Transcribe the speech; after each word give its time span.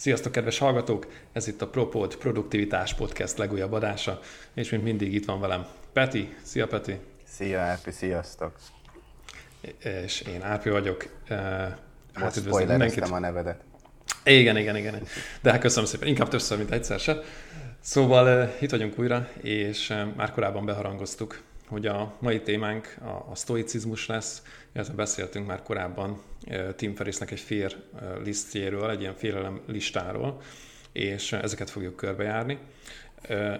Sziasztok, 0.00 0.32
kedves 0.32 0.58
hallgatók! 0.58 1.06
Ez 1.32 1.46
itt 1.46 1.62
a 1.62 1.68
Propod 1.68 2.16
Produktivitás 2.16 2.94
Podcast 2.94 3.38
legújabb 3.38 3.72
adása, 3.72 4.20
és 4.54 4.70
mint 4.70 4.82
mindig 4.82 5.14
itt 5.14 5.24
van 5.24 5.40
velem 5.40 5.66
Peti. 5.92 6.34
Szia, 6.42 6.66
Peti! 6.66 6.98
Szia, 7.24 7.60
Árpi, 7.60 7.90
sziasztok! 7.90 8.58
És 10.04 10.20
én 10.20 10.42
Árpi 10.42 10.70
vagyok. 10.70 11.06
Hát 12.12 12.36
üdvözlöm 12.36 13.12
a 13.12 13.18
nevedet. 13.18 13.60
Igen, 14.24 14.56
igen, 14.56 14.76
igen. 14.76 15.02
De 15.42 15.50
hát 15.50 15.60
köszönöm 15.60 15.88
szépen, 15.88 16.08
inkább 16.08 16.28
többször, 16.28 16.58
mint 16.58 16.70
egyszer 16.70 16.98
se. 16.98 17.22
Szóval 17.80 18.54
itt 18.60 18.70
vagyunk 18.70 18.98
újra, 18.98 19.28
és 19.42 19.94
már 20.16 20.32
korábban 20.32 20.64
beharangoztuk, 20.64 21.42
hogy 21.70 21.86
a 21.86 22.14
mai 22.18 22.40
témánk 22.40 22.96
a, 23.00 23.30
a 23.30 23.34
stoicizmus 23.34 24.06
lesz, 24.06 24.42
illetve 24.74 24.94
beszéltünk 24.94 25.46
már 25.46 25.62
korábban 25.62 26.22
Tim 26.76 26.94
Ferrisnek 26.94 27.30
egy 27.30 27.40
fér 27.40 27.76
lisztjéről, 28.24 28.90
egy 28.90 29.00
ilyen 29.00 29.14
félelem 29.14 29.60
listáról, 29.66 30.40
és 30.92 31.32
ezeket 31.32 31.70
fogjuk 31.70 31.96
körbejárni. 31.96 32.58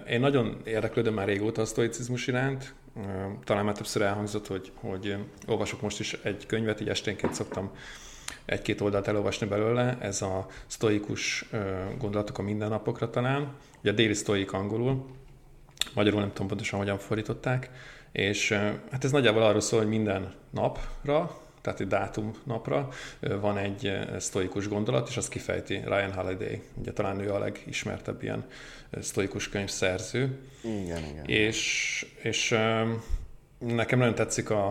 Én 0.09 0.19
nagyon 0.19 0.61
érdeklődöm 0.63 1.13
már 1.13 1.27
régóta 1.27 1.61
a 1.61 1.65
stoicizmus 1.65 2.27
iránt, 2.27 2.73
talán 3.43 3.65
már 3.65 3.75
többször 3.75 4.01
elhangzott, 4.01 4.47
hogy, 4.47 4.71
hogy 4.75 5.15
olvasok 5.47 5.81
most 5.81 5.99
is 5.99 6.13
egy 6.13 6.45
könyvet, 6.45 6.81
így 6.81 6.89
esténként 6.89 7.33
szoktam 7.33 7.71
egy-két 8.45 8.81
oldalt 8.81 9.07
elolvasni 9.07 9.47
belőle, 9.47 9.97
ez 9.99 10.21
a 10.21 10.47
sztoikus 10.67 11.45
gondolatok 11.97 12.37
a 12.37 12.41
mindennapokra 12.41 13.09
talán, 13.09 13.55
ugye 13.81 13.91
a 13.91 13.93
déli 13.93 14.13
sztoik 14.13 14.53
angolul, 14.53 15.05
magyarul 15.93 16.19
nem 16.19 16.29
tudom 16.29 16.47
pontosan 16.47 16.79
hogyan 16.79 16.97
fordították, 16.97 17.69
és 18.11 18.51
hát 18.91 19.03
ez 19.03 19.11
nagyjából 19.11 19.43
arról 19.43 19.61
szól, 19.61 19.79
hogy 19.79 19.89
minden 19.89 20.33
napra, 20.49 21.39
tehát 21.61 21.79
egy 21.79 21.87
dátum 21.87 22.31
napra 22.43 22.89
van 23.19 23.57
egy 23.57 23.99
sztoikus 24.17 24.67
gondolat, 24.67 25.09
és 25.09 25.17
azt 25.17 25.29
kifejti 25.29 25.81
Ryan 25.85 26.13
Holiday. 26.13 26.61
Ugye 26.73 26.93
talán 26.93 27.19
ő 27.19 27.33
a 27.33 27.39
legismertebb 27.39 28.23
ilyen 28.23 28.45
sztoikus 29.01 29.49
könyvszerző. 29.49 30.39
Igen, 30.63 31.03
igen. 31.11 31.25
És, 31.25 32.05
és 32.21 32.55
nekem 33.57 33.99
nagyon 33.99 34.15
tetszik 34.15 34.49
a, 34.49 34.67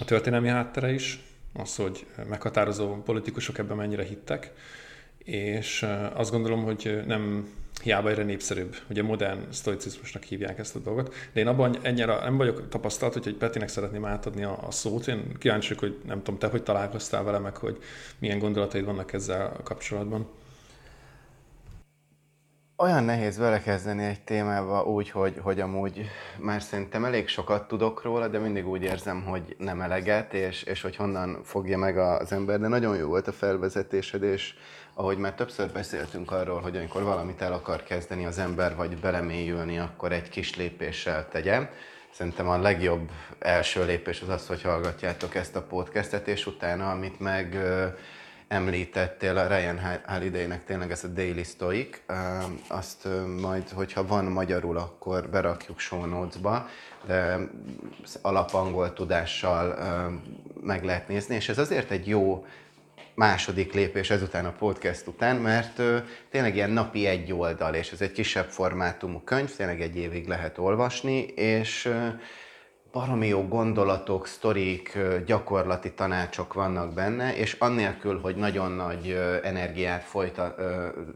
a 0.00 0.04
történelmi 0.04 0.48
háttere 0.48 0.92
is, 0.92 1.20
az, 1.52 1.76
hogy 1.76 2.06
meghatározó 2.28 3.02
politikusok 3.02 3.58
ebben 3.58 3.76
mennyire 3.76 4.04
hittek, 4.04 4.52
és 5.18 5.86
azt 6.14 6.30
gondolom, 6.30 6.64
hogy 6.64 7.02
nem 7.06 7.48
hiába 7.82 8.08
egyre 8.10 8.22
népszerűbb. 8.22 8.76
Ugye 8.90 9.02
modern 9.02 9.40
sztoicizmusnak 9.50 10.22
hívják 10.22 10.58
ezt 10.58 10.76
a 10.76 10.78
dolgot. 10.78 11.14
De 11.32 11.40
én 11.40 11.46
abban 11.46 11.76
ennyire 11.82 12.18
nem 12.18 12.36
vagyok 12.36 12.68
tapasztalt, 12.68 13.12
hogy 13.12 13.34
Petinek 13.34 13.68
szeretném 13.68 14.04
átadni 14.04 14.44
a, 14.44 14.58
a 14.66 14.70
szót. 14.70 15.06
Én 15.06 15.36
kíváncsi 15.38 15.74
hogy 15.78 15.98
nem 16.06 16.18
tudom, 16.18 16.38
te 16.38 16.46
hogy 16.46 16.62
találkoztál 16.62 17.22
vele, 17.22 17.38
meg 17.38 17.56
hogy 17.56 17.78
milyen 18.18 18.38
gondolataid 18.38 18.84
vannak 18.84 19.12
ezzel 19.12 19.56
kapcsolatban. 19.64 20.28
Olyan 22.82 23.04
nehéz 23.04 23.38
belekezdeni 23.38 24.04
egy 24.04 24.20
témába 24.20 24.82
úgy, 24.82 25.10
hogy, 25.10 25.34
hogy 25.42 25.60
amúgy 25.60 26.10
már 26.38 26.62
szerintem 26.62 27.04
elég 27.04 27.28
sokat 27.28 27.68
tudok 27.68 28.02
róla, 28.02 28.28
de 28.28 28.38
mindig 28.38 28.68
úgy 28.68 28.82
érzem, 28.82 29.22
hogy 29.22 29.56
nem 29.58 29.80
eleget, 29.80 30.34
és, 30.34 30.62
és 30.62 30.82
hogy 30.82 30.96
honnan 30.96 31.40
fogja 31.44 31.78
meg 31.78 31.98
az 31.98 32.32
ember. 32.32 32.60
De 32.60 32.68
nagyon 32.68 32.96
jó 32.96 33.08
volt 33.08 33.28
a 33.28 33.32
felvezetésed, 33.32 34.22
és 34.22 34.54
ahogy 34.94 35.18
már 35.18 35.34
többször 35.34 35.72
beszéltünk 35.72 36.30
arról, 36.32 36.60
hogy 36.60 36.76
amikor 36.76 37.02
valamit 37.02 37.42
el 37.42 37.52
akar 37.52 37.82
kezdeni 37.82 38.26
az 38.26 38.38
ember, 38.38 38.76
vagy 38.76 38.96
belemélyülni, 38.96 39.78
akkor 39.78 40.12
egy 40.12 40.28
kis 40.28 40.56
lépéssel 40.56 41.28
tegye. 41.28 41.68
Szerintem 42.10 42.48
a 42.48 42.58
legjobb 42.58 43.10
első 43.38 43.84
lépés 43.84 44.20
az 44.22 44.28
az, 44.28 44.46
hogy 44.46 44.62
hallgatjátok 44.62 45.34
ezt 45.34 45.56
a 45.56 45.62
podcastet, 45.62 46.28
és 46.28 46.46
utána, 46.46 46.90
amit 46.90 47.20
meg 47.20 47.56
említettél 48.50 49.48
Ryan 49.48 49.80
Holiday-nek 50.06 50.64
tényleg 50.64 50.90
ez 50.90 51.04
a 51.04 51.08
Daily 51.08 51.42
Stoic, 51.42 52.00
azt 52.68 53.08
majd, 53.40 53.68
hogyha 53.68 54.06
van 54.06 54.24
magyarul, 54.24 54.76
akkor 54.76 55.28
berakjuk 55.28 55.78
show 55.78 56.04
notes-ba, 56.04 56.68
de 57.06 57.38
alapangol 58.22 58.92
tudással 58.92 59.78
meg 60.62 60.84
lehet 60.84 61.08
nézni, 61.08 61.34
és 61.34 61.48
ez 61.48 61.58
azért 61.58 61.90
egy 61.90 62.08
jó 62.08 62.44
második 63.14 63.72
lépés 63.72 64.10
ezután 64.10 64.44
a 64.44 64.52
podcast 64.58 65.06
után, 65.06 65.36
mert 65.36 65.78
ö, 65.78 65.98
tényleg 66.30 66.54
ilyen 66.54 66.70
napi 66.70 67.06
egy 67.06 67.32
oldal, 67.32 67.74
és 67.74 67.92
ez 67.92 68.00
egy 68.00 68.12
kisebb 68.12 68.48
formátumú 68.48 69.20
könyv, 69.20 69.56
tényleg 69.56 69.80
egy 69.80 69.96
évig 69.96 70.28
lehet 70.28 70.58
olvasni, 70.58 71.20
és 71.22 71.90
baromi 72.92 73.26
jó 73.26 73.48
gondolatok, 73.48 74.26
sztorik, 74.26 74.98
gyakorlati 75.26 75.92
tanácsok 75.92 76.52
vannak 76.52 76.94
benne, 76.94 77.36
és 77.36 77.56
annélkül, 77.58 78.20
hogy 78.20 78.36
nagyon 78.36 78.72
nagy 78.72 79.10
energiát 79.42 80.02
folyta, 80.02 80.54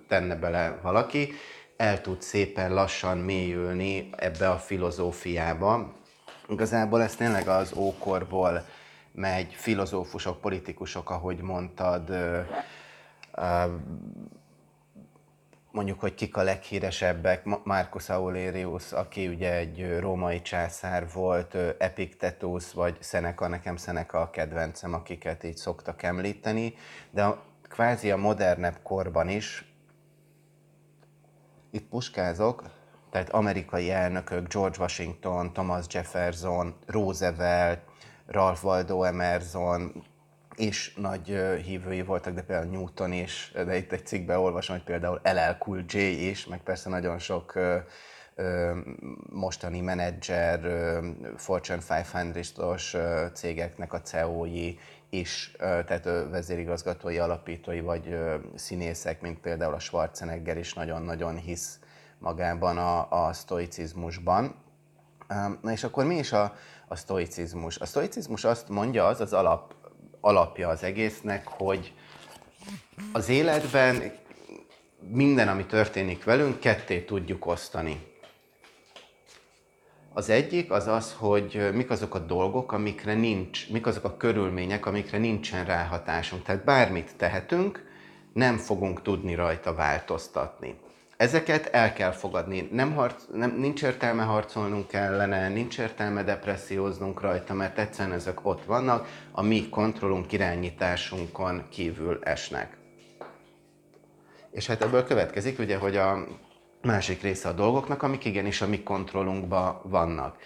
tenne 0.09 0.37
bele 0.37 0.79
valaki, 0.83 1.33
el 1.77 2.01
tud 2.01 2.23
szépen 2.23 2.75
lassan 2.75 3.19
mélyülni 3.19 4.11
ebbe 4.17 4.51
a 4.51 4.57
filozófiába. 4.57 5.93
Igazából 6.49 7.03
ez 7.03 7.17
tényleg 7.17 7.49
az 7.49 7.73
ókorból 7.77 8.65
megy, 9.13 9.53
filozófusok, 9.53 10.41
politikusok, 10.41 11.11
ahogy 11.11 11.41
mondtad, 11.41 12.11
mondjuk, 15.75 16.01
hogy 16.01 16.15
kik 16.15 16.37
a 16.37 16.43
leghíresebbek, 16.43 17.45
Marcus 17.65 18.09
Aurelius, 18.09 18.93
aki 18.93 19.29
ugye 19.29 19.55
egy 19.55 19.99
római 19.99 20.43
császár 20.43 21.07
volt, 21.12 21.55
Epictetus 21.79 22.73
vagy 22.73 22.97
Seneca, 23.01 23.49
nekem 23.49 23.77
Seneca 23.77 24.21
a 24.21 24.31
kedvencem, 24.31 24.95
akiket 24.95 25.45
így 25.45 25.57
szoktak 25.57 26.03
említeni, 26.03 26.75
de 27.11 27.25
a, 27.25 27.43
kvázi 27.63 28.11
a 28.11 28.17
modernebb 28.17 28.79
korban 28.83 29.29
is, 29.29 29.73
itt 31.71 31.89
puskázok, 31.89 32.63
tehát 33.11 33.31
amerikai 33.31 33.91
elnökök, 33.91 34.53
George 34.53 34.77
Washington, 34.79 35.53
Thomas 35.53 35.84
Jefferson, 35.89 36.75
Roosevelt, 36.87 37.81
Ralph 38.27 38.65
Waldo 38.65 39.03
Emerson 39.03 40.05
is 40.56 40.94
nagy 40.97 41.26
hívői 41.65 42.03
voltak, 42.03 42.34
de 42.34 42.42
például 42.42 42.70
Newton 42.70 43.12
is, 43.12 43.53
de 43.54 43.76
itt 43.76 43.92
egy 43.92 44.06
cikkben 44.06 44.38
olvasom, 44.38 44.76
hogy 44.76 44.84
például 44.84 45.20
LL 45.22 45.59
Cool 45.59 45.84
J 45.88 45.98
is, 46.28 46.47
meg 46.47 46.62
persze 46.62 46.88
nagyon 46.88 47.19
sok 47.19 47.59
mostani 49.31 49.81
menedzser, 49.81 50.60
Fortune 51.37 51.81
500-os 51.88 52.97
cégeknek 53.32 53.92
a 53.92 54.00
CEO-i 54.00 54.78
is, 55.10 55.54
tehát 55.59 56.04
vezérigazgatói, 56.31 57.19
alapítói 57.19 57.81
vagy 57.81 58.19
színészek, 58.54 59.21
mint 59.21 59.41
például 59.41 59.75
a 59.75 59.78
Schwarzenegger 59.78 60.56
is 60.56 60.75
nagyon-nagyon 60.75 61.36
hisz 61.36 61.78
magában 62.19 62.78
a, 62.78 63.26
a 63.26 63.32
sztoicizmusban. 63.32 64.54
Na 65.62 65.72
és 65.72 65.84
akkor 65.84 66.04
mi 66.04 66.16
is 66.16 66.32
a, 66.32 66.54
a 66.88 66.97
sztoicizmus? 66.97 67.78
A 67.78 67.86
sztoicizmus 67.86 68.44
azt 68.44 68.69
mondja, 68.69 69.06
az 69.06 69.21
az 69.21 69.32
alap, 69.32 69.75
alapja 70.25 70.69
az 70.69 70.83
egésznek, 70.83 71.47
hogy 71.49 71.93
az 73.12 73.29
életben 73.29 74.12
minden, 75.09 75.49
ami 75.49 75.65
történik 75.65 76.25
velünk, 76.25 76.61
ketté 76.61 77.01
tudjuk 77.01 77.47
osztani. 77.47 78.12
Az 80.13 80.29
egyik 80.29 80.71
az 80.71 80.87
az, 80.87 81.15
hogy 81.19 81.71
mik 81.73 81.91
azok 81.91 82.15
a 82.15 82.19
dolgok, 82.19 82.73
amikre 82.73 83.15
nincs, 83.15 83.71
mik 83.71 83.87
azok 83.87 84.05
a 84.05 84.17
körülmények, 84.17 84.87
amikre 84.87 85.19
nincsen 85.19 85.65
ráhatásunk. 85.65 86.43
Tehát 86.43 86.65
bármit 86.65 87.17
tehetünk, 87.17 87.91
nem 88.33 88.57
fogunk 88.57 89.03
tudni 89.03 89.34
rajta 89.34 89.75
változtatni 89.75 90.75
ezeket 91.25 91.67
el 91.67 91.93
kell 91.93 92.11
fogadni. 92.11 92.69
Nem 92.73 92.95
harc, 92.95 93.23
nem, 93.33 93.57
nincs 93.59 93.83
értelme 93.83 94.23
harcolnunk 94.23 94.93
ellene, 94.93 95.49
nincs 95.49 95.79
értelme 95.79 96.23
depresszióznunk 96.23 97.21
rajta, 97.21 97.55
mert 97.55 97.79
egyszerűen 97.79 98.15
ezek 98.15 98.47
ott 98.47 98.65
vannak, 98.65 99.09
a 99.33 99.43
mi 99.43 99.69
kontrollunk, 99.69 100.33
irányításunkon 100.33 101.63
kívül 101.71 102.19
esnek. 102.23 102.77
És 104.51 104.67
hát 104.67 104.83
ebből 104.83 105.05
következik 105.05 105.59
ugye, 105.59 105.77
hogy 105.77 105.97
a 105.97 106.27
másik 106.83 107.22
része 107.22 107.48
a 107.48 107.53
dolgoknak, 107.53 108.03
amik 108.03 108.25
igenis 108.25 108.60
a 108.60 108.66
mi 108.66 108.83
kontrollunkban 108.83 109.81
vannak. 109.83 110.37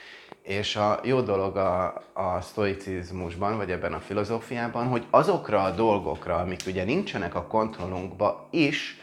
És 0.43 0.77
a 0.77 1.01
jó 1.03 1.21
dolog 1.21 1.57
a, 1.57 1.87
a 2.13 2.41
sztoicizmusban, 2.41 3.57
vagy 3.57 3.71
ebben 3.71 3.93
a 3.93 4.01
filozófiában, 4.01 4.87
hogy 4.87 5.07
azokra 5.11 5.63
a 5.63 5.71
dolgokra, 5.71 6.37
amik 6.37 6.61
ugye 6.67 6.85
nincsenek 6.85 7.35
a 7.35 7.47
kontrollunkba 7.47 8.49
is, 8.51 8.98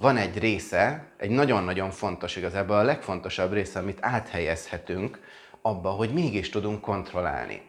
van 0.00 0.16
egy 0.16 0.38
része, 0.38 1.04
egy 1.16 1.30
nagyon-nagyon 1.30 1.90
fontos, 1.90 2.36
igazából 2.36 2.76
a 2.76 2.82
legfontosabb 2.82 3.52
része, 3.52 3.78
amit 3.78 3.98
áthelyezhetünk 4.00 5.20
abba, 5.62 5.90
hogy 5.90 6.12
mégis 6.12 6.50
tudunk 6.50 6.80
kontrollálni. 6.80 7.62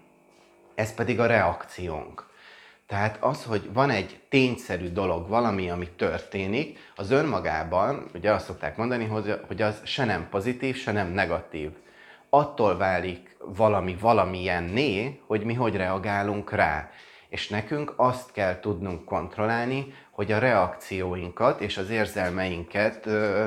Ez 0.75 0.93
pedig 0.93 1.19
a 1.19 1.25
reakciónk. 1.25 2.27
Tehát 2.87 3.17
az, 3.23 3.43
hogy 3.43 3.73
van 3.73 3.89
egy 3.89 4.19
tényszerű 4.29 4.89
dolog, 4.89 5.27
valami, 5.27 5.69
ami 5.69 5.89
történik, 5.89 6.79
az 6.95 7.11
önmagában, 7.11 8.05
ugye 8.13 8.31
azt 8.31 8.45
szokták 8.45 8.77
mondani, 8.77 9.05
hogy 9.47 9.61
az 9.61 9.81
se 9.83 10.05
nem 10.05 10.27
pozitív, 10.29 10.75
se 10.75 10.91
nem 10.91 11.07
negatív. 11.07 11.71
Attól 12.29 12.77
válik 12.77 13.35
valami 13.39 13.95
valamilyenné, 13.99 15.21
hogy 15.27 15.43
mi 15.43 15.53
hogy 15.53 15.75
reagálunk 15.75 16.51
rá. 16.51 16.89
És 17.29 17.47
nekünk 17.47 17.93
azt 17.95 18.31
kell 18.31 18.59
tudnunk 18.59 19.05
kontrollálni, 19.05 19.93
hogy 20.11 20.31
a 20.31 20.39
reakcióinkat 20.39 21.61
és 21.61 21.77
az 21.77 21.89
érzelmeinket 21.89 23.05
ö, 23.05 23.45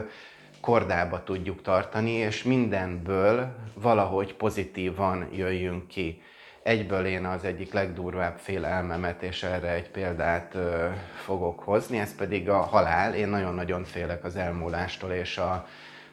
kordába 0.60 1.22
tudjuk 1.24 1.62
tartani, 1.62 2.10
és 2.10 2.42
mindenből 2.42 3.54
valahogy 3.74 4.34
pozitívan 4.34 5.28
jöjjünk 5.32 5.88
ki. 5.88 6.22
Egyből 6.62 7.06
én 7.06 7.24
az 7.24 7.44
egyik 7.44 7.72
legdurvább 7.72 8.38
félelmemet, 8.38 9.22
és 9.22 9.42
erre 9.42 9.68
egy 9.68 9.90
példát 9.90 10.54
ö, 10.54 10.88
fogok 11.24 11.60
hozni, 11.60 11.98
ez 11.98 12.14
pedig 12.14 12.48
a 12.48 12.60
halál. 12.60 13.14
Én 13.14 13.28
nagyon-nagyon 13.28 13.84
félek 13.84 14.24
az 14.24 14.36
elmúlástól 14.36 15.10
és 15.10 15.38
a 15.38 15.66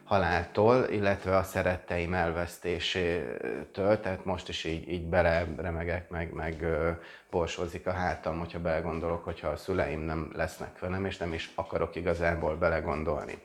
haláltól, 0.09 0.87
illetve 0.89 1.37
a 1.37 1.43
szeretteim 1.43 2.13
elvesztésétől, 2.13 3.99
tehát 4.01 4.25
most 4.25 4.49
is 4.49 4.63
így, 4.63 4.89
így 4.91 5.03
beleremegek, 5.03 6.09
meg, 6.09 6.33
meg 6.33 6.61
ö, 6.61 6.89
borsozik 7.29 7.87
a 7.87 7.91
hátam, 7.91 8.39
hogyha 8.39 8.59
belegondolok, 8.59 9.23
hogyha 9.23 9.47
a 9.47 9.55
szüleim 9.55 9.99
nem 9.99 10.31
lesznek 10.35 10.79
velem, 10.79 11.05
és 11.05 11.17
nem 11.17 11.33
is 11.33 11.51
akarok 11.55 11.95
igazából 11.95 12.55
belegondolni. 12.55 13.37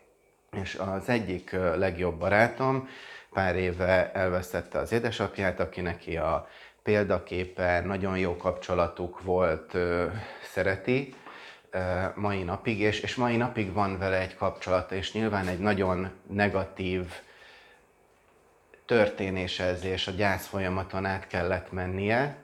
És 0.52 0.74
az 0.74 1.08
egyik 1.08 1.52
legjobb 1.76 2.18
barátom 2.18 2.88
pár 3.32 3.56
éve 3.56 4.12
elvesztette 4.12 4.78
az 4.78 4.92
édesapját, 4.92 5.60
aki 5.60 5.80
neki 5.80 6.16
a 6.16 6.48
példaképe, 6.82 7.80
nagyon 7.80 8.18
jó 8.18 8.36
kapcsolatuk 8.36 9.22
volt, 9.22 9.76
szereti 10.42 11.14
mai 12.14 12.42
napig, 12.42 12.80
és, 12.80 13.00
és 13.00 13.14
mai 13.14 13.36
napig 13.36 13.72
van 13.72 13.98
vele 13.98 14.20
egy 14.20 14.36
kapcsolata, 14.36 14.94
és 14.94 15.12
nyilván 15.12 15.48
egy 15.48 15.58
nagyon 15.58 16.10
negatív 16.26 17.12
történés 18.86 19.60
ez, 19.60 19.84
és 19.84 20.06
a 20.06 20.10
gyász 20.10 20.46
folyamaton 20.46 21.04
át 21.04 21.26
kellett 21.26 21.72
mennie, 21.72 22.36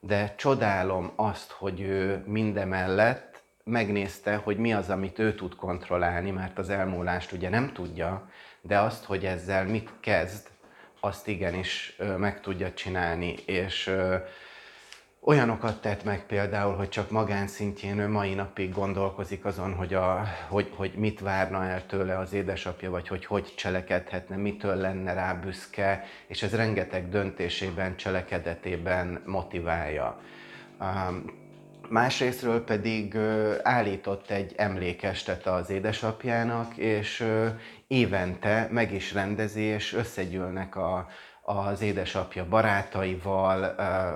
de 0.00 0.34
csodálom 0.36 1.12
azt, 1.16 1.50
hogy 1.50 1.80
ő 1.80 2.22
mindemellett 2.26 3.42
megnézte, 3.64 4.36
hogy 4.36 4.56
mi 4.56 4.72
az, 4.72 4.90
amit 4.90 5.18
ő 5.18 5.34
tud 5.34 5.54
kontrollálni, 5.54 6.30
mert 6.30 6.58
az 6.58 6.70
elmúlást 6.70 7.32
ugye 7.32 7.48
nem 7.48 7.72
tudja, 7.72 8.28
de 8.60 8.78
azt, 8.78 9.04
hogy 9.04 9.24
ezzel 9.24 9.64
mit 9.64 9.90
kezd, 10.00 10.48
azt 11.00 11.28
igenis 11.28 11.96
meg 12.16 12.40
tudja 12.40 12.72
csinálni, 12.72 13.34
és 13.46 13.90
olyanokat 15.24 15.80
tett 15.80 16.04
meg 16.04 16.26
például, 16.26 16.74
hogy 16.74 16.88
csak 16.88 17.10
magánszintjén 17.10 17.98
ő 17.98 18.08
mai 18.08 18.34
napig 18.34 18.72
gondolkozik 18.72 19.44
azon, 19.44 19.74
hogy, 19.74 19.94
a, 19.94 20.24
hogy, 20.48 20.72
hogy 20.76 20.92
mit 20.96 21.20
várna 21.20 21.64
el 21.64 21.86
tőle 21.86 22.18
az 22.18 22.32
édesapja, 22.32 22.90
vagy 22.90 23.08
hogy 23.08 23.24
hogy 23.24 23.52
cselekedhetne, 23.56 24.36
mitől 24.36 24.74
lenne 24.74 25.12
rá 25.12 25.32
büszke, 25.32 26.04
és 26.26 26.42
ez 26.42 26.54
rengeteg 26.54 27.08
döntésében, 27.08 27.96
cselekedetében 27.96 29.22
motiválja. 29.26 30.20
Másrésztről 31.88 32.64
pedig 32.64 33.16
állított 33.62 34.30
egy 34.30 34.52
emlékestet 34.56 35.46
az 35.46 35.70
édesapjának, 35.70 36.76
és 36.76 37.24
évente 37.86 38.68
meg 38.70 38.92
is 38.92 39.12
rendezi, 39.12 39.62
és 39.62 39.92
összegyűlnek 39.92 40.76
a, 40.76 41.08
az 41.46 41.80
édesapja 41.80 42.48
barátaival, 42.48 43.64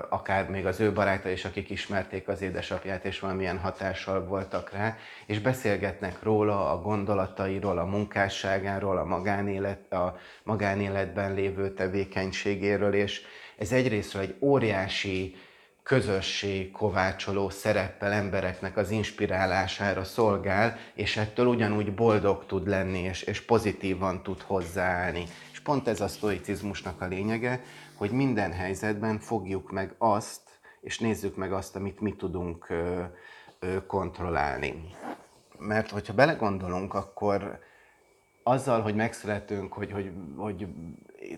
akár 0.09 0.49
még 0.49 0.65
az 0.65 0.79
ő 0.79 0.93
barátai 0.93 1.31
is, 1.31 1.45
akik 1.45 1.69
ismerték 1.69 2.27
az 2.27 2.41
édesapját, 2.41 3.05
és 3.05 3.19
valamilyen 3.19 3.57
hatással 3.57 4.25
voltak 4.25 4.71
rá, 4.71 4.97
és 5.25 5.39
beszélgetnek 5.39 6.23
róla, 6.23 6.71
a 6.71 6.81
gondolatairól, 6.81 7.77
a 7.77 7.85
munkásságáról, 7.85 8.97
a, 8.97 9.05
magánélet, 9.05 9.93
a 9.93 10.17
magánéletben 10.43 11.33
lévő 11.33 11.73
tevékenységéről, 11.73 12.93
és 12.93 13.21
ez 13.57 13.71
egyrésztről 13.71 14.21
egy 14.21 14.35
óriási 14.39 15.35
közösség 15.83 16.71
kovácsoló 16.71 17.49
szereppel 17.49 18.11
embereknek 18.11 18.77
az 18.77 18.91
inspirálására 18.91 20.03
szolgál, 20.03 20.77
és 20.93 21.17
ettől 21.17 21.45
ugyanúgy 21.45 21.93
boldog 21.93 22.45
tud 22.45 22.67
lenni, 22.67 22.99
és, 22.99 23.21
és 23.21 23.41
pozitívan 23.41 24.23
tud 24.23 24.41
hozzáállni. 24.41 25.23
Pont 25.69 25.87
ez 25.87 26.01
a 26.01 26.07
sztoicizmusnak 26.07 27.01
a 27.01 27.05
lényege, 27.05 27.61
hogy 27.95 28.11
minden 28.11 28.51
helyzetben 28.51 29.19
fogjuk 29.19 29.71
meg 29.71 29.95
azt, 29.97 30.41
és 30.81 30.99
nézzük 30.99 31.35
meg 31.35 31.53
azt, 31.53 31.75
amit 31.75 31.99
mi 31.99 32.15
tudunk 32.15 32.69
ö, 32.69 33.03
ö, 33.59 33.85
kontrollálni. 33.85 34.89
Mert 35.59 35.89
hogyha 35.89 36.13
belegondolunk, 36.13 36.93
akkor 36.93 37.59
azzal, 38.43 38.81
hogy 38.81 38.95
megszületünk, 38.95 39.73
hogy, 39.73 39.91
hogy, 39.91 40.11
hogy 40.37 40.67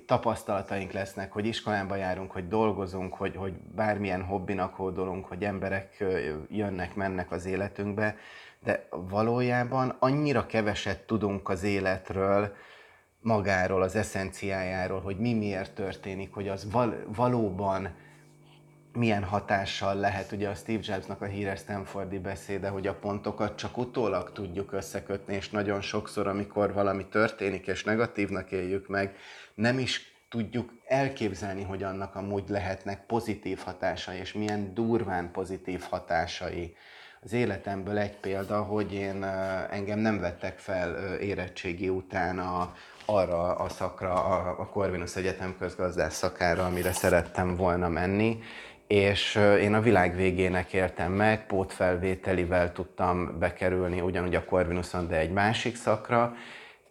tapasztalataink 0.06 0.92
lesznek, 0.92 1.31
hogy 1.31 1.45
iskolába 1.45 1.95
járunk, 1.95 2.31
hogy 2.31 2.48
dolgozunk, 2.48 3.13
hogy, 3.13 3.36
hogy 3.36 3.54
bármilyen 3.54 4.24
hobbinak 4.24 4.75
hódolunk, 4.75 5.25
hogy 5.25 5.44
emberek 5.44 6.04
jönnek, 6.50 6.95
mennek 6.95 7.31
az 7.31 7.45
életünkbe, 7.45 8.16
de 8.63 8.88
valójában 8.89 9.95
annyira 10.00 10.45
keveset 10.45 11.00
tudunk 11.00 11.50
az 11.50 11.63
életről, 11.63 12.56
magáról, 13.21 13.81
az 13.81 13.95
eszenciájáról, 13.95 15.01
hogy 15.01 15.18
mi 15.18 15.33
miért 15.33 15.73
történik, 15.73 16.33
hogy 16.33 16.47
az 16.47 16.71
val- 16.71 17.06
valóban 17.15 17.95
milyen 18.94 19.23
hatással 19.23 19.95
lehet, 19.95 20.31
ugye 20.31 20.50
a 20.50 20.53
Steve 20.53 20.79
Jobsnak 20.83 21.21
a 21.21 21.25
híres 21.25 21.59
Stanfordi 21.59 22.19
beszéde, 22.19 22.69
hogy 22.69 22.88
a 22.88 22.95
pontokat 22.95 23.57
csak 23.57 23.77
utólag 23.77 24.31
tudjuk 24.31 24.71
összekötni, 24.71 25.35
és 25.35 25.50
nagyon 25.50 25.81
sokszor, 25.81 26.27
amikor 26.27 26.73
valami 26.73 27.06
történik, 27.06 27.68
és 27.68 27.83
negatívnak 27.83 28.51
éljük 28.51 28.88
meg, 28.88 29.15
nem 29.53 29.79
is 29.79 30.12
tudjuk 30.29 30.71
elképzelni, 30.85 31.63
hogy 31.63 31.83
annak 31.83 32.15
amúgy 32.15 32.44
lehetnek 32.47 33.06
pozitív 33.06 33.57
hatásai, 33.57 34.18
és 34.18 34.33
milyen 34.33 34.73
durván 34.73 35.31
pozitív 35.31 35.81
hatásai. 35.89 36.75
Az 37.23 37.33
életemből 37.33 37.97
egy 37.97 38.18
példa, 38.18 38.63
hogy 38.63 38.94
én 38.94 39.23
engem 39.69 40.00
nem 40.00 40.19
vettek 40.19 40.59
fel 40.59 41.15
érettségi 41.15 41.89
után 41.89 42.39
a, 42.39 42.73
arra 43.15 43.55
a 43.55 43.69
szakra, 43.69 44.13
a, 44.13 44.55
a 44.59 44.65
Corvinus 44.65 45.15
Egyetem 45.15 45.55
közgazdász 45.59 46.15
szakára, 46.15 46.65
amire 46.65 46.91
szerettem 46.91 47.55
volna 47.55 47.89
menni, 47.89 48.39
és 48.87 49.39
én 49.59 49.73
a 49.73 49.81
világ 49.81 50.15
végének 50.15 50.73
értem 50.73 51.11
meg, 51.11 51.45
pótfelvételivel 51.45 52.71
tudtam 52.71 53.39
bekerülni 53.39 54.01
ugyanúgy 54.01 54.35
a 54.35 54.43
Corvinuson, 54.43 55.07
de 55.07 55.17
egy 55.17 55.31
másik 55.31 55.75
szakra, 55.75 56.33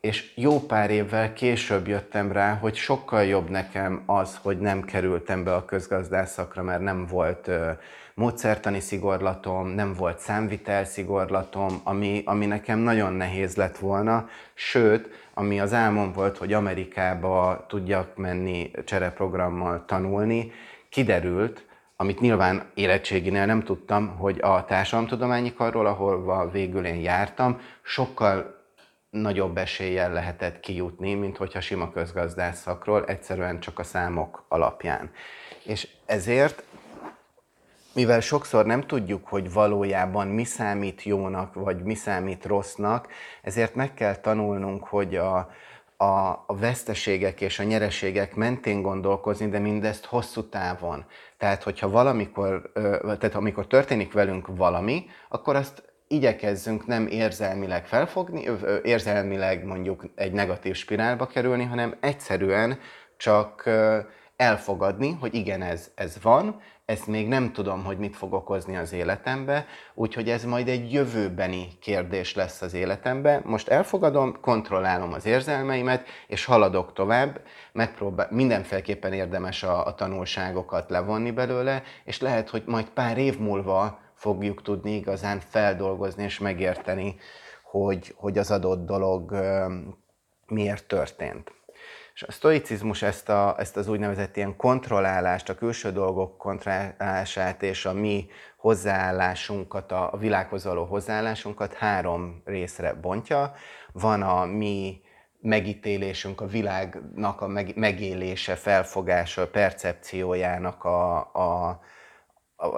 és 0.00 0.32
jó 0.34 0.61
pár 0.61 0.90
évvel 0.90 1.32
később 1.32 1.88
jöttem 1.88 2.32
rá, 2.32 2.55
hogy 2.55 2.75
sokkal 2.75 3.25
jobb 3.25 3.50
nekem 3.50 4.02
az, 4.06 4.38
hogy 4.43 4.58
nem 4.58 4.82
kerültem 4.82 5.44
be 5.44 5.55
a 5.55 5.64
közgazdászakra, 5.64 6.62
mert 6.62 6.81
nem 6.81 7.06
volt 7.06 7.50
módszertani 8.14 8.81
szigorlatom, 8.81 9.69
nem 9.69 9.94
volt 9.94 10.19
számvitel 10.19 10.84
szigorlatom, 10.84 11.81
ami, 11.84 12.22
ami 12.25 12.46
nekem 12.46 12.78
nagyon 12.78 13.12
nehéz 13.12 13.56
lett 13.56 13.78
volna, 13.78 14.28
sőt, 14.55 15.08
ami 15.41 15.61
az 15.61 15.73
álmom 15.73 16.13
volt, 16.13 16.39
hogy 16.39 16.53
Amerikába 16.53 17.65
tudjak 17.69 18.17
menni 18.17 18.70
csereprogrammal 18.85 19.85
tanulni, 19.87 20.53
kiderült, 20.89 21.67
amit 21.97 22.20
nyilván 22.20 22.70
érettséginél 22.75 23.47
nem 23.47 23.63
tudtam, 23.63 24.17
hogy 24.17 24.39
a 24.41 24.65
társadalomtudományi 24.65 25.55
karról, 25.55 25.87
ahol 25.87 26.51
végül 26.51 26.87
én 26.87 27.01
jártam, 27.01 27.61
sokkal 27.82 28.65
nagyobb 29.11 29.56
eséllyel 29.56 30.13
lehetett 30.13 30.61
kijutni, 30.61 31.15
mint 31.15 31.37
hogyha 31.37 31.61
sima 31.61 31.91
közgazdász 31.91 32.67
egyszerűen 33.06 33.61
csak 33.61 33.79
a 33.79 33.82
számok 33.82 34.44
alapján. 34.49 35.11
És 35.65 35.89
ezért, 36.06 36.65
mivel 37.93 38.20
sokszor 38.20 38.67
nem 38.67 38.81
tudjuk, 38.81 39.27
hogy 39.27 39.53
valójában 39.53 40.27
mi 40.27 40.44
számít 40.44 41.03
jónak, 41.03 41.55
vagy 41.55 41.82
mi 41.82 41.94
számít 41.94 42.44
rossznak, 42.44 43.09
ezért 43.43 43.75
meg 43.75 43.94
kell 43.94 44.17
tanulnunk, 44.17 44.85
hogy 44.85 45.17
a, 45.17 45.51
a, 45.97 46.29
a 46.47 46.56
veszteségek 46.61 47.41
és 47.41 47.59
a 47.59 47.63
nyereségek 47.63 48.35
mentén 48.35 48.82
gondolkozni, 48.82 49.49
de 49.49 49.59
mindezt 49.59 50.05
hosszú 50.05 50.49
távon. 50.49 51.05
Tehát, 51.39 51.63
hogyha 51.63 51.91
valamikor, 51.91 52.70
tehát 53.03 53.35
amikor 53.35 53.67
történik 53.67 54.13
velünk 54.13 54.47
valami, 54.56 55.06
akkor 55.29 55.56
azt 55.56 55.82
igyekezzünk 56.09 56.87
nem 56.87 57.06
érzelmileg 57.06 57.87
felfogni, 57.87 58.49
érzelmileg 58.82 59.65
mondjuk 59.65 60.05
egy 60.15 60.32
negatív 60.32 60.75
spirálba 60.75 61.27
kerülni, 61.27 61.65
hanem 61.65 61.97
egyszerűen 62.01 62.79
csak 63.17 63.70
elfogadni, 64.37 65.17
hogy 65.20 65.35
igen, 65.35 65.63
ez, 65.63 65.91
ez 65.94 66.17
van, 66.23 66.61
ezt 66.91 67.06
még 67.06 67.29
nem 67.29 67.53
tudom, 67.53 67.85
hogy 67.85 67.99
mit 67.99 68.17
fog 68.17 68.32
okozni 68.32 68.77
az 68.77 68.93
életembe, 68.93 69.67
úgyhogy 69.94 70.31
ez 70.31 70.44
majd 70.44 70.69
egy 70.69 70.93
jövőbeni 70.93 71.69
kérdés 71.81 72.35
lesz 72.35 72.63
az 72.63 72.75
életembe. 72.75 73.41
Most 73.44 73.69
elfogadom, 73.69 74.41
kontrollálom 74.41 75.13
az 75.13 75.27
érzelmeimet, 75.27 76.06
és 76.27 76.44
haladok 76.44 76.93
tovább, 76.93 77.41
megpróbál, 77.73 78.29
mindenféleképpen 78.31 79.13
érdemes 79.13 79.63
a, 79.63 79.87
a 79.87 79.94
tanulságokat 79.94 80.91
levonni 80.91 81.31
belőle, 81.31 81.82
és 82.05 82.20
lehet, 82.20 82.51
hogy 82.51 82.63
majd 82.67 82.89
pár 82.89 83.19
év 83.19 83.39
múlva 83.39 83.99
fogjuk 84.15 84.63
tudni 84.63 84.94
igazán 84.94 85.41
feldolgozni 85.41 86.23
és 86.23 86.39
megérteni, 86.39 87.17
hogy, 87.63 88.15
hogy 88.17 88.39
az 88.39 88.51
adott 88.51 88.87
dolog 88.87 89.35
miért 90.47 90.87
történt. 90.87 91.53
És 92.20 92.27
a 92.27 92.32
sztoicizmus 92.32 93.03
ezt, 93.03 93.29
a, 93.29 93.55
ezt 93.58 93.77
az 93.77 93.89
úgynevezett 93.89 94.36
ilyen 94.36 94.56
kontrollálást, 94.56 95.48
a 95.48 95.55
külső 95.55 95.93
dolgok 95.93 96.39
kontrollálását 96.39 97.62
és 97.62 97.86
a 97.86 97.93
mi 97.93 98.27
hozzáállásunkat, 98.56 99.93
a 99.93 100.17
világhoz 100.19 100.65
való 100.65 100.84
hozzáállásunkat 100.84 101.74
három 101.74 102.43
részre 102.44 102.94
bontja. 102.94 103.53
Van 103.93 104.22
a 104.22 104.44
mi 104.44 105.00
megítélésünk, 105.41 106.41
a 106.41 106.46
világnak 106.46 107.41
a 107.41 107.46
megélése, 107.74 108.55
felfogása, 108.55 109.48
percepciójának 109.48 110.84
a, 110.84 111.17
a, 111.19 111.81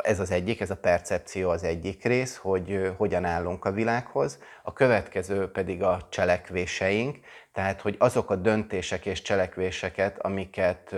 ez 0.03 0.21
az 0.21 0.31
egyik, 0.31 0.61
ez 0.61 0.71
a 0.71 0.77
percepció 0.77 1.51
az 1.51 1.63
egyik 1.63 2.05
rész, 2.05 2.37
hogy 2.37 2.93
hogyan 2.97 3.25
állunk 3.25 3.65
a 3.65 3.73
világhoz. 3.73 4.39
A 4.63 4.73
következő 4.73 5.51
pedig 5.51 5.83
a 5.83 6.07
cselekvéseink, 6.11 7.19
tehát 7.53 7.81
hogy 7.81 7.97
azok 7.99 8.31
a 8.31 8.37
döntések 8.37 9.07
és 9.07 9.23
cselekvéseket, 9.23 10.19
amiket 10.19 10.95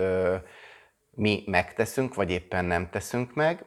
mi 1.11 1.43
megteszünk, 1.45 2.15
vagy 2.15 2.31
éppen 2.31 2.65
nem 2.65 2.89
teszünk 2.89 3.33
meg, 3.33 3.65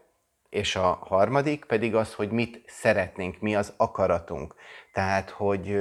és 0.48 0.76
a 0.76 0.98
harmadik 1.00 1.64
pedig 1.64 1.94
az, 1.94 2.14
hogy 2.14 2.30
mit 2.30 2.62
szeretnénk, 2.66 3.40
mi 3.40 3.56
az 3.56 3.72
akaratunk. 3.76 4.54
Tehát, 4.92 5.30
hogy 5.30 5.76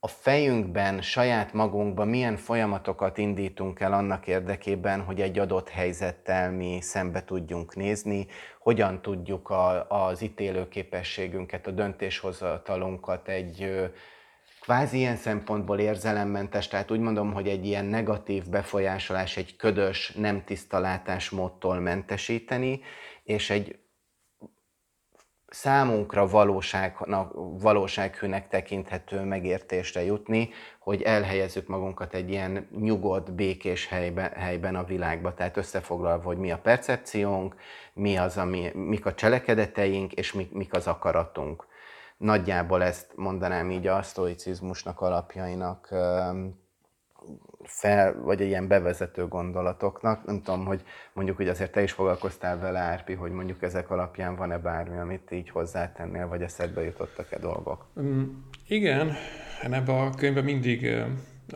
a 0.00 0.08
fejünkben, 0.08 1.02
saját 1.02 1.52
magunkban 1.52 2.08
milyen 2.08 2.36
folyamatokat 2.36 3.18
indítunk 3.18 3.80
el 3.80 3.92
annak 3.92 4.26
érdekében, 4.26 5.02
hogy 5.02 5.20
egy 5.20 5.38
adott 5.38 5.68
helyzettel 5.68 6.50
mi 6.50 6.78
szembe 6.80 7.24
tudjunk 7.24 7.74
nézni, 7.74 8.26
hogyan 8.58 9.02
tudjuk 9.02 9.50
a, 9.50 9.88
az 9.88 10.22
ítélőképességünket, 10.22 11.66
a 11.66 11.70
döntéshozatalunkat 11.70 13.28
egy 13.28 13.90
kvázi 14.66 14.96
ilyen 14.96 15.16
szempontból 15.16 15.78
érzelemmentes, 15.78 16.68
tehát 16.68 16.90
úgy 16.90 17.00
mondom, 17.00 17.32
hogy 17.32 17.48
egy 17.48 17.66
ilyen 17.66 17.84
negatív 17.84 18.48
befolyásolás, 18.48 19.36
egy 19.36 19.56
ködös, 19.56 20.12
nem 20.16 20.44
tiszta 20.44 20.78
látásmódtól 20.78 21.80
mentesíteni, 21.80 22.80
és 23.24 23.50
egy 23.50 23.78
számunkra 25.46 26.26
valóságnak, 26.26 27.32
valósághűnek 27.60 28.48
tekinthető 28.48 29.20
megértésre 29.20 30.02
jutni, 30.02 30.48
hogy 30.78 31.02
elhelyezzük 31.02 31.66
magunkat 31.66 32.14
egy 32.14 32.30
ilyen 32.30 32.68
nyugodt, 32.78 33.32
békés 33.32 33.86
helyben, 33.86 34.32
helyben 34.32 34.76
a 34.76 34.84
világba. 34.84 35.34
Tehát 35.34 35.56
összefoglalva, 35.56 36.24
hogy 36.24 36.38
mi 36.38 36.50
a 36.50 36.58
percepciónk, 36.58 37.54
mi 37.92 38.16
az, 38.16 38.36
ami, 38.36 38.70
mik 38.74 39.06
a 39.06 39.14
cselekedeteink, 39.14 40.12
és 40.12 40.32
mik, 40.32 40.52
mik 40.52 40.74
az 40.74 40.86
akaratunk. 40.86 41.66
Nagyjából 42.16 42.82
ezt 42.82 43.12
mondanám 43.16 43.70
így 43.70 43.86
a 43.86 44.02
sztoicizmusnak 44.02 45.00
alapjainak 45.00 45.88
fel, 47.62 48.14
vagy 48.22 48.40
egy 48.40 48.46
ilyen 48.46 48.68
bevezető 48.68 49.26
gondolatoknak. 49.26 50.24
Nem 50.24 50.42
tudom, 50.42 50.64
hogy 50.64 50.82
mondjuk, 51.12 51.36
hogy 51.36 51.48
azért 51.48 51.72
te 51.72 51.82
is 51.82 51.92
foglalkoztál 51.92 52.58
vele, 52.58 52.78
Árpi, 52.78 53.14
hogy 53.14 53.30
mondjuk 53.30 53.62
ezek 53.62 53.90
alapján 53.90 54.36
van-e 54.36 54.58
bármi, 54.58 54.98
amit 54.98 55.30
így 55.30 55.50
hozzátennél, 55.50 56.28
vagy 56.28 56.42
eszedbe 56.42 56.82
jutottak-e 56.82 57.38
dolgok? 57.38 57.86
Um, 57.94 58.48
igen, 58.68 59.12
ebben 59.62 59.88
a 59.88 60.14
könyvben 60.14 60.44
mindig 60.44 60.94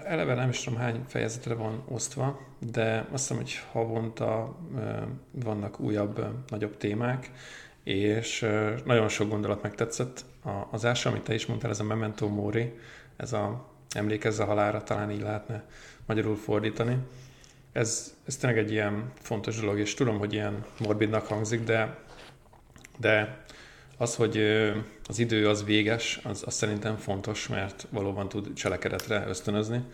eleve 0.04 0.34
nem 0.34 0.48
is 0.48 0.60
tudom 0.60 0.78
hány 0.78 1.04
fejezetre 1.06 1.54
van 1.54 1.82
osztva, 1.88 2.40
de 2.58 3.06
azt 3.12 3.28
hiszem, 3.28 3.36
hogy 3.36 3.60
havonta 3.72 4.56
vannak 5.30 5.80
újabb, 5.80 6.24
nagyobb 6.48 6.76
témák, 6.76 7.30
és 7.84 8.46
nagyon 8.84 9.08
sok 9.08 9.28
gondolat 9.28 9.62
megtetszett. 9.62 10.24
Az 10.70 10.84
első, 10.84 11.08
amit 11.08 11.22
te 11.22 11.34
is 11.34 11.46
mondtál, 11.46 11.70
ez 11.70 11.80
a 11.80 11.84
Memento 11.84 12.28
Mori, 12.28 12.78
ez 13.16 13.32
a 13.32 13.66
emlékezze 13.94 14.44
halára, 14.44 14.82
talán 14.82 15.10
így 15.10 15.20
lehetne 15.20 15.64
magyarul 16.06 16.36
fordítani. 16.36 16.96
Ez, 17.72 18.14
ez 18.26 18.36
tényleg 18.36 18.58
egy 18.58 18.70
ilyen 18.70 19.12
fontos 19.14 19.60
dolog, 19.60 19.78
és 19.78 19.94
tudom, 19.94 20.18
hogy 20.18 20.32
ilyen 20.32 20.64
morbidnak 20.78 21.26
hangzik, 21.26 21.64
de, 21.64 21.98
de 22.98 23.44
az, 23.96 24.14
hogy 24.14 24.38
az 25.08 25.18
idő 25.18 25.48
az 25.48 25.64
véges, 25.64 26.20
az, 26.24 26.42
az 26.46 26.54
szerintem 26.54 26.96
fontos, 26.96 27.48
mert 27.48 27.86
valóban 27.90 28.28
tud 28.28 28.52
cselekedetre 28.52 29.24
ösztönözni. 29.28 29.84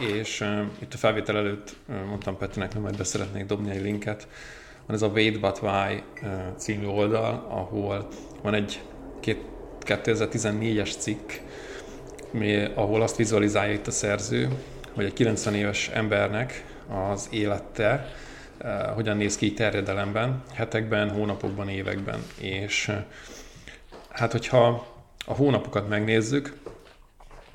És 0.00 0.40
uh, 0.40 0.60
itt 0.78 0.94
a 0.94 0.96
felvétel 0.96 1.36
előtt 1.36 1.76
uh, 1.88 2.04
mondtam 2.04 2.36
Petinek, 2.36 2.72
hogy 2.72 2.82
majd 2.82 2.96
beszeretnék 2.96 3.46
dobni 3.46 3.70
egy 3.70 3.82
linket. 3.82 4.28
Van 4.86 4.96
ez 4.96 5.02
a 5.02 5.08
Wait 5.08 5.40
But 5.40 5.62
Why 5.62 6.02
uh, 6.22 6.56
című 6.56 6.86
oldal, 6.86 7.46
ahol 7.48 8.08
van 8.42 8.54
egy 8.54 8.82
2014-es 9.86 10.98
cikk, 10.98 11.30
ahol 12.74 13.02
azt 13.02 13.16
vizualizálja 13.16 13.72
itt 13.72 13.86
a 13.86 13.90
szerző, 13.90 14.48
hogy 14.92 15.04
egy 15.04 15.12
90 15.12 15.54
éves 15.54 15.88
embernek 15.88 16.64
az 17.12 17.28
élete 17.30 18.12
uh, 18.60 18.94
hogyan 18.94 19.16
néz 19.16 19.36
ki 19.36 19.52
terjedelemben, 19.52 20.42
hetekben, 20.54 21.10
hónapokban, 21.10 21.68
években. 21.68 22.22
És 22.40 22.88
uh, 22.88 22.96
hát, 24.10 24.32
hogyha 24.32 24.86
a 25.26 25.34
hónapokat 25.34 25.88
megnézzük, 25.88 26.56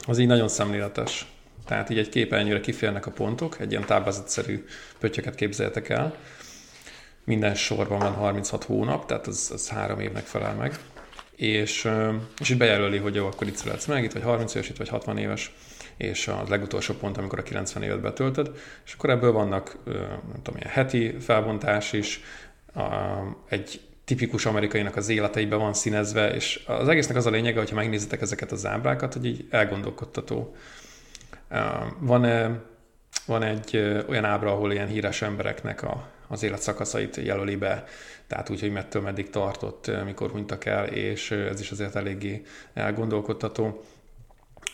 az 0.08 0.18
így 0.18 0.28
nagyon 0.28 0.48
szemléletes. 0.48 1.26
Tehát 1.66 1.90
így 1.90 1.98
egy 1.98 2.10
képernyőre 2.10 2.60
kiférnek 2.60 3.06
a 3.06 3.12
pontok, 3.12 3.60
egy 3.60 3.72
ilyen 3.72 3.86
táblázatszerű 3.86 4.66
pöttyöket 5.00 5.36
képzeljetek 5.36 5.90
el. 5.90 6.16
Minden 7.24 7.56
sorban 7.56 8.00
van 8.00 8.14
36 8.14 8.64
hónap, 8.64 9.06
tehát 9.06 9.28
az, 9.28 9.50
az 9.54 9.70
három 9.70 10.00
évnek 10.00 10.26
felel 10.26 10.56
meg 10.56 10.80
és, 11.42 11.90
és 12.40 12.50
itt 12.50 12.58
bejelöli, 12.58 12.98
hogy 12.98 13.16
jó, 13.16 13.26
akkor 13.26 13.48
itt 13.48 13.56
születsz 13.56 13.86
meg, 13.86 14.04
itt 14.04 14.12
vagy 14.12 14.22
30 14.22 14.56
éves, 14.56 14.70
itt 14.70 14.78
vagy 14.78 14.90
60 14.90 15.18
éves, 15.18 15.54
és 15.98 16.28
a 16.28 16.44
legutolsó 16.50 16.94
pont, 16.94 17.18
amikor 17.18 17.40
a 17.40 17.44
90 17.44 17.84
évet 17.84 18.02
betöltöd, 18.02 18.52
és 18.86 18.94
akkor 18.94 19.10
ebből 19.10 19.32
vannak, 19.32 19.78
nem 19.86 20.42
tudom, 20.42 20.60
ilyen 20.60 20.74
heti 20.74 21.16
felbontás 21.20 21.94
is, 21.94 22.22
egy 23.50 23.82
tipikus 24.06 24.46
amerikainak 24.46 24.96
az 24.96 25.10
életeibe 25.10 25.56
van 25.56 25.74
színezve, 25.74 26.34
és 26.34 26.64
az 26.68 26.88
egésznek 26.88 27.18
az 27.18 27.26
a 27.26 27.30
lényege, 27.30 27.60
hogyha 27.60 27.76
megnézitek 27.76 28.22
ezeket 28.22 28.52
az 28.52 28.66
ábrákat, 28.66 29.14
hogy 29.14 29.26
így 29.26 29.48
elgondolkodtató. 29.50 30.56
Van, 32.00 32.22
van 33.26 33.44
egy 33.44 33.78
olyan 34.08 34.26
ábra, 34.26 34.52
ahol 34.52 34.72
ilyen 34.72 34.88
híres 34.88 35.22
embereknek 35.22 35.84
a, 35.84 36.10
az 36.32 36.44
életszakaszait 36.44 37.16
jelöli 37.16 37.56
be, 37.56 37.84
tehát 38.28 38.50
úgy, 38.50 38.60
hogy 38.60 38.72
mettől 38.72 39.02
meddig 39.02 39.30
tartott, 39.30 39.88
eh, 39.88 40.04
mikor 40.04 40.30
hunytak 40.30 40.66
el, 40.66 40.86
és 40.86 41.32
eh, 41.32 41.50
ez 41.50 41.60
is 41.60 41.72
azért 41.72 41.96
eléggé 41.96 42.42
elgondolkodtató. 42.74 43.84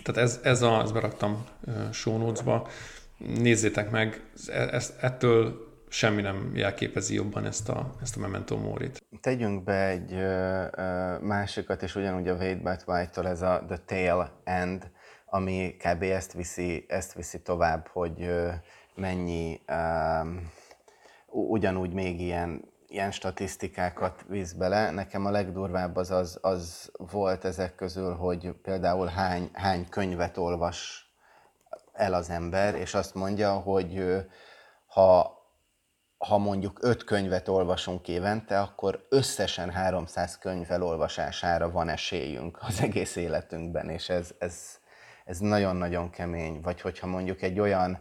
Tehát 0.03 0.21
ez, 0.21 0.39
ez 0.43 0.61
a, 0.61 0.81
ezt 0.81 0.93
beraktam 0.93 1.45
eh, 1.67 1.73
show. 1.91 2.31
Nézzétek 3.17 3.91
meg, 3.91 4.21
ez, 4.47 4.93
ettől 5.01 5.65
semmi 5.89 6.21
nem 6.21 6.51
jelképezi 6.55 7.13
jobban 7.13 7.45
ezt 7.45 7.69
a, 7.69 7.89
ezt 8.01 8.15
a 8.15 8.19
Memento 8.19 8.57
Morit. 8.57 9.03
Tegyünk 9.21 9.63
be 9.63 9.87
egy 9.87 10.13
ö, 10.13 10.65
másikat, 11.21 11.83
és 11.83 11.95
ugyanúgy 11.95 12.27
a 12.27 12.33
Wade 12.33 12.55
But 12.55 12.83
White-tól 12.85 13.27
ez 13.27 13.41
a 13.41 13.63
The 13.67 13.77
Tail 13.85 14.31
End, 14.43 14.91
ami 15.25 15.75
kb. 15.77 16.01
ezt 16.01 16.33
viszi, 16.33 16.85
ezt 16.87 17.13
viszi 17.13 17.41
tovább, 17.41 17.87
hogy 17.87 18.21
ö, 18.21 18.49
mennyi 18.95 19.61
ö, 19.65 19.73
ugyanúgy 21.37 21.93
még 21.93 22.21
ilyen, 22.21 22.71
ilyen 22.87 23.11
statisztikákat 23.11 24.25
visz 24.27 24.51
bele. 24.51 24.91
Nekem 24.91 25.25
a 25.25 25.31
legdurvább 25.31 25.95
az, 25.95 26.11
az, 26.11 26.37
az 26.41 26.91
volt 26.97 27.45
ezek 27.45 27.75
közül, 27.75 28.15
hogy 28.15 28.51
például 28.61 29.07
hány, 29.07 29.49
hány 29.53 29.89
könyvet 29.89 30.37
olvas 30.37 31.11
el 31.93 32.13
az 32.13 32.29
ember, 32.29 32.75
és 32.75 32.93
azt 32.93 33.13
mondja, 33.13 33.53
hogy 33.53 34.15
ha, 34.85 35.37
ha 36.17 36.37
mondjuk 36.37 36.79
öt 36.81 37.03
könyvet 37.03 37.47
olvasunk 37.47 38.07
évente, 38.07 38.59
akkor 38.59 39.05
összesen 39.09 39.71
300 39.71 40.37
könyv 40.37 40.71
elolvasására 40.71 41.71
van 41.71 41.89
esélyünk 41.89 42.57
az 42.61 42.81
egész 42.81 43.15
életünkben, 43.15 43.89
és 43.89 44.09
ez, 44.09 44.31
ez, 44.39 44.79
ez 45.25 45.39
nagyon-nagyon 45.39 46.09
kemény. 46.09 46.61
Vagy 46.61 46.81
hogyha 46.81 47.07
mondjuk 47.07 47.41
egy 47.41 47.59
olyan 47.59 47.99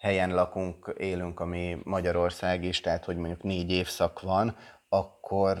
helyen 0.00 0.34
lakunk, 0.34 0.94
élünk, 0.98 1.40
ami 1.40 1.78
Magyarország 1.84 2.64
is, 2.64 2.80
tehát 2.80 3.04
hogy 3.04 3.16
mondjuk 3.16 3.42
négy 3.42 3.70
évszak 3.70 4.20
van, 4.20 4.56
akkor 4.88 5.58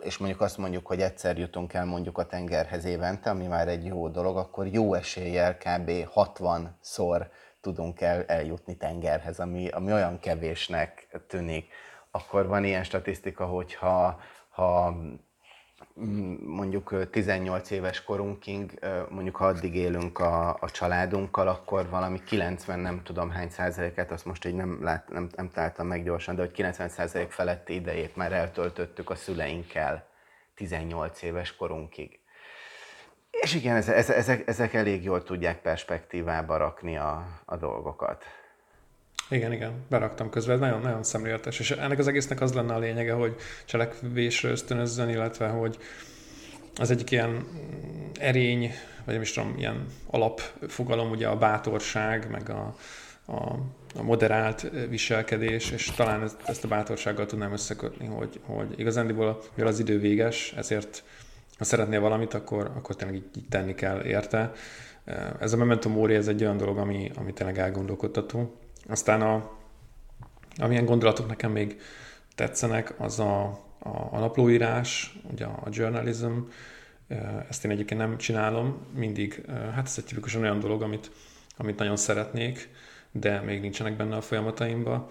és 0.00 0.18
mondjuk 0.18 0.40
azt 0.40 0.58
mondjuk, 0.58 0.86
hogy 0.86 1.00
egyszer 1.00 1.38
jutunk 1.38 1.72
el 1.72 1.84
mondjuk 1.84 2.18
a 2.18 2.26
tengerhez 2.26 2.84
évente, 2.84 3.30
ami 3.30 3.46
már 3.46 3.68
egy 3.68 3.84
jó 3.84 4.08
dolog, 4.08 4.36
akkor 4.36 4.66
jó 4.66 4.94
eséllyel 4.94 5.56
kb. 5.56 5.90
60-szor 6.14 7.26
tudunk 7.60 8.00
el, 8.00 8.24
eljutni 8.24 8.76
tengerhez, 8.76 9.40
ami, 9.40 9.68
ami 9.68 9.92
olyan 9.92 10.18
kevésnek 10.18 11.20
tűnik. 11.28 11.72
Akkor 12.10 12.46
van 12.46 12.64
ilyen 12.64 12.84
statisztika, 12.84 13.46
hogy 13.46 13.74
ha, 13.74 14.20
ha 14.48 14.96
mondjuk 16.46 17.10
18 17.10 17.70
éves 17.70 18.04
korunkig, 18.04 18.78
mondjuk 19.08 19.36
ha 19.36 19.46
addig 19.46 19.74
élünk 19.74 20.18
a, 20.18 20.56
a 20.60 20.70
családunkkal, 20.70 21.48
akkor 21.48 21.88
valami 21.88 22.22
90, 22.24 22.78
nem 22.78 23.02
tudom 23.02 23.30
hány 23.30 23.50
százaléket, 23.50 24.10
azt 24.10 24.24
most 24.24 24.44
így 24.44 24.54
nem, 24.54 24.82
lát, 24.82 25.08
nem, 25.08 25.28
nem 25.36 25.50
találtam 25.50 25.86
meg 25.86 26.04
gyorsan, 26.04 26.34
de 26.34 26.40
hogy 26.40 26.52
90 26.52 26.88
százalék 26.88 27.30
feletti 27.30 27.74
idejét 27.74 28.16
már 28.16 28.32
eltöltöttük 28.32 29.10
a 29.10 29.14
szüleinkkel 29.14 30.08
18 30.54 31.22
éves 31.22 31.56
korunkig. 31.56 32.18
És 33.30 33.54
igen, 33.54 33.76
ezek, 33.76 34.08
ezek, 34.08 34.48
ezek 34.48 34.74
elég 34.74 35.04
jól 35.04 35.22
tudják 35.22 35.60
perspektívába 35.60 36.56
rakni 36.56 36.96
a, 36.96 37.26
a 37.44 37.56
dolgokat. 37.56 38.24
Igen, 39.30 39.52
igen, 39.52 39.72
beraktam 39.88 40.30
közben, 40.30 40.58
nagyon, 40.58 40.80
nagyon 40.80 41.02
szemléletes, 41.02 41.58
és 41.58 41.70
ennek 41.70 41.98
az 41.98 42.08
egésznek 42.08 42.40
az 42.40 42.52
lenne 42.52 42.74
a 42.74 42.78
lényege, 42.78 43.12
hogy 43.12 43.36
cselekvésre 43.64 44.48
ösztönözzön, 44.48 45.08
illetve 45.08 45.48
hogy 45.48 45.78
az 46.76 46.90
egyik 46.90 47.10
ilyen 47.10 47.46
erény, 48.18 48.72
vagy 49.04 49.14
nem 49.14 49.22
is 49.22 49.32
tudom, 49.32 49.54
ilyen 49.58 49.86
alapfogalom, 50.06 51.10
ugye 51.10 51.28
a 51.28 51.36
bátorság, 51.36 52.30
meg 52.30 52.50
a, 52.50 52.76
a, 53.24 53.58
a 53.94 54.02
moderált 54.02 54.70
viselkedés, 54.88 55.70
és 55.70 55.90
talán 55.96 56.22
ezt, 56.22 56.36
ezt 56.44 56.64
a 56.64 56.68
bátorsággal 56.68 57.26
tudnám 57.26 57.52
összekötni, 57.52 58.06
hogy, 58.06 58.40
hogy 58.42 58.78
igazándiból, 58.78 59.42
mivel 59.54 59.70
az 59.70 59.78
idő 59.78 59.98
véges, 59.98 60.52
ezért 60.56 61.02
ha 61.58 61.64
szeretnél 61.64 62.00
valamit, 62.00 62.34
akkor, 62.34 62.70
akkor 62.76 62.96
tényleg 62.96 63.16
így, 63.16 63.30
így 63.36 63.48
tenni 63.48 63.74
kell 63.74 64.04
érte. 64.04 64.52
Ez 65.40 65.52
a 65.52 65.56
Memento 65.56 65.88
Mori, 65.88 66.14
ez 66.14 66.28
egy 66.28 66.42
olyan 66.42 66.56
dolog, 66.56 66.78
ami, 66.78 67.10
ami 67.16 67.32
tényleg 67.32 67.58
elgondolkodtató. 67.58 68.54
Aztán 68.90 69.22
a, 69.22 69.50
amilyen 70.56 70.84
gondolatok 70.84 71.28
nekem 71.28 71.50
még 71.50 71.80
tetszenek, 72.34 72.94
az 73.00 73.18
a, 73.18 73.44
a, 73.78 73.88
a 74.10 74.18
naplóírás, 74.18 75.18
ugye 75.32 75.44
a 75.44 75.66
journalism, 75.70 76.38
ezt 77.48 77.64
én 77.64 77.70
egyébként 77.70 78.00
nem 78.00 78.18
csinálom, 78.18 78.86
mindig, 78.94 79.44
hát 79.74 79.86
ez 79.86 79.94
egy 79.98 80.04
tipikusan 80.04 80.42
olyan 80.42 80.58
dolog, 80.60 80.82
amit, 80.82 81.10
amit 81.56 81.78
nagyon 81.78 81.96
szeretnék, 81.96 82.68
de 83.10 83.40
még 83.40 83.60
nincsenek 83.60 83.96
benne 83.96 84.16
a 84.16 84.20
folyamataimba. 84.20 85.08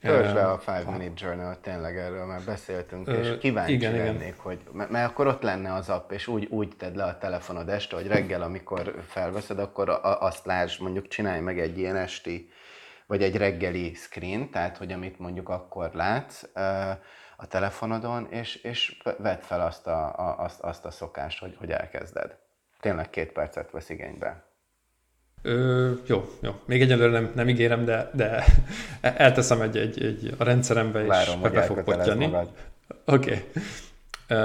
Töltsd 0.00 0.34
be 0.34 0.50
a 0.50 0.58
Five 0.58 0.84
Minute 0.90 1.26
Journal, 1.26 1.60
tényleg 1.60 1.96
erről 1.96 2.24
már 2.24 2.40
beszéltünk, 2.46 3.08
és 3.08 3.38
kíváncsi 3.38 3.72
igen, 3.72 3.96
lennék, 3.96 4.20
igen. 4.20 4.34
hogy, 4.36 4.58
mert 4.72 5.10
akkor 5.10 5.26
ott 5.26 5.42
lenne 5.42 5.72
az 5.72 5.88
app, 5.88 6.10
és 6.10 6.26
úgy, 6.26 6.46
úgy 6.50 6.76
tedd 6.76 6.96
le 6.96 7.04
a 7.04 7.18
telefonod 7.18 7.68
este, 7.68 7.96
hogy 7.96 8.06
reggel, 8.06 8.42
amikor 8.42 9.02
felveszed, 9.06 9.58
akkor 9.58 10.00
azt 10.02 10.46
lásd, 10.46 10.80
mondjuk 10.80 11.08
csinálj 11.08 11.40
meg 11.40 11.58
egy 11.60 11.78
ilyen 11.78 11.96
esti, 11.96 12.50
vagy 13.06 13.22
egy 13.22 13.36
reggeli 13.36 13.94
screen, 13.94 14.50
tehát 14.50 14.76
hogy 14.76 14.92
amit 14.92 15.18
mondjuk 15.18 15.48
akkor 15.48 15.90
látsz 15.92 16.42
a 17.36 17.46
telefonodon, 17.48 18.26
és, 18.30 18.54
és 18.54 19.02
vedd 19.18 19.40
fel 19.40 19.60
azt 19.60 19.86
a, 19.86 20.18
a, 20.18 20.38
azt, 20.38 20.60
azt 20.60 20.84
a 20.84 20.90
szokást, 20.90 21.38
hogy, 21.38 21.56
hogy 21.58 21.70
elkezded. 21.70 22.36
Tényleg 22.80 23.10
két 23.10 23.32
percet 23.32 23.70
vesz 23.70 23.88
igénybe. 23.88 24.44
Ö, 25.42 25.92
jó, 26.06 26.24
jó. 26.40 26.60
Még 26.64 26.82
egyelőre 26.82 27.10
nem, 27.10 27.32
nem 27.34 27.48
ígérem, 27.48 27.84
de, 27.84 28.10
de 28.14 28.44
elteszem 29.00 29.60
egy, 29.60 29.76
egy, 29.76 30.02
egy 30.02 30.34
a 30.38 30.44
rendszerembe, 30.44 31.00
és 31.00 31.06
Várom, 31.06 31.42
be 31.42 31.62
fog 31.62 31.82
pottyani. 31.82 32.30
Oké. 33.04 33.44
Okay. 34.28 34.42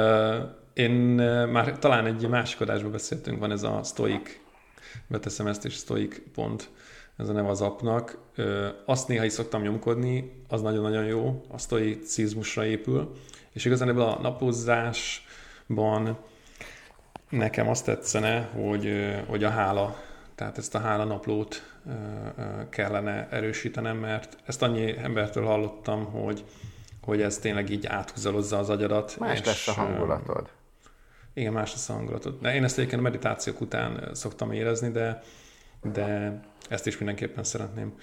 én 0.73 0.91
már 1.51 1.79
talán 1.79 2.05
egy 2.05 2.27
másik 2.27 2.61
adásban 2.61 2.91
beszéltünk, 2.91 3.39
van 3.39 3.51
ez 3.51 3.63
a 3.63 3.83
Stoic, 3.83 4.39
beteszem 5.07 5.47
ezt 5.47 5.65
is, 5.65 5.73
Stoic 5.73 6.21
pont, 6.33 6.69
ez 7.17 7.29
a 7.29 7.33
neve 7.33 7.49
az 7.49 7.61
appnak. 7.61 8.17
azt 8.85 9.07
néha 9.07 9.25
is 9.25 9.33
szoktam 9.33 9.61
nyomkodni, 9.61 10.43
az 10.47 10.61
nagyon-nagyon 10.61 11.05
jó, 11.05 11.45
a 11.47 11.57
stoicizmusra 11.57 12.65
épül, 12.65 13.11
és 13.51 13.65
igazán 13.65 13.89
ebből 13.89 14.03
a 14.03 14.19
napozásban 14.21 16.17
nekem 17.29 17.69
azt 17.69 17.85
tetszene, 17.85 18.41
hogy, 18.41 19.13
hogy 19.27 19.43
a 19.43 19.49
hála 19.49 19.95
tehát 20.41 20.57
ezt 20.57 20.75
a 20.75 20.79
hálanaplót 20.79 21.75
kellene 22.69 23.27
erősítenem, 23.29 23.97
mert 23.97 24.37
ezt 24.45 24.61
annyi 24.61 24.97
embertől 24.97 25.45
hallottam, 25.45 26.05
hogy, 26.05 26.43
hogy 27.01 27.21
ez 27.21 27.37
tényleg 27.37 27.69
így 27.69 27.85
áthúzalozza 27.85 28.57
az 28.57 28.69
agyadat. 28.69 29.19
Más 29.19 29.39
és, 29.39 29.45
lesz 29.45 29.67
a 29.67 29.71
hangulatod. 29.71 30.49
Igen, 31.33 31.53
más 31.53 31.71
lesz 31.71 31.89
a 31.89 31.93
hangulatod. 31.93 32.41
De 32.41 32.53
én 32.53 32.63
ezt 32.63 32.77
egyébként 32.77 33.01
a 33.01 33.03
meditációk 33.03 33.61
után 33.61 34.09
szoktam 34.13 34.51
érezni, 34.51 34.89
de, 34.89 35.21
de 35.81 36.39
ezt 36.69 36.87
is 36.87 36.97
mindenképpen 36.97 37.43
szeretném 37.43 37.93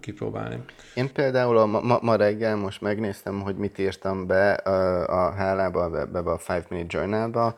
kipróbálni. 0.00 0.64
Én 0.94 1.12
például 1.12 1.58
a 1.58 1.66
ma, 1.66 1.98
ma 2.02 2.16
reggel 2.16 2.56
most 2.56 2.80
megnéztem, 2.80 3.40
hogy 3.40 3.56
mit 3.56 3.78
írtam 3.78 4.26
be 4.26 4.52
a, 4.52 5.30
hálába, 5.30 5.90
be, 5.90 6.04
be 6.04 6.18
a 6.18 6.38
Five 6.38 6.64
Minute 6.68 6.98
Journalba, 6.98 7.54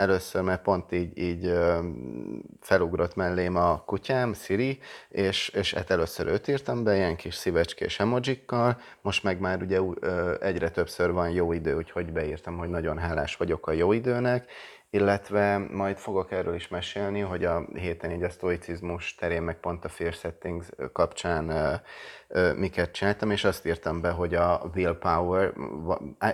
Először, 0.00 0.42
mert 0.42 0.62
pont 0.62 0.92
így, 0.92 1.18
így 1.18 1.52
felugrott 2.60 3.14
mellém 3.14 3.56
a 3.56 3.82
kutyám, 3.84 4.34
Siri, 4.34 4.78
és, 5.08 5.48
és 5.48 5.74
hát 5.74 5.90
először 5.90 6.26
őt 6.26 6.48
írtam 6.48 6.84
be, 6.84 6.96
ilyen 6.96 7.16
kis 7.16 7.34
szívecskés 7.34 8.00
emojikkal, 8.00 8.80
most 9.00 9.22
meg 9.22 9.40
már 9.40 9.62
ugye 9.62 9.80
egyre 10.40 10.70
többször 10.70 11.12
van 11.12 11.30
jó 11.30 11.52
idő, 11.52 11.76
úgyhogy 11.76 12.12
beírtam, 12.12 12.58
hogy 12.58 12.68
nagyon 12.68 12.98
hálás 12.98 13.36
vagyok 13.36 13.66
a 13.66 13.72
jó 13.72 13.92
időnek, 13.92 14.50
illetve 14.90 15.58
majd 15.58 15.96
fogok 15.96 16.32
erről 16.32 16.54
is 16.54 16.68
mesélni, 16.68 17.20
hogy 17.20 17.44
a 17.44 17.64
héten 17.74 18.10
így 18.10 18.22
a 18.22 18.28
stoicizmus 18.28 19.14
terén, 19.14 19.42
meg 19.42 19.60
pont 19.60 19.84
a 19.84 19.88
fear 19.88 20.12
settings 20.12 20.68
kapcsán 20.92 21.80
miket 22.56 22.92
csináltam, 22.92 23.30
és 23.30 23.44
azt 23.44 23.66
írtam 23.66 24.00
be, 24.00 24.10
hogy 24.10 24.34
a 24.34 24.70
willpower, 24.74 25.52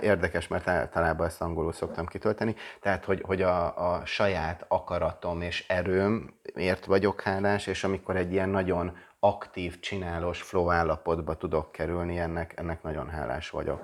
érdekes, 0.00 0.48
mert 0.48 0.68
általában 0.68 1.26
ezt 1.26 1.40
angolul 1.40 1.72
szoktam 1.72 2.06
kitölteni, 2.06 2.54
tehát, 2.80 3.04
hogy, 3.04 3.22
hogy 3.26 3.42
a, 3.42 3.92
a 3.94 4.06
saját 4.06 4.64
akaratom 4.68 5.40
és 5.40 5.68
erőmért 5.68 6.84
vagyok 6.84 7.20
hálás, 7.20 7.66
és 7.66 7.84
amikor 7.84 8.16
egy 8.16 8.32
ilyen 8.32 8.48
nagyon 8.48 8.96
aktív, 9.20 9.80
csinálós 9.80 10.42
flow 10.42 10.70
állapotba 10.70 11.36
tudok 11.36 11.72
kerülni, 11.72 12.18
ennek, 12.18 12.52
ennek 12.56 12.82
nagyon 12.82 13.08
hálás 13.08 13.50
vagyok. 13.50 13.80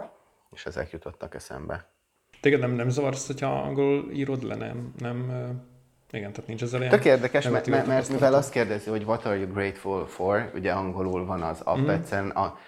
És 0.51 0.67
ezek 0.67 0.91
jutottak 0.91 1.35
eszembe. 1.35 1.91
Téged 2.43 2.61
nem, 2.61 2.71
nem 2.71 2.89
zavarsz, 2.89 3.27
hogyha 3.27 3.47
angolul 3.47 4.11
írod 4.13 4.43
le, 4.43 4.55
nem, 4.55 4.93
nem 4.99 5.31
igen, 6.11 6.33
tehát 6.33 6.49
nincs 6.49 6.63
ezzel 6.63 6.81
ilyen... 6.81 6.93
Tök 6.93 7.05
érdekes, 7.05 7.49
mert, 7.49 7.67
mert, 7.67 7.87
mert 7.87 8.09
mivel 8.09 8.35
azt 8.35 8.53
kérdezi, 8.53 8.91
hogy 8.91 9.03
what 9.03 9.27
are 9.27 9.37
you 9.37 9.53
grateful 9.53 10.07
for, 10.07 10.51
ugye 10.55 10.73
angolul 10.73 11.27
van 11.27 11.43
az 11.43 11.61
app, 11.61 11.79
mm. 11.79 11.89
egyszerűen 11.89 12.31
a, 12.31 12.59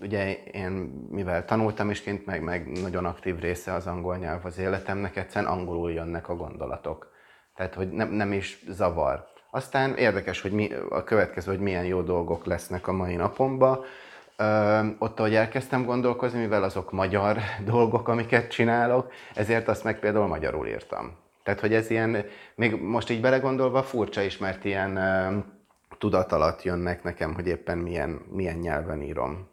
ugye 0.00 0.34
én 0.34 0.70
mivel 1.10 1.44
tanultam 1.44 1.90
is 1.90 2.02
kint, 2.02 2.26
meg, 2.26 2.42
meg 2.42 2.80
nagyon 2.82 3.04
aktív 3.04 3.38
része 3.38 3.72
az 3.72 3.86
angol 3.86 4.16
nyelv 4.16 4.44
az 4.44 4.58
életemnek, 4.58 5.16
egyszerűen 5.16 5.52
angolul 5.52 5.92
jönnek 5.92 6.28
a 6.28 6.36
gondolatok. 6.36 7.10
Tehát, 7.56 7.74
hogy 7.74 7.90
nem, 7.90 8.10
nem 8.10 8.32
is 8.32 8.64
zavar. 8.68 9.26
Aztán 9.50 9.96
érdekes, 9.96 10.40
hogy 10.40 10.52
mi, 10.52 10.72
a 10.88 11.04
következő, 11.04 11.50
hogy 11.50 11.60
milyen 11.60 11.84
jó 11.84 12.02
dolgok 12.02 12.44
lesznek 12.44 12.86
a 12.88 12.92
mai 12.92 13.16
napomban. 13.16 13.84
Ö, 14.40 14.86
ott, 14.98 15.18
ahogy 15.18 15.34
elkezdtem 15.34 15.84
gondolkozni, 15.84 16.38
mivel 16.38 16.62
azok 16.62 16.92
magyar 16.92 17.38
dolgok, 17.64 18.08
amiket 18.08 18.50
csinálok, 18.50 19.12
ezért 19.34 19.68
azt 19.68 19.84
meg 19.84 19.98
például 19.98 20.26
magyarul 20.26 20.66
írtam. 20.66 21.16
Tehát, 21.42 21.60
hogy 21.60 21.74
ez 21.74 21.90
ilyen, 21.90 22.24
még 22.54 22.74
most 22.82 23.10
így 23.10 23.20
belegondolva 23.20 23.82
furcsa 23.82 24.20
is, 24.20 24.38
mert 24.38 24.64
ilyen 24.64 24.98
tudat 25.98 26.32
alatt 26.32 26.62
jönnek 26.62 27.02
nekem, 27.02 27.34
hogy 27.34 27.46
éppen 27.46 27.78
milyen, 27.78 28.20
milyen 28.30 28.56
nyelven 28.56 29.02
írom. 29.02 29.48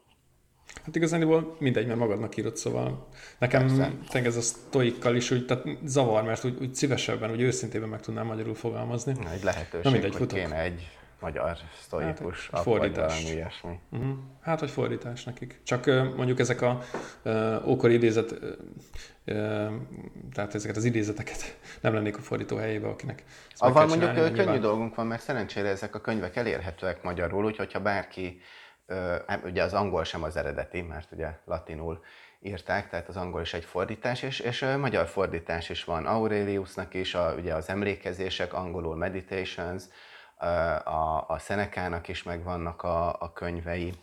Hát 0.86 0.96
igazából 0.96 1.56
mindegy, 1.60 1.88
mert 1.88 2.00
magadnak 2.00 2.38
írod, 2.38 2.58
szóval 2.58 3.08
nekem 3.38 3.68
tényleg 4.10 4.26
ez 4.26 4.36
a 4.36 4.42
sztoikkal 4.42 5.16
is 5.16 5.32
úgy, 5.32 5.46
tehát 5.46 5.68
zavar, 5.84 6.24
mert 6.24 6.44
úgy, 6.44 6.58
úgy 6.62 6.76
szívesebben, 6.76 7.32
úgy 7.32 7.42
őszintében 7.42 7.90
meg 7.90 8.02
tudnám 8.02 8.26
magyarul 8.26 8.56
fogalmazni. 8.56 9.14
Egy 9.34 9.44
lehetőség, 9.44 9.84
Na, 9.84 9.92
mindegy, 9.92 10.12
hogy 10.12 10.22
futok. 10.22 10.38
kéne 10.38 10.60
egy 10.62 10.88
magyar 11.20 11.58
sztoikus 11.82 12.50
hát, 12.50 12.62
fordítás. 12.62 13.24
vagy 13.24 13.34
ilyesmi. 13.34 13.80
Uh-huh. 13.92 14.18
Hát, 14.42 14.60
hogy 14.60 14.70
fordítás 14.70 15.24
nekik. 15.24 15.60
Csak 15.64 15.86
mondjuk 16.16 16.40
ezek 16.40 16.62
a 16.62 16.80
uh, 17.24 17.68
ókori 17.68 17.94
idézet, 17.94 18.32
uh, 18.32 19.72
tehát 20.34 20.56
ezeket 20.56 20.76
az 20.76 20.84
idézeteket 20.84 21.58
nem 21.82 21.94
lennék 21.94 22.18
a 22.18 22.22
fordító 22.22 22.58
helyébe, 22.58 22.88
akinek 22.88 23.24
Avval 23.56 23.86
mondjuk 23.86 24.10
csinálni, 24.10 24.32
könnyű 24.32 24.42
nyilván... 24.42 24.62
dolgunk 24.62 24.96
van, 24.96 25.08
mert 25.08 25.22
szerencsére 25.22 25.68
ezek 25.68 25.96
a 25.96 26.02
könyvek 26.02 26.36
elérhetőek 26.36 27.04
magyarul, 27.04 27.46
úgyhogy 27.46 27.72
ha 27.72 27.80
bárki, 27.80 28.42
uh, 28.88 29.44
ugye 29.44 29.64
az 29.64 29.74
angol 29.74 30.04
sem 30.04 30.24
az 30.24 30.36
eredeti, 30.36 30.82
mert 30.82 31.12
ugye 31.12 31.30
latinul 31.46 32.04
írták, 32.46 32.90
tehát 32.90 33.08
az 33.08 33.18
angol 33.18 33.42
is 33.42 33.54
egy 33.54 33.66
fordítás, 33.66 34.24
és, 34.24 34.40
és 34.40 34.66
magyar 34.80 35.08
fordítás 35.08 35.70
is 35.70 35.84
van 35.84 36.06
Aureliusnak 36.06 36.94
is, 36.94 37.14
a, 37.14 37.34
ugye 37.38 37.54
az 37.54 37.70
emlékezések, 37.70 38.54
angolul 38.54 38.96
meditations, 38.96 39.84
a, 40.84 41.26
a 41.28 41.38
Szenekának 41.40 42.08
is 42.08 42.24
megvannak 42.24 42.84
a, 42.84 43.08
a 43.20 43.32
könyvei. 43.34 43.94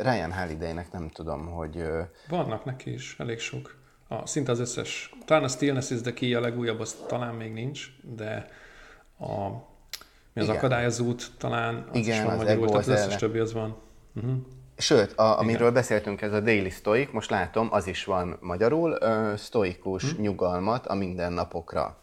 Ryan 0.00 0.32
Hallidaynek 0.32 0.92
nem 0.92 1.08
tudom, 1.08 1.46
hogy... 1.46 1.82
Vannak 2.28 2.64
neki 2.64 2.92
is, 2.92 3.16
elég 3.18 3.38
sok. 3.38 3.76
A, 4.08 4.26
szinte 4.26 4.50
az 4.50 4.60
összes. 4.60 5.14
Talán 5.24 5.44
a 5.44 5.48
Stillness 5.48 5.90
is 5.90 6.00
the 6.00 6.12
Key 6.12 6.34
a 6.34 6.40
legújabb, 6.40 6.80
az 6.80 7.04
talán 7.06 7.34
még 7.34 7.52
nincs, 7.52 7.86
de 8.02 8.48
a, 9.18 9.48
mi 10.32 10.40
az 10.40 10.44
Igen. 10.44 10.56
akadályozót 10.56 11.30
talán, 11.38 11.88
az 11.90 11.96
Igen, 11.96 12.16
is 12.16 12.22
van 12.22 12.32
az 12.32 12.38
magyarul, 12.38 12.66
tehát 12.66 12.82
az 12.82 12.88
összes 12.88 13.16
többi 13.16 13.38
az 13.38 13.52
van. 13.52 13.76
Uh-huh. 14.14 14.36
Sőt, 14.76 15.12
a, 15.12 15.38
amiről 15.38 15.60
Igen. 15.60 15.72
beszéltünk, 15.72 16.22
ez 16.22 16.32
a 16.32 16.40
Daily 16.40 16.70
Stoic, 16.70 17.12
most 17.12 17.30
látom, 17.30 17.68
az 17.70 17.86
is 17.86 18.04
van 18.04 18.36
magyarul, 18.40 18.98
stoikus 19.36 20.12
hmm. 20.12 20.22
nyugalmat 20.22 20.86
a 20.86 20.94
mindennapokra. 20.94 21.98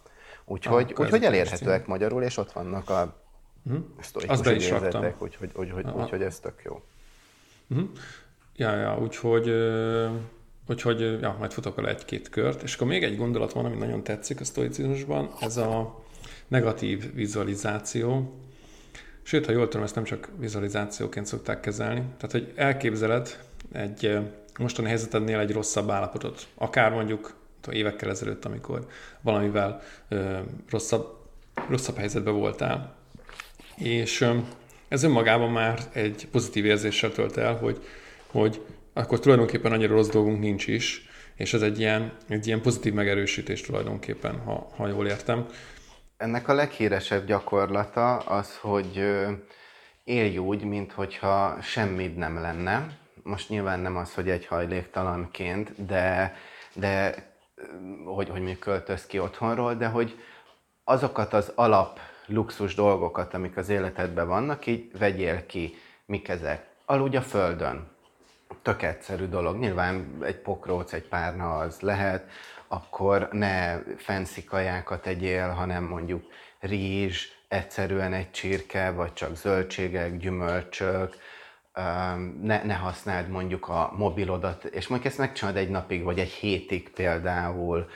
Úgyhogy, 0.46 0.92
ah, 0.96 1.00
úgyhogy 1.00 1.24
elérhetőek 1.24 1.88
magyarul, 1.88 2.24
és 2.24 2.38
ott 2.38 2.52
vannak 2.52 2.90
a 2.90 3.23
Uh-huh. 3.66 3.84
Sztorikus 4.00 4.36
Azt 4.36 4.44
be 4.44 4.56
is 4.56 4.70
raktam. 4.70 5.06
Úgyhogy, 5.18 5.50
úgy, 5.56 5.72
úgy, 5.72 5.86
úgy, 5.96 6.14
úgy, 6.14 6.22
ez 6.22 6.40
tök 6.40 6.62
jó. 6.64 6.82
Uh-huh. 7.68 7.90
Ja, 8.56 8.76
ja, 8.76 9.00
úgyhogy 9.00 9.50
úgyhogy 10.68 11.00
ja, 11.22 11.36
majd 11.40 11.52
futok 11.52 11.78
el 11.78 11.88
egy-két 11.88 12.30
kört. 12.30 12.64
És 12.64 12.76
akkor 12.76 12.88
még 12.88 13.04
egy 13.04 13.18
gondolat 13.18 13.54
van, 13.54 13.66
ami 13.66 13.76
nagyon 13.76 14.04
tetszik 14.04 14.40
a 14.40 14.44
sztoicizmusban, 14.44 15.30
ez 15.40 15.58
a 15.58 16.04
negatív 16.48 17.14
vizualizáció. 17.14 18.38
Sőt, 19.22 19.46
ha 19.46 19.52
jól 19.52 19.68
tudom, 19.68 19.86
ezt 19.86 19.96
nem 19.96 20.04
csak 20.04 20.30
vizualizációként 20.38 21.26
szokták 21.26 21.60
kezelni. 21.60 22.00
Tehát, 22.00 22.32
hogy 22.32 22.52
elképzeled 22.56 23.40
egy 23.72 24.18
mostani 24.60 24.88
helyzetednél 24.88 25.40
egy 25.40 25.52
rosszabb 25.52 25.90
állapotot. 25.90 26.48
Akár 26.56 26.92
mondjuk 26.92 27.36
évekkel 27.72 28.10
ezelőtt, 28.10 28.46
amikor 28.46 28.88
valamivel 29.22 29.82
ö, 30.08 30.40
rosszabb, 30.70 31.18
rosszabb 31.70 31.98
helyzetben 31.98 32.34
voltál. 32.34 32.96
És 33.84 34.30
ez 34.88 35.04
önmagában 35.04 35.52
már 35.52 35.80
egy 35.94 36.28
pozitív 36.32 36.66
érzéssel 36.66 37.12
tölt 37.12 37.38
el, 37.38 37.56
hogy, 37.58 37.88
hogy 38.28 38.66
akkor 38.94 39.20
tulajdonképpen 39.20 39.72
annyira 39.72 39.94
rossz 39.94 40.10
dolgunk 40.10 40.40
nincs 40.40 40.68
is, 40.68 41.08
és 41.36 41.54
ez 41.54 41.62
egy 41.62 41.80
ilyen, 41.80 42.18
egy 42.28 42.48
ilyen 42.48 42.62
pozitív 42.62 42.94
megerősítés 42.94 43.62
tulajdonképpen, 43.62 44.40
ha, 44.40 44.68
ha 44.76 44.88
jól 44.88 45.08
értem. 45.08 45.46
Ennek 46.18 46.48
a 46.48 46.54
leghíresebb 46.54 47.26
gyakorlata 47.26 48.18
az, 48.18 48.58
hogy 48.58 49.04
élj 50.04 50.38
úgy, 50.38 50.64
mintha 50.64 51.58
semmit 51.62 52.18
nem 52.18 52.42
lenne. 52.42 52.98
Most 53.24 53.50
nyilván 53.50 53.80
nem 53.80 53.98
az, 53.98 54.14
hogy 54.14 54.30
egy 54.30 54.46
hajléktalanként, 54.46 55.86
de, 55.86 56.36
de 56.74 57.16
hogy, 58.06 58.30
hogy 58.30 58.42
mi 58.42 58.58
költöz 58.60 59.06
ki 59.06 59.20
otthonról, 59.20 59.76
de 59.76 59.88
hogy 59.88 60.20
azokat 60.84 61.34
az 61.34 61.52
alap 61.56 62.00
luxus 62.26 62.76
dolgokat, 62.76 63.34
amik 63.34 63.58
az 63.58 63.70
életedben 63.70 64.28
vannak, 64.28 64.66
így 64.66 64.98
vegyél 64.98 65.46
ki, 65.46 65.76
mik 66.06 66.28
ezek. 66.28 66.66
Aludj 66.86 67.16
a 67.16 67.22
földön. 67.22 67.92
Tök 68.62 68.82
egyszerű 68.82 69.26
dolog. 69.26 69.60
Nyilván 69.60 70.18
egy 70.22 70.38
pokróc, 70.38 70.94
egy 70.94 71.08
párna 71.08 71.58
az 71.58 71.80
lehet, 71.80 72.30
akkor 72.68 73.28
ne 73.32 73.80
fancy 73.98 74.44
kajákat 74.44 75.08
egyél, 75.08 75.50
hanem 75.50 75.84
mondjuk 75.84 76.24
rizs, 76.60 77.28
egyszerűen 77.48 78.14
egy 78.14 78.32
csirke, 78.32 78.92
vagy 78.92 79.14
csak 79.14 79.36
zöldségek, 79.36 80.18
gyümölcsök, 80.18 81.16
ne, 82.42 82.64
ne 82.64 82.74
használd 82.74 83.30
mondjuk 83.30 83.68
a 83.68 83.94
mobilodat, 83.98 84.64
és 84.64 84.88
mondjuk 84.88 85.12
ezt 85.12 85.20
megcsinálod 85.20 85.60
egy 85.60 85.70
napig, 85.70 86.04
vagy 86.04 86.20
egy 86.20 86.30
hétig 86.30 86.90
például, 86.90 87.90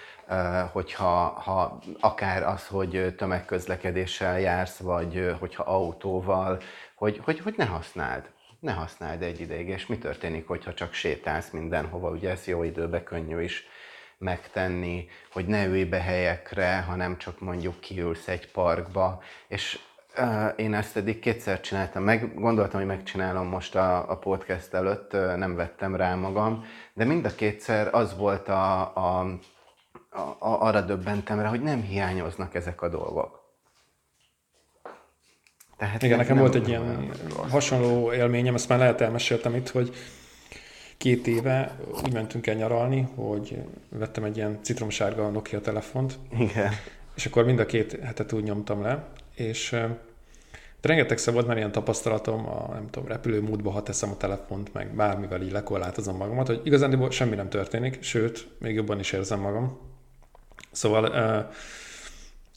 hogyha 0.72 1.28
ha 1.28 1.80
akár 2.00 2.44
az, 2.44 2.68
hogy 2.68 3.16
tömegközlekedéssel 3.18 4.40
jársz, 4.40 4.78
vagy 4.78 5.36
hogyha 5.40 5.64
autóval, 5.64 6.62
hogy, 6.96 7.22
hogy, 7.24 7.40
hogy 7.40 7.54
ne 7.58 7.66
használd. 7.66 8.30
Ne 8.60 8.72
használd 8.72 9.22
egy 9.22 9.40
ideig, 9.40 9.68
és 9.68 9.88
mi 9.88 9.98
történik, 9.98 10.48
hogyha 10.48 10.74
csak 10.74 10.94
sétálsz 10.94 11.50
mindenhova, 11.50 12.10
ugye 12.10 12.30
ez 12.30 12.48
jó 12.48 12.64
időbe 12.64 13.04
könnyű 13.04 13.42
is 13.42 13.66
megtenni, 14.18 15.08
hogy 15.32 15.46
ne 15.46 15.66
ülj 15.66 15.84
be 15.84 16.02
helyekre, 16.02 16.80
hanem 16.80 17.18
csak 17.18 17.40
mondjuk 17.40 17.80
kiülsz 17.80 18.28
egy 18.28 18.52
parkba, 18.52 19.22
és 19.48 19.80
én 20.56 20.74
ezt 20.74 20.98
eddig 20.98 21.20
kétszer 21.20 21.62
csináltam 21.62 22.04
meg, 22.04 22.34
gondoltam, 22.36 22.80
hogy 22.80 22.90
megcsinálom 22.90 23.48
most 23.48 23.76
a, 23.76 24.12
a 24.12 24.18
podcast 24.18 24.74
előtt, 24.74 25.12
nem 25.12 25.56
vettem 25.56 25.96
rá 25.96 26.16
magam, 26.16 26.66
de 26.94 27.06
mind 27.06 27.26
a 27.26 27.36
kétszer 27.36 27.94
az 27.96 28.18
volt 28.18 28.48
a, 28.48 28.96
a, 28.96 29.20
a, 30.10 30.38
arra 30.40 30.82
döbbentem 30.82 31.40
rá, 31.40 31.50
hogy 31.50 31.62
nem 31.62 31.82
hiányoznak 31.82 32.56
ezek 32.56 32.82
a 32.82 32.90
dolgok. 32.90 33.46
Tehát 35.78 36.04
Igen, 36.04 36.18
nekem 36.18 36.38
volt 36.38 36.56
egy 36.56 36.68
ilyen 36.68 37.12
rossz. 37.36 37.52
hasonló 37.52 38.14
élményem, 38.14 38.54
ezt 38.56 38.70
már 38.70 38.80
lehet 38.80 39.02
elmeséltem 39.02 39.56
itt, 39.56 39.70
hogy 39.70 39.96
két 40.98 41.28
éve 41.28 41.78
úgy 42.04 42.14
mentünk 42.14 42.48
el 42.48 42.56
nyaralni, 42.56 43.08
hogy 43.16 43.58
vettem 43.90 44.24
egy 44.24 44.38
ilyen 44.38 44.60
citromsárga 44.62 45.30
Nokia 45.30 45.62
telefont. 45.62 46.14
Igen. 46.40 46.72
És 47.16 47.26
akkor 47.26 47.46
mind 47.46 47.60
a 47.60 47.66
két 47.66 48.00
hetet 48.04 48.34
úgy 48.34 48.44
nyomtam 48.44 48.82
le, 48.82 49.08
és 49.36 49.76
de 50.82 50.88
rengetegszer 50.88 51.34
volt 51.34 51.48
már 51.48 51.58
ilyen 51.58 51.72
tapasztalatom, 51.72 52.48
a, 52.48 52.70
nem 52.74 52.90
tudom, 52.90 53.08
repülőmódba, 53.08 53.72
ha 53.72 53.84
teszem 53.84 54.10
a 54.10 54.18
telefont, 54.18 54.74
meg 54.74 54.96
bármivel 54.96 55.42
így 55.42 55.52
lekorlátozom 55.52 56.18
magamat, 56.18 56.48
hogy 56.48 56.62
igazán 56.64 57.12
semmi 57.12 57.36
nem 57.36 57.50
történik, 57.50 58.04
sőt, 58.04 58.48
még 58.60 58.76
jobban 58.76 59.00
is 59.00 59.12
érzem 59.12 59.40
magam. 59.40 59.80
Szóval, 60.72 61.04
uh, 61.04 61.12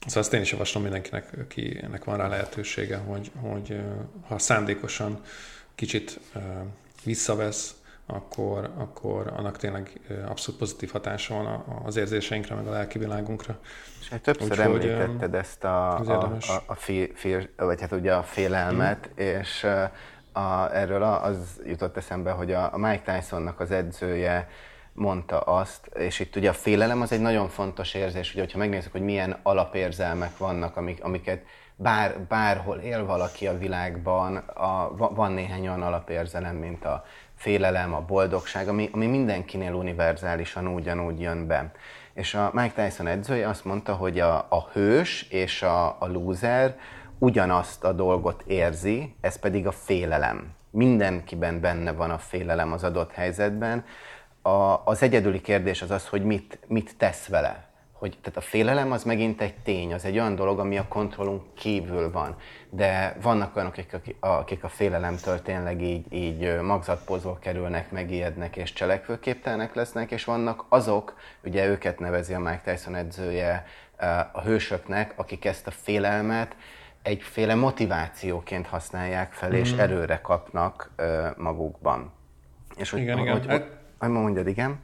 szóval 0.05 0.23
azt 0.23 0.33
én 0.33 0.41
is 0.41 0.51
javaslom 0.51 0.83
mindenkinek, 0.83 1.37
akinek 1.41 2.03
van 2.03 2.17
rá 2.17 2.27
lehetősége, 2.27 2.97
hogy, 2.97 3.31
hogy 3.41 3.69
uh, 3.69 3.81
ha 4.27 4.39
szándékosan 4.39 5.21
kicsit 5.75 6.19
uh, 6.35 6.41
visszavesz, 7.03 7.75
akkor, 8.11 8.69
akkor 8.77 9.33
annak 9.35 9.57
tényleg 9.57 9.99
abszolút 10.27 10.59
pozitív 10.59 10.91
hatása 10.91 11.33
van 11.33 11.63
az 11.85 11.95
érzéseinkre, 11.95 12.55
meg 12.55 12.67
a 12.67 12.71
lelki 12.71 12.99
világunkra. 12.99 13.59
És 13.99 14.09
hát 14.09 14.21
többször 14.21 14.51
Úgy, 14.51 14.59
említetted 14.59 15.35
ezt 15.35 15.63
a, 15.63 15.99
a, 15.99 16.21
a, 16.23 16.63
a 16.65 16.75
fél, 16.75 17.07
fél, 17.13 17.47
vagy 17.57 17.81
hát 17.81 17.91
ugye 17.91 18.13
a 18.13 18.23
félelmet, 18.23 19.09
mm. 19.09 19.17
és 19.17 19.67
a, 20.31 20.73
erről 20.73 21.03
az 21.03 21.61
jutott 21.65 21.97
eszembe, 21.97 22.31
hogy 22.31 22.51
a, 22.51 22.73
a 22.73 22.77
Mike 22.77 23.13
Tysonnak 23.13 23.59
az 23.59 23.71
edzője 23.71 24.47
mondta 24.93 25.39
azt, 25.39 25.87
és 25.95 26.19
itt 26.19 26.35
ugye 26.35 26.49
a 26.49 26.53
félelem 26.53 27.01
az 27.01 27.11
egy 27.11 27.21
nagyon 27.21 27.47
fontos 27.47 27.93
érzés, 27.93 28.31
ugye, 28.31 28.41
hogyha 28.41 28.57
megnézzük, 28.57 28.91
hogy 28.91 29.01
milyen 29.01 29.39
alapérzelmek 29.43 30.37
vannak, 30.37 30.77
amik, 30.77 31.03
amiket 31.03 31.43
bár, 31.75 32.19
bárhol 32.19 32.77
él 32.77 33.05
valaki 33.05 33.47
a 33.47 33.57
világban, 33.57 34.35
a, 34.37 34.95
van 34.95 35.31
néhány 35.31 35.67
olyan 35.67 35.81
alapérzelem, 35.81 36.55
mint 36.55 36.85
a 36.85 37.03
félelem, 37.35 37.93
a 37.93 38.01
boldogság, 38.01 38.67
ami, 38.67 38.89
ami 38.91 39.07
mindenkinél 39.07 39.73
univerzálisan 39.73 40.67
ugyanúgy 40.67 41.19
jön 41.19 41.47
be. 41.47 41.71
És 42.13 42.33
a 42.33 42.49
Mike 42.53 42.83
Tyson 42.83 43.07
edzője 43.07 43.47
azt 43.47 43.65
mondta, 43.65 43.93
hogy 43.93 44.19
a, 44.19 44.35
a 44.35 44.69
hős 44.73 45.21
és 45.21 45.61
a, 45.61 45.85
a 45.99 46.07
loser 46.07 46.77
ugyanazt 47.19 47.83
a 47.83 47.91
dolgot 47.91 48.43
érzi, 48.47 49.15
ez 49.21 49.39
pedig 49.39 49.67
a 49.67 49.71
félelem. 49.71 50.53
Mindenkiben 50.69 51.59
benne 51.59 51.91
van 51.91 52.11
a 52.11 52.17
félelem 52.17 52.73
az 52.73 52.83
adott 52.83 53.11
helyzetben. 53.11 53.85
A, 54.41 54.81
az 54.85 55.01
egyedüli 55.01 55.41
kérdés 55.41 55.81
az 55.81 55.91
az, 55.91 56.07
hogy 56.07 56.23
mit, 56.23 56.59
mit 56.67 56.97
tesz 56.97 57.27
vele 57.27 57.71
hogy 58.01 58.17
tehát 58.21 58.37
a 58.37 58.41
félelem 58.41 58.91
az 58.91 59.03
megint 59.03 59.41
egy 59.41 59.55
tény, 59.63 59.93
az 59.93 60.05
egy 60.05 60.19
olyan 60.19 60.35
dolog, 60.35 60.59
ami 60.59 60.77
a 60.77 60.87
kontrollunk 60.87 61.53
kívül 61.53 62.11
van. 62.11 62.35
De 62.69 63.17
vannak 63.21 63.55
olyanok, 63.55 63.73
akik 63.77 64.15
a, 64.19 64.27
akik 64.27 64.63
a 64.63 64.67
félelemtől 64.69 65.41
tényleg 65.41 65.81
így, 65.81 66.13
így 66.13 66.61
magzatpozva 66.61 67.39
kerülnek, 67.39 67.91
megijednek 67.91 68.55
és 68.55 68.73
cselekvőképtelenek 68.73 69.75
lesznek, 69.75 70.11
és 70.11 70.23
vannak 70.23 70.65
azok, 70.69 71.17
ugye 71.43 71.67
őket 71.67 71.99
nevezi 71.99 72.33
a 72.33 72.39
Mike 72.39 72.61
Tyson 72.65 72.95
edzője 72.95 73.65
a 74.31 74.41
hősöknek, 74.41 75.13
akik 75.15 75.45
ezt 75.45 75.67
a 75.67 75.71
félelmet 75.71 76.55
egyféle 77.01 77.55
motivációként 77.55 78.67
használják 78.67 79.33
fel, 79.33 79.53
és 79.53 79.73
mm. 79.73 79.79
erőre 79.79 80.21
kapnak 80.21 80.91
magukban. 81.37 82.13
És 82.75 82.89
hogy, 82.89 83.01
igen, 83.01 83.17
hogy, 83.17 83.43
igen. 83.43 83.49
Hogy, 83.49 83.79
hogy 84.01 84.09
mondjad, 84.09 84.47
igen? 84.47 84.79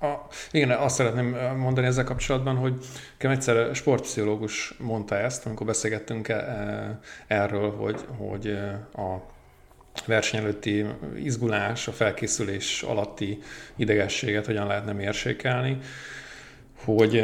A, 0.00 0.14
igen, 0.50 0.70
azt 0.70 0.94
szeretném 0.94 1.56
mondani 1.56 1.86
ezzel 1.86 2.04
kapcsolatban, 2.04 2.56
hogy 2.56 2.74
nekem 3.12 3.30
egyszer 3.30 3.74
sportpszichológus 3.74 4.74
mondta 4.78 5.16
ezt, 5.16 5.46
amikor 5.46 5.66
beszélgettünk 5.66 6.28
e, 6.28 6.34
e, 6.34 6.98
erről, 7.26 7.70
hogy, 7.70 8.04
hogy 8.16 8.46
e, 8.46 8.86
a 9.02 9.22
verseny 10.06 10.40
előtti 10.40 10.86
izgulás, 11.16 11.88
a 11.88 11.92
felkészülés 11.92 12.82
alatti 12.82 13.42
idegességet 13.76 14.46
hogyan 14.46 14.66
lehetne 14.66 14.92
mérsékelni, 14.92 15.78
hogy 16.84 17.16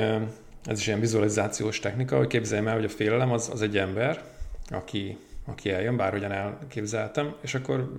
ez 0.64 0.78
is 0.78 0.86
ilyen 0.86 1.00
vizualizációs 1.00 1.78
technika, 1.78 2.16
hogy 2.16 2.26
képzeljem 2.26 2.68
el, 2.68 2.74
hogy 2.74 2.84
a 2.84 2.88
félelem 2.88 3.32
az, 3.32 3.50
az 3.52 3.62
egy 3.62 3.76
ember, 3.78 4.22
aki, 4.70 5.18
aki 5.44 5.70
eljön, 5.70 5.96
bárhogyan 5.96 6.32
elképzeltem, 6.32 7.34
és 7.40 7.54
akkor 7.54 7.92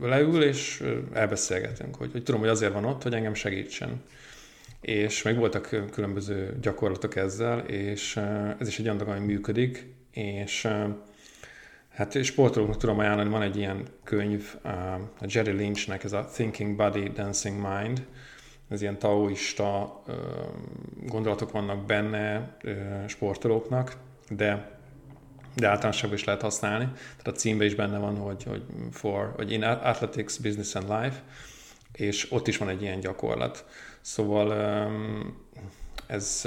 leül, 0.00 0.42
és 0.42 0.84
elbeszélgetünk, 1.12 1.96
hogy, 1.96 2.12
hogy 2.12 2.22
tudom, 2.22 2.40
hogy 2.40 2.50
azért 2.50 2.72
van 2.72 2.84
ott, 2.84 3.02
hogy 3.02 3.14
engem 3.14 3.34
segítsen. 3.34 4.02
És 4.80 5.22
meg 5.22 5.36
voltak 5.36 5.86
különböző 5.90 6.56
gyakorlatok 6.60 7.16
ezzel, 7.16 7.58
és 7.58 8.16
ez 8.58 8.68
is 8.68 8.78
egy 8.78 8.84
olyan 8.84 8.96
dolog, 8.96 9.14
ami 9.14 9.26
működik, 9.26 9.94
és 10.10 10.68
hát 11.88 12.24
sportolóknak 12.24 12.76
tudom 12.76 12.98
ajánlani, 12.98 13.30
van 13.30 13.42
egy 13.42 13.56
ilyen 13.56 13.86
könyv, 14.04 14.54
a 15.20 15.24
Jerry 15.26 15.50
Lynchnek, 15.50 16.04
ez 16.04 16.12
a 16.12 16.24
Thinking 16.32 16.76
Body, 16.76 17.08
Dancing 17.08 17.56
Mind, 17.56 18.06
ez 18.68 18.82
ilyen 18.82 18.98
taoista 18.98 20.02
gondolatok 21.06 21.50
vannak 21.50 21.86
benne 21.86 22.56
sportolóknak, 23.06 23.96
de 24.28 24.80
de 25.54 25.68
általánosságban 25.68 26.18
is 26.18 26.24
lehet 26.24 26.42
használni. 26.42 26.84
Tehát 26.84 27.26
a 27.26 27.32
címben 27.32 27.66
is 27.66 27.74
benne 27.74 27.98
van, 27.98 28.16
hogy, 28.16 28.42
hogy 28.44 28.62
for, 28.92 29.32
hogy 29.36 29.52
in 29.52 29.62
athletics, 29.62 30.40
business 30.40 30.74
and 30.74 30.88
life, 30.88 31.22
és 31.92 32.32
ott 32.32 32.48
is 32.48 32.56
van 32.56 32.68
egy 32.68 32.82
ilyen 32.82 33.00
gyakorlat. 33.00 33.64
Szóval 34.00 34.52
ez, 36.06 36.40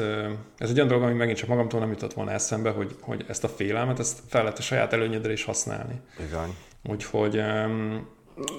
ez 0.57 0.69
egy 0.69 0.75
olyan 0.75 0.87
dolog, 0.87 1.03
ami 1.03 1.13
megint 1.13 1.37
csak 1.37 1.49
magamtól 1.49 1.79
nem 1.79 1.89
jutott 1.89 2.13
volna 2.13 2.31
eszembe, 2.31 2.69
hogy, 2.69 2.95
hogy 3.01 3.25
ezt 3.27 3.43
a 3.43 3.47
félelmet, 3.47 3.99
ezt 3.99 4.19
fel 4.27 4.43
lehet 4.43 4.57
a 4.57 4.61
saját 4.61 4.93
előnyedre 4.93 5.31
is 5.31 5.43
használni. 5.43 6.01
Bizony. 6.17 6.55
Úgyhogy 6.83 7.41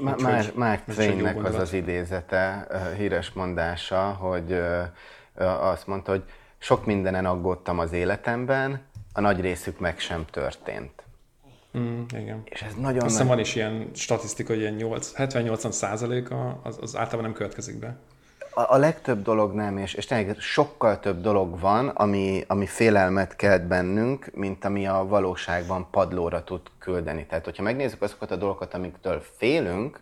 Mark, 0.03 0.55
Mark 0.55 0.85
Twainnek 0.85 1.45
az 1.45 1.55
az 1.55 1.73
idézete, 1.73 2.67
híres 2.97 3.31
mondása, 3.33 4.03
hogy 4.03 4.61
azt 5.61 5.87
mondta, 5.87 6.11
hogy 6.11 6.25
sok 6.59 6.87
mindenen 6.87 7.27
aggódtam 7.27 7.79
az 7.79 7.93
életemben, 7.93 8.81
a 9.17 9.21
nagy 9.21 9.41
részük 9.41 9.79
meg 9.79 9.99
sem 9.99 10.25
történt. 10.31 11.03
Mm, 11.79 12.03
igen. 12.19 12.43
És 12.45 12.63
ez 12.63 12.75
nagyon 12.75 13.03
Azt 13.03 13.19
nagy... 13.19 13.27
van 13.27 13.39
is 13.39 13.55
ilyen 13.55 13.91
statisztika, 13.95 14.53
hogy 14.53 14.61
ilyen 14.61 14.77
70-80 14.79 15.71
százaléka 15.71 16.61
az, 16.63 16.79
az 16.81 16.97
általában 16.97 17.25
nem 17.25 17.33
következik 17.33 17.79
be. 17.79 17.97
A, 18.51 18.75
a 18.75 18.77
legtöbb 18.77 19.23
dolog 19.23 19.53
nem, 19.53 19.79
és, 19.79 19.95
és 19.95 20.07
tényleg 20.07 20.39
sokkal 20.39 21.01
több 21.01 21.21
dolog 21.21 21.61
van, 21.61 21.89
ami, 21.89 22.45
ami 22.47 22.67
félelmet 22.67 23.37
kelt 23.37 23.67
bennünk, 23.67 24.31
mint 24.35 24.65
ami 24.65 24.87
a 24.87 25.07
valóságban 25.07 25.87
padlóra 25.91 26.45
tud 26.45 26.61
küldeni. 26.79 27.27
Tehát, 27.27 27.45
hogyha 27.45 27.63
megnézzük 27.63 28.03
azokat 28.03 28.31
a 28.31 28.37
dolgokat, 28.37 28.75
amiktől 28.75 29.23
félünk, 29.37 30.01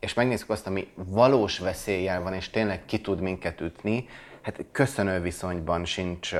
és 0.00 0.14
megnézzük 0.14 0.50
azt, 0.50 0.66
ami 0.66 0.88
valós 0.94 1.58
veszéllyel 1.58 2.22
van, 2.22 2.34
és 2.34 2.50
tényleg 2.50 2.84
ki 2.84 3.00
tud 3.00 3.20
minket 3.20 3.60
ütni, 3.60 4.08
hát 4.42 4.64
köszönő 4.72 5.20
viszonyban 5.20 5.84
sincs 5.84 6.32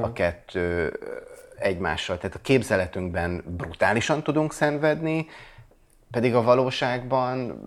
a 0.00 0.12
kettő 0.12 0.98
egymással. 1.60 2.18
Tehát 2.18 2.36
a 2.36 2.40
képzeletünkben 2.42 3.44
brutálisan 3.46 4.22
tudunk 4.22 4.52
szenvedni, 4.52 5.26
pedig 6.10 6.34
a 6.34 6.42
valóságban 6.42 7.60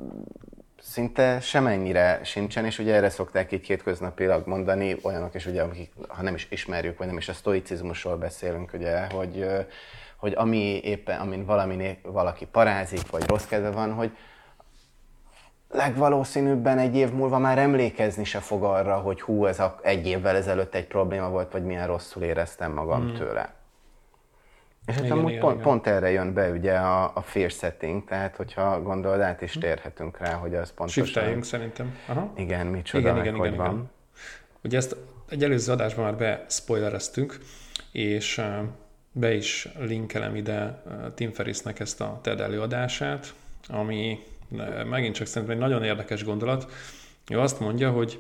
szinte 0.82 1.40
semennyire 1.40 2.20
sincsen, 2.24 2.66
és 2.66 2.80
ugye 2.80 2.94
erre 2.94 3.10
szokták 3.10 3.52
így 3.52 3.62
kétköznapilag 3.62 4.48
mondani 4.48 4.96
olyanok 5.02 5.36
is, 5.36 5.46
ugye, 5.46 5.62
akik, 5.62 5.92
ha 6.08 6.22
nem 6.22 6.36
is 6.36 6.48
ismerjük, 6.50 6.98
vagy 6.98 7.08
nem 7.08 7.18
is 7.18 7.30
a 7.30 7.34
stoicizmusról 7.34 8.18
beszélünk, 8.18 8.74
ugye, 8.74 9.06
hogy, 9.06 9.46
hogy 10.18 10.34
ami 10.36 10.80
éppen, 10.84 11.20
amin 11.20 11.46
valami, 11.46 12.00
valaki 12.04 12.46
parázik, 12.46 13.10
vagy 13.10 13.24
rossz 13.28 13.46
kedve 13.46 13.70
van, 13.70 13.94
hogy 13.94 14.12
legvalószínűbben 15.70 16.78
egy 16.78 16.96
év 16.96 17.12
múlva 17.12 17.38
már 17.38 17.58
emlékezni 17.58 18.24
se 18.24 18.40
fog 18.40 18.64
arra, 18.64 18.98
hogy 18.98 19.22
hú, 19.22 19.46
ez 19.46 19.60
a, 19.60 19.80
egy 19.82 20.08
évvel 20.08 20.36
ezelőtt 20.36 20.76
egy 20.76 20.88
probléma 20.88 21.30
volt, 21.30 21.52
vagy 21.52 21.64
milyen 21.64 21.88
rosszul 21.88 22.24
éreztem 22.24 22.72
magam 22.72 23.02
hmm. 23.02 23.16
tőle. 23.16 23.61
És 24.92 25.02
hát 25.02 25.12
amúgy 25.12 25.30
igen, 25.30 25.42
pont, 25.42 25.54
igen. 25.54 25.66
pont 25.66 25.88
erre 25.88 26.12
jön 26.12 26.34
be 26.34 26.50
ugye 26.50 26.74
a, 26.74 27.12
a 27.16 27.22
fear 27.22 27.52
setting, 27.52 28.06
tehát 28.06 28.36
hogyha 28.36 28.82
gondolod, 28.82 29.22
át 29.22 29.42
is 29.42 29.52
térhetünk 29.52 30.18
rá, 30.18 30.34
hogy 30.34 30.56
az 30.56 30.74
pontosan... 30.74 31.06
Shifteljünk 31.06 31.44
szerintem. 31.44 31.98
Aha. 32.08 32.34
Igen, 32.38 32.68
micsoda, 32.68 33.10
igen, 33.10 33.22
igen, 33.22 33.36
hogy 33.36 33.54
igen, 33.54 33.58
van. 33.58 33.74
Igen. 33.74 33.90
Ugye 34.64 34.78
ezt 34.78 34.96
egy 35.30 35.44
előző 35.44 35.72
adásban 35.72 36.04
már 36.04 36.16
bespoilereztünk, 36.16 37.38
és 37.92 38.42
be 39.12 39.34
is 39.34 39.68
linkelem 39.80 40.36
ide 40.36 40.84
Tim 41.16 41.32
Ferrisnek 41.32 41.80
ezt 41.80 42.02
a 42.02 42.20
TED 42.24 42.40
előadását, 42.40 43.34
ami 43.68 44.20
megint 44.90 45.16
csak 45.16 45.28
szerintem 45.28 45.58
egy 45.58 45.64
nagyon 45.64 45.84
érdekes 45.84 46.24
gondolat. 46.24 46.72
Ő 47.30 47.40
azt 47.40 47.60
mondja, 47.60 47.92
hogy 47.92 48.20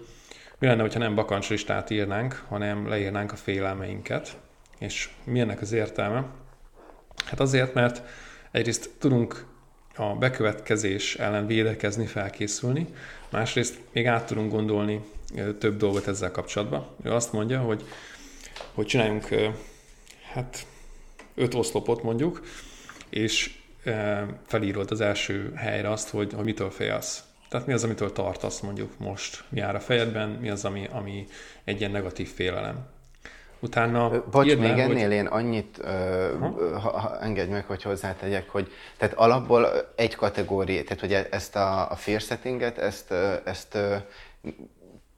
mi 0.60 0.67
lenne, 0.67 0.88
ha 0.93 0.99
nem 0.99 1.15
bakancslistát 1.15 1.89
írnánk, 1.89 2.45
hanem 2.47 2.88
leírnánk 2.88 3.31
a 3.31 3.36
félelmeinket, 3.36 4.38
és 4.79 5.10
mi 5.23 5.39
ennek 5.39 5.62
az 5.62 5.71
értelme? 5.71 6.25
Hát 7.32 7.39
azért, 7.39 7.74
mert 7.74 8.02
egyrészt 8.52 8.89
tudunk 9.00 9.46
a 9.96 10.15
bekövetkezés 10.15 11.15
ellen 11.15 11.48
védekezni, 11.48 12.06
felkészülni, 12.06 12.88
másrészt 13.30 13.80
még 13.91 14.08
át 14.08 14.26
tudunk 14.26 14.52
gondolni 14.52 15.02
több 15.60 15.78
dolgot 15.78 16.08
ezzel 16.08 16.32
kapcsolatban. 16.32 16.88
Ő 17.04 17.12
azt 17.12 17.34
mondja, 17.34 17.60
hogy, 17.60 17.84
hogy 18.74 18.86
csináljunk 18.86 19.28
hát 20.32 20.65
öt 21.36 21.54
oszlopot 21.54 22.04
mondjuk, 22.04 22.41
és 23.10 23.58
felírod 24.48 24.91
az 24.91 25.02
első 25.02 25.54
helyre 25.56 25.91
azt, 25.91 26.10
hogy, 26.10 26.34
hogy 26.34 26.46
mitől 26.46 26.72
félsz. 26.72 27.24
Tehát 27.50 27.67
mi 27.67 27.74
az, 27.74 27.84
amitől 27.84 28.12
tartasz 28.12 28.60
mondjuk 28.60 28.98
most, 28.98 29.44
mi 29.50 29.60
áll 29.60 29.76
a 29.76 29.80
fejedben, 29.80 30.30
mi 30.30 30.50
az, 30.50 30.65
ami, 30.65 30.88
ami 30.91 31.28
egy 31.63 31.80
ilyen 31.80 31.91
negatív 31.91 32.34
félelem. 32.34 32.88
Utána 33.62 34.24
Bocs, 34.32 34.45
még 34.45 34.58
le, 34.58 34.84
ennél 34.84 35.08
hogy... 35.08 35.12
én 35.12 35.26
annyit, 35.26 35.78
uh, 35.78 36.80
ha, 36.82 37.00
ha, 37.00 37.19
engedj 37.21 37.52
meg, 37.52 37.65
hogy 37.65 37.84
hozzátegyek, 37.84 38.50
hogy 38.50 38.71
tehát 38.97 39.15
alapból 39.15 39.67
egy 39.95 40.15
kategória, 40.15 40.84
tehát 40.84 41.00
hogy 41.00 41.28
ezt 41.32 41.56
a, 41.56 41.91
a 41.91 41.95
fear 41.95 42.21
settinget, 42.21 42.78
ezt, 42.78 43.12
ezt 43.43 43.78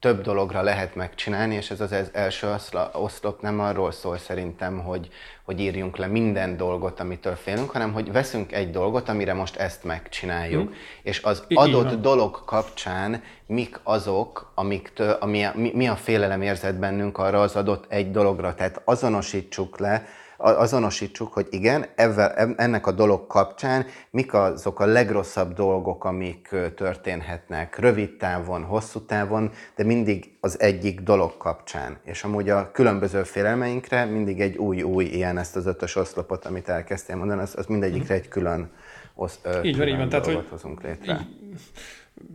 több 0.03 0.21
dologra 0.21 0.61
lehet 0.61 0.95
megcsinálni, 0.95 1.55
és 1.55 1.71
ez 1.71 1.81
az 1.81 1.95
első 2.13 2.55
oszlop 2.93 3.41
nem 3.41 3.59
arról 3.59 3.91
szól 3.91 4.17
szerintem, 4.17 4.79
hogy, 4.79 5.09
hogy 5.43 5.59
írjunk 5.59 5.97
le 5.97 6.07
minden 6.07 6.57
dolgot, 6.57 6.99
amitől 6.99 7.35
félünk, 7.35 7.71
hanem 7.71 7.93
hogy 7.93 8.11
veszünk 8.11 8.51
egy 8.51 8.71
dolgot, 8.71 9.09
amire 9.09 9.33
most 9.33 9.55
ezt 9.55 9.83
megcsináljuk, 9.83 10.67
hmm. 10.67 10.77
és 11.03 11.21
az 11.21 11.43
I- 11.47 11.55
adott 11.55 11.85
Igen. 11.85 12.01
dolog 12.01 12.45
kapcsán 12.45 13.23
mik 13.45 13.79
azok, 13.83 14.51
amiktől, 14.55 15.17
ami, 15.19 15.45
mi, 15.53 15.71
mi 15.73 15.87
a 15.87 15.95
félelem 15.95 16.41
érzet 16.41 16.79
bennünk 16.79 17.17
arra 17.17 17.41
az 17.41 17.55
adott 17.55 17.85
egy 17.91 18.11
dologra. 18.11 18.55
Tehát 18.55 18.81
azonosítsuk 18.85 19.79
le, 19.79 20.05
azonosítsuk, 20.43 21.33
hogy 21.33 21.47
igen, 21.49 21.85
ezzel, 21.95 22.55
ennek 22.57 22.87
a 22.87 22.91
dolog 22.91 23.27
kapcsán 23.27 23.85
mik 24.09 24.33
azok 24.33 24.79
a 24.79 24.85
legrosszabb 24.85 25.53
dolgok, 25.53 26.05
amik 26.05 26.55
történhetnek 26.75 27.79
rövid 27.79 28.17
távon, 28.17 28.63
hosszú 28.63 28.99
távon, 28.99 29.51
de 29.75 29.83
mindig 29.83 30.31
az 30.39 30.59
egyik 30.59 31.01
dolog 31.01 31.37
kapcsán. 31.37 31.97
És 32.03 32.23
amúgy 32.23 32.49
a 32.49 32.71
különböző 32.71 33.23
félelmeinkre 33.23 34.05
mindig 34.05 34.41
egy 34.41 34.57
új-új 34.57 35.05
ilyen, 35.05 35.37
ezt 35.37 35.55
az 35.55 35.65
ötös 35.65 35.95
oszlopot, 35.95 36.45
amit 36.45 36.69
elkezdtél 36.69 37.15
mondani, 37.15 37.41
az, 37.41 37.53
az 37.57 37.65
mindegyikre 37.65 38.13
egy 38.13 38.27
külön, 38.27 38.69
osz, 39.15 39.39
így 39.63 39.77
van, 39.77 39.87
így 39.87 39.97
van. 39.97 40.09
Tehát, 40.09 40.25
hogy 40.25 40.45
hozunk 40.49 40.83
létre. 40.83 41.13
Így, 41.13 41.27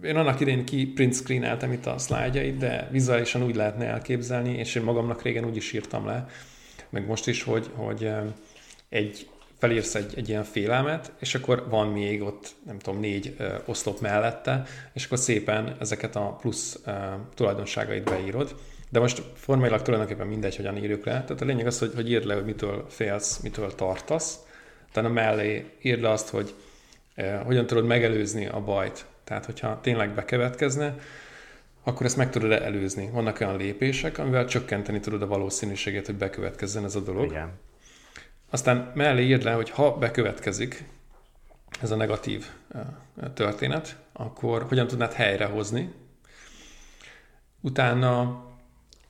én 0.03 0.16
annak 0.16 0.40
idén 0.40 0.64
ki 0.64 0.87
print 0.87 1.14
screeneltem 1.14 1.73
itt 1.73 1.87
a 1.87 1.99
szlájdjait, 1.99 2.57
de 2.57 2.88
vizuálisan 2.90 3.42
úgy 3.42 3.57
lehetne 3.57 3.87
elképzelni, 3.87 4.59
és 4.59 4.75
én 4.75 4.83
magamnak 4.83 5.23
régen 5.23 5.44
úgy 5.44 5.57
is 5.57 5.73
írtam 5.73 6.07
le, 6.07 6.27
meg 6.90 7.07
most 7.07 7.27
is, 7.27 7.42
hogy, 7.42 7.70
hogy 7.74 8.11
egy 8.88 9.29
felírsz 9.59 9.94
egy, 9.94 10.12
egy 10.16 10.29
ilyen 10.29 10.44
félelmet, 10.44 11.12
és 11.18 11.35
akkor 11.35 11.66
van 11.68 11.88
még 11.88 12.22
ott, 12.22 12.55
nem 12.66 12.79
tudom, 12.79 13.01
négy 13.01 13.35
ö, 13.38 13.55
oszlop 13.64 14.01
mellette, 14.01 14.62
és 14.92 15.05
akkor 15.05 15.18
szépen 15.18 15.77
ezeket 15.81 16.16
a 16.16 16.37
plusz 16.40 16.81
ö, 16.85 16.92
tulajdonságait 17.35 18.05
beírod. 18.05 18.55
De 18.90 18.98
most 18.98 19.22
formailag 19.35 19.83
tulajdonképpen 19.83 20.27
mindegy, 20.27 20.57
hogyan 20.57 20.77
írjuk 20.77 21.05
le. 21.05 21.12
Tehát 21.12 21.42
a 21.42 21.44
lényeg 21.44 21.66
az, 21.66 21.79
hogy, 21.79 21.92
hogy 21.94 22.11
írd 22.11 22.24
le, 22.24 22.35
hogy 22.35 22.44
mitől 22.44 22.87
félsz, 22.88 23.38
mitől 23.38 23.74
tartasz. 23.74 24.38
Utána 24.88 25.09
mellé 25.09 25.70
írd 25.83 26.01
le 26.01 26.11
azt, 26.11 26.29
hogy 26.29 26.55
ö, 27.14 27.37
hogyan 27.44 27.66
tudod 27.66 27.87
megelőzni 27.87 28.46
a 28.46 28.61
bajt. 28.61 29.07
Tehát, 29.24 29.44
hogyha 29.44 29.81
tényleg 29.83 30.14
bekövetkezne, 30.14 30.94
akkor 31.88 32.07
ezt 32.07 32.16
meg 32.16 32.31
tudod 32.31 32.53
előzni. 32.53 33.11
Vannak 33.11 33.40
olyan 33.40 33.57
lépések, 33.57 34.18
amivel 34.18 34.46
csökkenteni 34.46 35.01
tudod 35.01 35.22
a 35.22 35.27
valószínűséget, 35.27 36.07
hogy 36.07 36.14
bekövetkezzen 36.14 36.85
ez 36.85 36.94
a 36.94 37.01
dolog. 37.01 37.24
Igen. 37.24 37.53
Aztán 38.51 38.92
mellé 38.94 39.27
írd 39.27 39.42
le, 39.42 39.53
hogy 39.53 39.70
ha 39.70 39.96
bekövetkezik 39.96 40.85
ez 41.81 41.90
a 41.90 41.96
negatív 41.96 42.46
történet, 43.35 43.96
akkor 44.12 44.62
hogyan 44.62 44.87
tudnád 44.87 45.12
helyrehozni. 45.12 45.92
Utána 47.61 48.44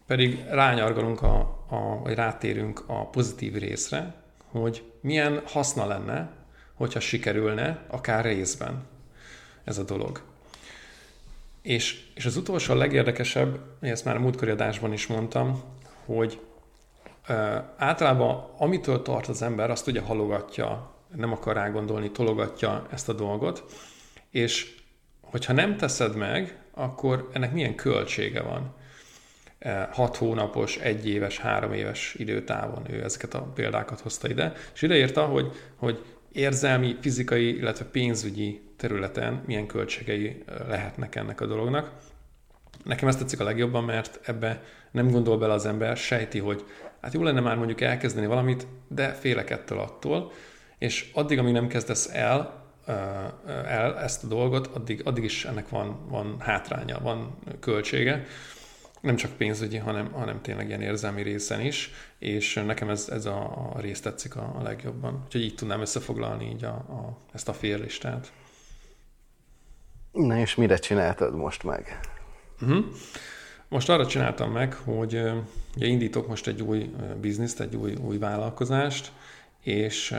pedig 0.07 0.45
rányargalunk, 0.51 1.23
a, 1.23 1.65
a, 1.69 2.01
vagy 2.03 2.15
rátérünk 2.15 2.83
a 2.87 3.09
pozitív 3.09 3.55
részre, 3.55 4.15
hogy 4.51 4.93
milyen 5.01 5.43
haszna 5.45 5.87
lenne, 5.87 6.31
hogyha 6.75 7.01
sikerülne, 7.01 7.85
akár 7.87 8.25
részben 8.25 8.87
ez 9.65 9.79
a 9.79 9.85
dolog. 9.85 10.23
És, 11.69 12.01
és 12.15 12.25
az 12.25 12.37
utolsó, 12.37 12.73
a 12.73 12.77
legérdekesebb, 12.77 13.59
ezt 13.81 14.05
már 14.05 14.17
a 14.17 14.21
múltkori 14.21 14.51
adásban 14.51 14.93
is 14.93 15.07
mondtam, 15.07 15.63
hogy 16.05 16.41
uh, 17.29 17.37
általában 17.77 18.51
amitől 18.57 19.03
tart 19.03 19.27
az 19.27 19.43
ember, 19.43 19.71
azt 19.71 19.87
ugye 19.87 20.01
halogatja, 20.01 20.95
nem 21.17 21.33
akar 21.33 21.55
rá 21.55 21.69
gondolni, 21.69 22.11
tologatja 22.11 22.87
ezt 22.91 23.09
a 23.09 23.13
dolgot, 23.13 23.65
és 24.31 24.75
hogyha 25.21 25.53
nem 25.53 25.77
teszed 25.77 26.17
meg, 26.17 26.59
akkor 26.75 27.29
ennek 27.33 27.53
milyen 27.53 27.75
költsége 27.75 28.43
van? 28.43 28.77
hat 29.91 30.17
hónapos, 30.17 30.77
egy 30.77 31.09
éves, 31.09 31.39
három 31.39 31.73
éves 31.73 32.15
időtávon 32.19 32.91
ő 32.91 33.05
ezeket 33.05 33.35
a 33.35 33.43
példákat 33.43 34.01
hozta 34.01 34.29
ide, 34.29 34.53
és 34.75 34.83
ideírta, 34.83 35.25
hogy, 35.25 35.53
hogy 35.77 36.05
érzelmi, 36.33 36.97
fizikai, 37.01 37.57
illetve 37.57 37.85
pénzügyi 37.85 38.68
területen 38.79 39.43
milyen 39.47 39.67
költségei 39.67 40.45
lehetnek 40.69 41.15
ennek 41.15 41.41
a 41.41 41.47
dolognak. 41.47 41.91
Nekem 42.85 43.09
ezt 43.09 43.19
tetszik 43.19 43.41
a 43.41 43.45
legjobban, 43.45 43.85
mert 43.85 44.21
ebbe 44.23 44.63
nem 44.91 45.11
gondol 45.11 45.39
bele 45.39 45.53
az 45.53 45.67
ember, 45.67 45.97
sejti, 45.97 46.39
hogy 46.39 46.65
hát 47.01 47.13
jó 47.13 47.23
lenne 47.23 47.41
már 47.41 47.57
mondjuk 47.57 47.81
elkezdeni 47.81 48.27
valamit, 48.27 48.67
de 48.89 49.13
félek 49.13 49.51
ettől 49.51 49.79
attól, 49.79 50.33
és 50.79 51.11
addig, 51.15 51.39
amíg 51.39 51.53
nem 51.53 51.67
kezdesz 51.69 52.09
el, 52.13 52.67
el 53.67 53.99
ezt 53.99 54.25
a 54.25 54.27
dolgot, 54.27 54.67
addig, 54.67 55.01
addig 55.05 55.25
is 55.25 55.45
ennek 55.45 55.69
van, 55.69 56.09
van 56.09 56.37
hátránya, 56.41 57.01
van 57.01 57.39
költsége 57.61 58.27
nem 59.01 59.17
csak 59.17 59.33
pénzügyi, 59.33 59.77
hanem, 59.77 60.13
hanem 60.13 60.43
tényleg 60.43 60.69
ilyen 60.69 60.83
érzelmi 60.83 61.23
részen 61.23 61.61
is, 61.61 61.91
és 62.19 62.55
nekem 62.55 62.89
ez, 62.89 63.09
ez 63.09 63.27
a, 63.27 63.73
a 63.75 63.81
rész 63.81 64.01
tetszik 64.01 64.37
a, 64.37 64.55
a 64.59 64.63
legjobban. 64.63 65.23
Úgyhogy 65.25 65.43
így 65.43 65.55
tudnám 65.55 65.81
összefoglalni 65.81 66.51
így 66.51 66.65
a, 66.65 66.75
a, 66.75 67.19
ezt 67.33 67.49
a 67.49 67.53
félistát. 67.53 68.33
Na 70.27 70.39
és 70.39 70.55
mire 70.55 70.77
csináltad 70.77 71.35
most 71.35 71.63
meg? 71.63 72.01
Uh-huh. 72.61 72.85
Most 73.69 73.89
arra 73.89 74.07
csináltam 74.07 74.53
meg, 74.53 74.75
hogy 74.75 75.23
ugye 75.77 75.87
indítok 75.87 76.29
most 76.29 76.47
egy 76.47 76.63
új 76.63 76.91
bizniszt, 77.21 77.61
egy 77.61 77.77
új, 77.77 77.95
új 77.95 78.19
vállalkozást, 78.19 79.13
és 79.63 80.15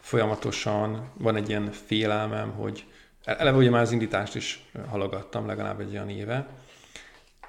folyamatosan 0.00 1.10
van 1.18 1.36
egy 1.36 1.48
ilyen 1.48 1.70
félelmem, 1.70 2.50
hogy 2.50 2.84
eleve 3.24 3.56
ugye 3.56 3.70
már 3.70 3.82
az 3.82 3.92
indítást 3.92 4.34
is 4.34 4.68
halogattam 4.88 5.46
legalább 5.46 5.80
egy 5.80 5.92
olyan 5.92 6.10
éve, 6.10 6.46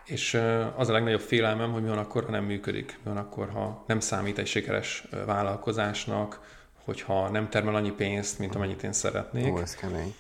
és 0.05 0.41
az 0.75 0.89
a 0.89 0.91
legnagyobb 0.91 1.21
félelmem, 1.21 1.71
hogy 1.71 1.81
mi 1.81 1.89
van 1.89 1.97
akkor, 1.97 2.23
ha 2.23 2.31
nem 2.31 2.43
működik, 2.43 2.99
mi 3.03 3.09
van 3.09 3.17
akkor, 3.17 3.49
ha 3.49 3.83
nem 3.87 3.99
számít 3.99 4.37
egy 4.37 4.47
sikeres 4.47 5.07
vállalkozásnak, 5.25 6.55
hogyha 6.85 7.29
nem 7.29 7.49
termel 7.49 7.75
annyi 7.75 7.91
pénzt, 7.91 8.39
mint 8.39 8.55
amennyit 8.55 8.83
én 8.83 8.93
szeretnék. 8.93 9.53
Ó, 9.53 9.59
ez 9.59 9.75
kemény. 9.75 10.15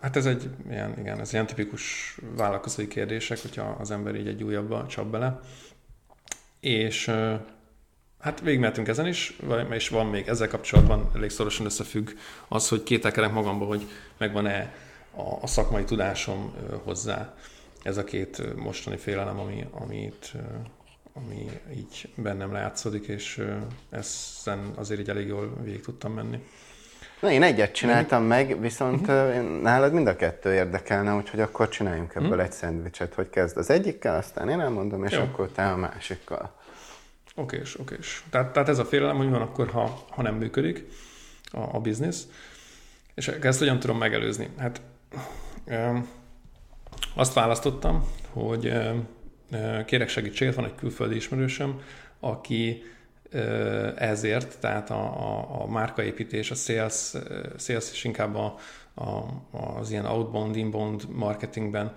Hát 0.00 0.16
ez 0.16 0.26
egy 0.26 0.50
ilyen, 0.70 0.98
igen, 0.98 1.20
ez 1.20 1.32
ilyen 1.32 1.46
tipikus 1.46 2.16
vállalkozói 2.36 2.88
kérdések, 2.88 3.40
hogyha 3.40 3.76
az 3.80 3.90
ember 3.90 4.14
így 4.14 4.28
egy 4.28 4.42
újabbba 4.42 4.86
csap 4.86 5.06
bele. 5.06 5.40
És 6.60 7.10
hát 8.20 8.40
végigmehetünk 8.40 8.88
ezen 8.88 9.06
is, 9.06 9.36
és 9.70 9.88
van 9.88 10.06
még 10.06 10.28
ezzel 10.28 10.48
kapcsolatban 10.48 11.10
elég 11.14 11.30
szorosan 11.30 11.66
összefügg 11.66 12.10
az, 12.48 12.68
hogy 12.68 12.82
kételkedek 12.82 13.32
magamba, 13.32 13.64
hogy 13.64 13.86
megvan-e 14.18 14.74
a, 15.14 15.42
a 15.42 15.46
szakmai 15.46 15.84
tudásom 15.84 16.54
hozzá. 16.82 17.34
Ez 17.82 17.96
a 17.96 18.04
két 18.04 18.54
mostani 18.56 18.96
félelem, 18.96 19.38
ami, 19.38 19.66
amit, 19.70 20.32
ami 21.12 21.46
így 21.76 22.08
bennem 22.14 22.52
látszódik, 22.52 23.06
és 23.06 23.42
ezen 23.90 24.72
azért 24.74 25.00
így 25.00 25.08
elég 25.08 25.26
jól 25.26 25.56
végig 25.62 25.80
tudtam 25.80 26.12
menni. 26.12 26.44
Na, 27.20 27.30
én 27.30 27.42
egyet 27.42 27.72
csináltam 27.72 28.24
meg, 28.24 28.60
viszont 28.60 29.08
uh-huh. 29.08 29.60
nálad 29.60 29.92
mind 29.92 30.06
a 30.06 30.16
kettő 30.16 30.54
érdekelne, 30.54 31.14
úgyhogy 31.14 31.40
akkor 31.40 31.68
csináljunk 31.68 32.14
ebből 32.14 32.28
uh-huh. 32.28 32.44
egy 32.44 32.52
szendvicset, 32.52 33.14
hogy 33.14 33.30
kezd 33.30 33.56
az 33.56 33.70
egyikkel, 33.70 34.16
aztán 34.16 34.48
én 34.48 34.60
elmondom, 34.60 35.04
és 35.04 35.12
Jó. 35.12 35.20
akkor 35.20 35.48
te 35.48 35.70
a 35.70 35.76
másikkal. 35.76 36.52
Okés, 37.34 37.78
okés. 37.78 38.24
Tehát, 38.30 38.52
tehát 38.52 38.68
ez 38.68 38.78
a 38.78 38.84
félelem, 38.84 39.16
hogy 39.16 39.30
van 39.30 39.40
akkor, 39.40 39.70
ha, 39.70 40.04
ha 40.10 40.22
nem 40.22 40.34
működik 40.34 40.86
a, 41.52 41.76
a 41.76 41.80
biznisz. 41.80 42.26
És 43.14 43.28
ezt 43.28 43.58
hogyan 43.58 43.78
tudom 43.78 43.98
megelőzni? 43.98 44.48
Hát 44.58 44.80
um, 45.66 46.08
azt 47.14 47.34
választottam, 47.34 48.08
hogy 48.32 48.66
um, 48.66 49.08
kérek 49.84 50.08
segítséget, 50.08 50.54
van 50.54 50.64
egy 50.64 50.74
külföldi 50.74 51.16
ismerősöm, 51.16 51.80
aki 52.20 52.82
ezért, 53.96 54.58
tehát 54.58 54.90
a, 54.90 55.02
a, 55.02 55.62
a 55.62 55.66
márkaépítés, 55.66 56.50
a 56.50 56.54
sales, 56.54 57.12
sales 57.58 57.90
is 57.92 58.04
inkább 58.04 58.34
a, 58.34 58.54
a, 58.94 59.24
az 59.78 59.90
ilyen 59.90 60.06
outbound, 60.06 60.56
inbound 60.56 61.08
marketingben 61.08 61.92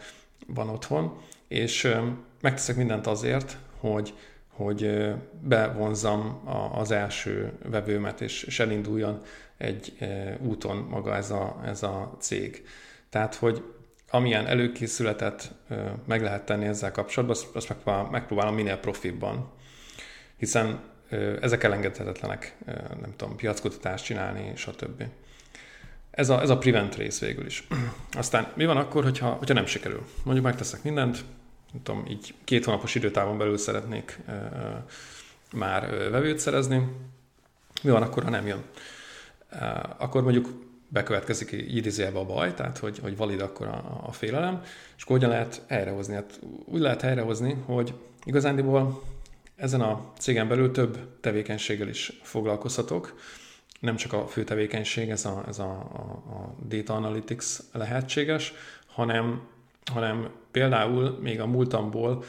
van 0.47 0.69
otthon, 0.69 1.17
és 1.47 1.95
megteszek 2.41 2.75
mindent 2.75 3.07
azért, 3.07 3.57
hogy, 3.79 4.13
hogy 4.47 5.13
bevonzam 5.41 6.41
az 6.73 6.91
első 6.91 7.51
vevőmet, 7.69 8.21
és, 8.21 8.43
és 8.43 8.59
elinduljon 8.59 9.21
egy 9.57 9.97
úton 10.39 10.77
maga 10.77 11.15
ez 11.15 11.31
a, 11.31 11.61
ez 11.65 11.83
a 11.83 12.15
cég. 12.19 12.65
Tehát, 13.09 13.35
hogy 13.35 13.63
amilyen 14.09 14.47
előkészületet 14.47 15.53
meg 16.05 16.21
lehet 16.21 16.45
tenni 16.45 16.65
ezzel 16.65 16.91
kapcsolatban, 16.91 17.37
azt, 17.53 17.75
megpróbálom 18.11 18.55
minél 18.55 18.77
profibban. 18.77 19.51
Hiszen 20.37 20.79
ezek 21.41 21.63
elengedhetetlenek, 21.63 22.55
nem 23.01 23.13
tudom, 23.15 23.35
piackutatást 23.35 24.05
csinálni, 24.05 24.51
stb. 24.55 25.03
Ez 26.11 26.29
a, 26.29 26.41
ez 26.41 26.49
a 26.49 26.57
prevent 26.57 26.95
rész 26.95 27.19
végül 27.19 27.45
is. 27.45 27.67
Aztán 28.13 28.51
mi 28.55 28.65
van 28.65 28.77
akkor, 28.77 29.03
hogyha, 29.03 29.29
hogyha 29.29 29.53
nem 29.53 29.65
sikerül? 29.65 30.05
Mondjuk 30.23 30.45
megteszek 30.45 30.83
mindent, 30.83 31.23
nem 31.73 31.83
tudom, 31.83 32.05
így 32.07 32.33
két 32.43 32.65
hónapos 32.65 32.95
időtávon 32.95 33.37
belül 33.37 33.57
szeretnék 33.57 34.19
már 35.53 35.89
vevőt 36.11 36.39
szerezni. 36.39 36.87
Mi 37.83 37.89
van 37.89 38.01
akkor, 38.01 38.23
ha 38.23 38.29
nem 38.29 38.47
jön? 38.47 38.63
Akkor 39.97 40.23
mondjuk 40.23 40.49
bekövetkezik 40.87 41.51
idézőjelbe 41.51 42.19
a 42.19 42.25
baj, 42.25 42.53
tehát 42.53 42.77
hogy, 42.77 42.99
hogy 42.99 43.17
valid 43.17 43.41
akkor 43.41 43.67
a, 43.67 44.01
a 44.05 44.11
félelem, 44.11 44.61
és 44.97 45.03
akkor 45.03 45.15
hogyan 45.15 45.29
lehet 45.29 45.61
helyrehozni? 45.67 46.13
Hát 46.13 46.39
úgy 46.65 46.79
lehet 46.79 47.01
helyrehozni, 47.01 47.63
hogy 47.65 47.93
igazándiból 48.23 49.03
ezen 49.63 49.81
a 49.81 50.11
cégen 50.19 50.47
belül 50.47 50.71
több 50.71 51.19
tevékenységgel 51.19 51.87
is 51.87 52.19
foglalkozhatok. 52.21 53.19
Nem 53.79 53.95
csak 53.95 54.13
a 54.13 54.27
fő 54.27 54.43
tevékenység, 54.43 55.09
ez 55.09 55.25
a, 55.25 55.43
ez 55.47 55.59
a, 55.59 55.69
a, 55.71 56.33
a 56.33 56.55
data 56.67 56.93
analytics 56.93 57.45
lehetséges, 57.71 58.53
hanem, 58.87 59.47
hanem 59.91 60.29
például 60.51 61.17
még 61.21 61.39
a 61.39 61.45
múltamból 61.45 62.23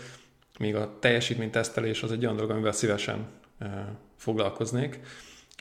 még 0.59 0.75
a 0.75 0.97
teljesítménytesztelés 0.99 2.03
az 2.03 2.12
egy 2.12 2.25
olyan 2.25 2.37
dolog, 2.37 2.51
amivel 2.51 2.73
szívesen 2.73 3.27
e, 3.59 3.97
foglalkoznék, 4.16 5.01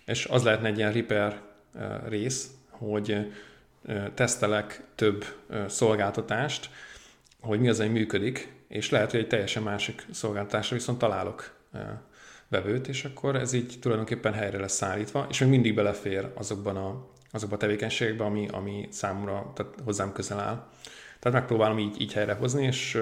és 0.05 0.25
az 0.25 0.43
lehetne 0.43 0.67
egy 0.67 0.77
ilyen 0.77 0.93
repair 0.93 1.39
e, 1.75 2.03
rész, 2.07 2.51
hogy 2.69 3.17
e, 3.85 4.11
tesztelek 4.11 4.83
több 4.95 5.25
e, 5.49 5.67
szolgáltatást, 5.67 6.69
hogy 7.41 7.59
mi 7.59 7.69
az, 7.69 7.79
ami 7.79 7.89
működik, 7.89 8.53
és 8.67 8.89
lehet, 8.89 9.11
hogy 9.11 9.19
egy 9.19 9.27
teljesen 9.27 9.63
másik 9.63 10.05
szolgáltatásra 10.11 10.75
viszont 10.75 10.97
találok 10.97 11.61
vevőt, 12.47 12.87
és 12.87 13.05
akkor 13.05 13.35
ez 13.35 13.53
így 13.53 13.77
tulajdonképpen 13.81 14.33
helyre 14.33 14.59
lesz 14.59 14.75
szállítva, 14.75 15.25
és 15.29 15.39
még 15.39 15.49
mindig 15.49 15.75
belefér 15.75 16.31
azokban 16.33 16.75
a, 16.75 17.07
azokban 17.31 17.57
a 17.57 17.61
tevékenységekben, 17.61 18.27
ami, 18.27 18.47
ami 18.47 18.87
számomra, 18.91 19.51
tehát 19.55 19.73
hozzám 19.83 20.11
közel 20.11 20.39
áll. 20.39 20.67
Tehát 21.19 21.39
megpróbálom 21.39 21.79
így, 21.79 22.01
így 22.01 22.13
helyrehozni, 22.13 22.65
és, 22.65 22.99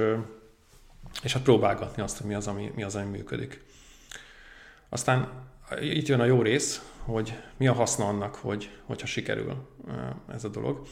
és 1.23 1.33
hát 1.33 1.43
próbálgatni 1.43 2.01
azt, 2.01 2.17
hogy 2.17 2.27
mi 2.27 2.33
az, 2.33 2.47
ami, 2.47 2.71
mi 2.75 2.83
az, 2.83 2.95
ami 2.95 3.09
működik. 3.09 3.63
Aztán 4.89 5.29
itt 5.81 6.07
jön 6.07 6.19
a 6.19 6.25
jó 6.25 6.41
rész, 6.41 6.81
hogy 7.03 7.37
mi 7.57 7.67
a 7.67 7.73
haszna 7.73 8.07
annak, 8.07 8.35
hogy, 8.35 8.69
hogyha 8.83 9.07
sikerül 9.07 9.67
ez 10.33 10.43
a 10.43 10.49
dolog. 10.49 10.87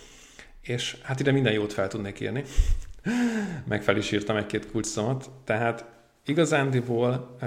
És 0.61 0.97
hát 1.03 1.19
ide 1.19 1.31
minden 1.31 1.53
jót 1.53 1.73
fel 1.73 1.87
tudnék 1.87 2.19
írni. 2.19 2.43
Meg 3.67 3.83
fel 3.83 3.97
is 3.97 4.11
írtam 4.11 4.35
egy-két 4.35 4.71
kulcsomat. 4.71 5.29
Tehát 5.43 5.98
igazándiból 6.25 7.37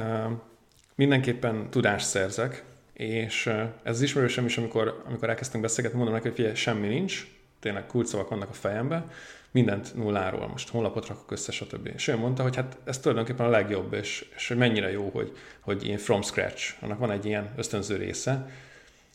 mindenképpen 0.95 1.71
tudást 1.71 2.07
szerzek, 2.07 2.65
és 2.93 3.47
ez 3.83 3.95
az 3.95 4.01
ismerősem 4.01 4.45
is, 4.45 4.59
amikor, 4.59 5.03
amikor 5.07 5.29
elkezdtünk 5.29 5.63
beszélgetni, 5.63 5.99
mondom 5.99 6.15
neki, 6.15 6.29
hogy 6.29 6.37
figyelj, 6.37 6.55
semmi 6.55 6.89
nincs, 6.89 7.27
tényleg 7.61 7.87
kulcsszavak 7.87 8.29
vannak 8.29 8.49
a 8.49 8.53
fejembe, 8.53 9.07
mindent 9.51 9.95
nulláról, 9.95 10.49
most 10.49 10.69
honlapot 10.69 11.07
rakok 11.07 11.31
össze, 11.31 11.53
stb. 11.53 11.91
És 11.95 12.09
ő 12.09 12.17
mondta, 12.17 12.43
hogy 12.43 12.57
hát 12.57 12.77
ez 12.85 12.99
tulajdonképpen 12.99 13.47
a 13.47 13.51
legjobb, 13.51 13.93
és, 13.93 14.27
és 14.37 14.49
hogy 14.49 14.57
mennyire 14.57 14.91
jó, 14.91 15.11
hogy, 15.13 15.37
hogy 15.61 15.85
ilyen 15.85 15.99
from 15.99 16.23
scratch, 16.23 16.75
annak 16.81 16.99
van 16.99 17.11
egy 17.11 17.25
ilyen 17.25 17.53
ösztönző 17.57 17.97
része, 17.97 18.49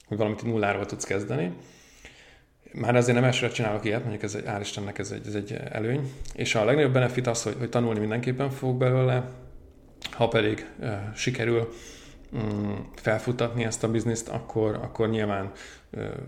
hogy 0.07 0.17
valamit 0.17 0.43
nulláról 0.43 0.85
tudsz 0.85 1.05
kezdeni. 1.05 1.51
Már 2.71 2.95
azért 2.95 3.15
nem 3.15 3.25
elsőre 3.25 3.53
csinálok 3.53 3.85
ilyet, 3.85 4.01
mondjuk 4.01 4.23
ez 4.23 4.35
egy, 4.35 4.43
hál' 4.47 4.59
Istennek 4.61 4.97
ez 4.97 5.11
egy, 5.11 5.27
ez 5.27 5.35
egy 5.35 5.53
előny. 5.53 6.11
És 6.33 6.55
a 6.55 6.65
legnagyobb 6.65 6.93
benefit 6.93 7.27
az, 7.27 7.43
hogy, 7.43 7.55
hogy 7.59 7.69
tanulni 7.69 7.99
mindenképpen 7.99 8.49
fogok 8.49 8.77
belőle, 8.77 9.29
ha 10.11 10.27
pedig 10.27 10.69
sikerül 11.15 11.73
um, 12.31 12.91
felfutatni 12.95 13.63
ezt 13.63 13.83
a 13.83 13.91
bizniszt, 13.91 14.29
akkor, 14.29 14.79
akkor 14.81 15.09
nyilván 15.09 15.51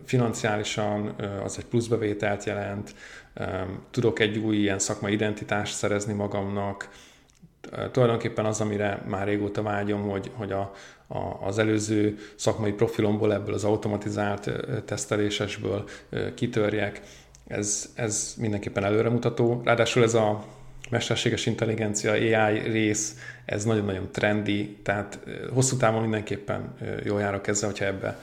financiálisan 0.06 1.16
az 1.44 1.58
egy 1.58 1.66
pluszbevételt 1.66 2.44
jelent, 2.44 2.96
tudok 3.92 4.20
egy 4.20 4.38
új 4.38 4.58
ilyen 4.58 4.80
szakmai 4.80 5.14
identitást 5.14 5.74
szerezni 5.74 6.14
magamnak, 6.14 6.90
tulajdonképpen 7.92 8.46
az, 8.46 8.62
amire 8.62 9.04
már 9.08 9.28
régóta 9.28 9.62
vágyom, 9.62 10.10
hogy, 10.10 10.32
hogy 10.34 10.52
a, 10.52 10.72
a, 11.08 11.46
az 11.46 11.58
előző 11.58 12.18
szakmai 12.36 12.72
profilomból, 12.72 13.34
ebből 13.34 13.54
az 13.54 13.64
automatizált 13.64 14.52
tesztelésesből 14.86 15.90
kitörjek, 16.36 17.02
ez, 17.48 17.92
ez 17.96 18.36
mindenképpen 18.38 18.84
előremutató. 18.84 19.62
Ráadásul 19.64 20.04
ez 20.04 20.14
a 20.14 20.44
mesterséges 20.90 21.46
intelligencia, 21.46 22.12
AI 22.12 22.60
rész, 22.60 23.16
ez 23.46 23.64
nagyon-nagyon 23.64 24.12
trendi, 24.12 24.78
tehát 24.84 25.20
hosszú 25.54 25.78
távon 25.78 26.02
mindenképpen 26.02 26.74
jól 27.04 27.20
járok 27.20 27.48
ezzel, 27.48 27.70
hogyha 27.70 27.86
ebbe 27.86 28.20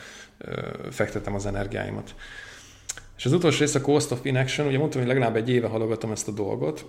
fektetem 0.91 1.35
az 1.35 1.47
energiáimat. 1.47 2.15
És 3.17 3.25
az 3.25 3.33
utolsó 3.33 3.59
rész 3.59 3.75
a 3.75 3.81
Cost 3.81 4.11
of 4.11 4.21
Inaction, 4.23 4.67
ugye 4.67 4.79
mondtam, 4.79 5.01
hogy 5.01 5.11
legalább 5.11 5.37
egy 5.37 5.51
éve 5.51 5.67
halogatom 5.67 6.11
ezt 6.11 6.29
a 6.29 6.33
dolgot. 6.33 6.85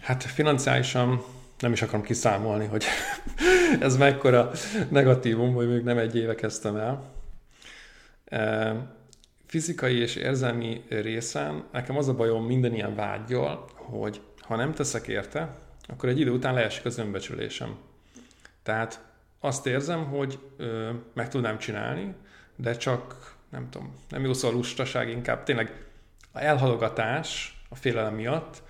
Hát 0.00 0.22
financiálisan 0.22 1.24
nem 1.58 1.72
is 1.72 1.82
akarom 1.82 2.02
kiszámolni, 2.02 2.66
hogy 2.66 2.84
ez 3.80 3.96
mekkora 3.96 4.50
negatívum, 4.88 5.54
hogy 5.54 5.68
még 5.68 5.82
nem 5.82 5.98
egy 5.98 6.16
éve 6.16 6.34
kezdtem 6.34 6.76
el 6.76 7.10
fizikai 9.52 9.98
és 9.98 10.16
érzelmi 10.16 10.82
részen 10.88 11.64
nekem 11.72 11.96
az 11.96 12.08
a 12.08 12.14
bajom 12.14 12.46
minden 12.46 12.74
ilyen 12.74 12.94
vágyjal, 12.94 13.68
hogy 13.74 14.20
ha 14.40 14.56
nem 14.56 14.72
teszek 14.74 15.06
érte, 15.06 15.58
akkor 15.88 16.08
egy 16.08 16.20
idő 16.20 16.30
után 16.30 16.54
leesik 16.54 16.84
az 16.84 16.98
önbecsülésem. 16.98 17.76
Tehát 18.62 19.04
azt 19.40 19.66
érzem, 19.66 20.04
hogy 20.04 20.38
ö, 20.56 20.90
meg 21.14 21.28
tudnám 21.28 21.58
csinálni, 21.58 22.14
de 22.56 22.76
csak 22.76 23.34
nem 23.50 23.70
tudom, 23.70 23.94
nem 24.08 24.24
jó 24.24 24.32
szó 24.32 24.48
a 24.48 24.52
lustaság, 24.52 25.08
inkább 25.08 25.42
tényleg 25.42 25.86
a 26.32 26.38
elhalogatás 26.38 27.60
a 27.68 27.74
félelem 27.74 28.14
miatt, 28.14 28.62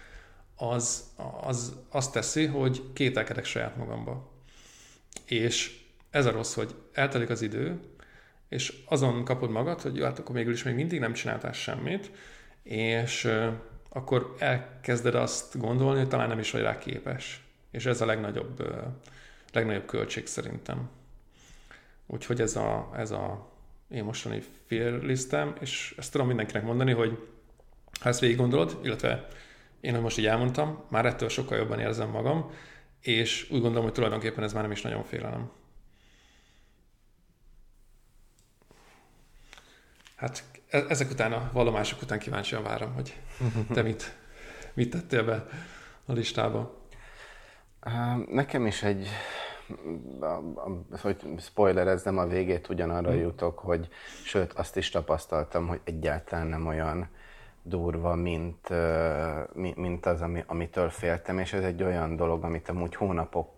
az, 0.57 1.05
az 1.41 1.76
azt 1.89 2.12
teszi, 2.12 2.47
hogy 2.47 2.83
kételkedek 2.93 3.45
saját 3.45 3.76
magamba. 3.76 4.33
És 5.24 5.80
ez 6.11 6.26
a 6.26 6.30
rossz, 6.30 6.55
hogy 6.55 6.74
eltelik 6.93 7.30
az 7.30 7.43
idő, 7.43 7.80
és 8.53 8.73
azon 8.89 9.25
kapod 9.25 9.51
magad, 9.51 9.81
hogy 9.81 10.01
hát 10.03 10.19
akkor 10.19 10.35
végül 10.35 10.53
is 10.53 10.63
még 10.63 10.75
mindig 10.75 11.01
nem 11.01 11.13
csináltál 11.13 11.53
semmit, 11.53 12.11
és 12.63 13.33
akkor 13.89 14.35
elkezded 14.39 15.15
azt 15.15 15.59
gondolni, 15.59 15.99
hogy 15.99 16.09
talán 16.09 16.29
nem 16.29 16.39
is 16.39 16.51
vagy 16.51 16.63
rá 16.63 16.79
képes. 16.79 17.45
És 17.71 17.87
ez 17.87 18.01
a 18.01 18.07
legnagyobb, 18.07 18.67
legnagyobb 19.53 19.87
költség 19.87 20.27
szerintem. 20.27 20.91
Úgyhogy 22.07 22.41
ez 22.41 22.57
a, 22.57 22.91
ez 22.97 23.11
a 23.11 23.51
én 23.89 24.05
mostani 24.05 24.43
féllisztem, 24.67 25.55
és 25.61 25.95
ezt 25.99 26.13
tudom 26.13 26.27
mindenkinek 26.27 26.63
mondani, 26.63 26.93
hogy 26.93 27.19
ha 28.01 28.09
ezt 28.09 28.21
végig 28.21 28.37
gondolod, 28.37 28.79
illetve 28.83 29.27
én, 29.81 30.01
most 30.01 30.19
így 30.19 30.27
elmondtam, 30.27 30.85
már 30.89 31.07
ettől 31.07 31.29
sokkal 31.29 31.59
jobban 31.59 31.79
érzem 31.79 32.09
magam, 32.11 32.51
és 33.01 33.43
úgy 33.51 33.61
gondolom, 33.61 33.85
hogy 33.85 33.93
tulajdonképpen 33.93 34.45
ez 34.45 34.53
már 34.53 34.63
nem 34.63 34.73
is 34.73 34.83
nagyon 34.83 35.05
félelem. 35.05 35.51
Hát 40.23 40.45
e- 40.70 40.85
ezek 40.89 41.11
után, 41.11 41.33
a 41.33 41.51
vallomások 41.53 42.03
után 42.03 42.18
kíváncsian 42.18 42.62
várom, 42.62 42.93
hogy 42.95 43.20
te 43.73 43.83
mit, 43.83 44.16
mit 44.75 44.91
tettél 44.91 45.25
be 45.25 45.47
a 46.07 46.12
listába. 46.12 46.75
Nekem 48.29 48.66
is 48.66 48.83
egy, 48.83 49.09
hogy 51.01 51.16
spoilerezzem 51.39 52.18
a 52.18 52.27
végét, 52.27 52.68
ugyanarra 52.68 53.11
hmm. 53.11 53.20
jutok, 53.20 53.59
hogy 53.59 53.89
sőt, 54.25 54.53
azt 54.53 54.77
is 54.77 54.91
tapasztaltam, 54.91 55.66
hogy 55.66 55.81
egyáltalán 55.85 56.47
nem 56.47 56.66
olyan 56.66 57.09
durva, 57.62 58.14
mint, 58.14 58.68
mint 59.55 60.07
az, 60.07 60.20
ami, 60.20 60.45
amitől 60.47 60.91
féltem, 60.91 61.39
és 61.39 61.53
ez 61.53 61.64
egy 61.64 61.83
olyan 61.83 62.16
dolog, 62.16 62.45
amit 62.45 62.68
amúgy 62.68 62.95
hónapok, 62.95 63.51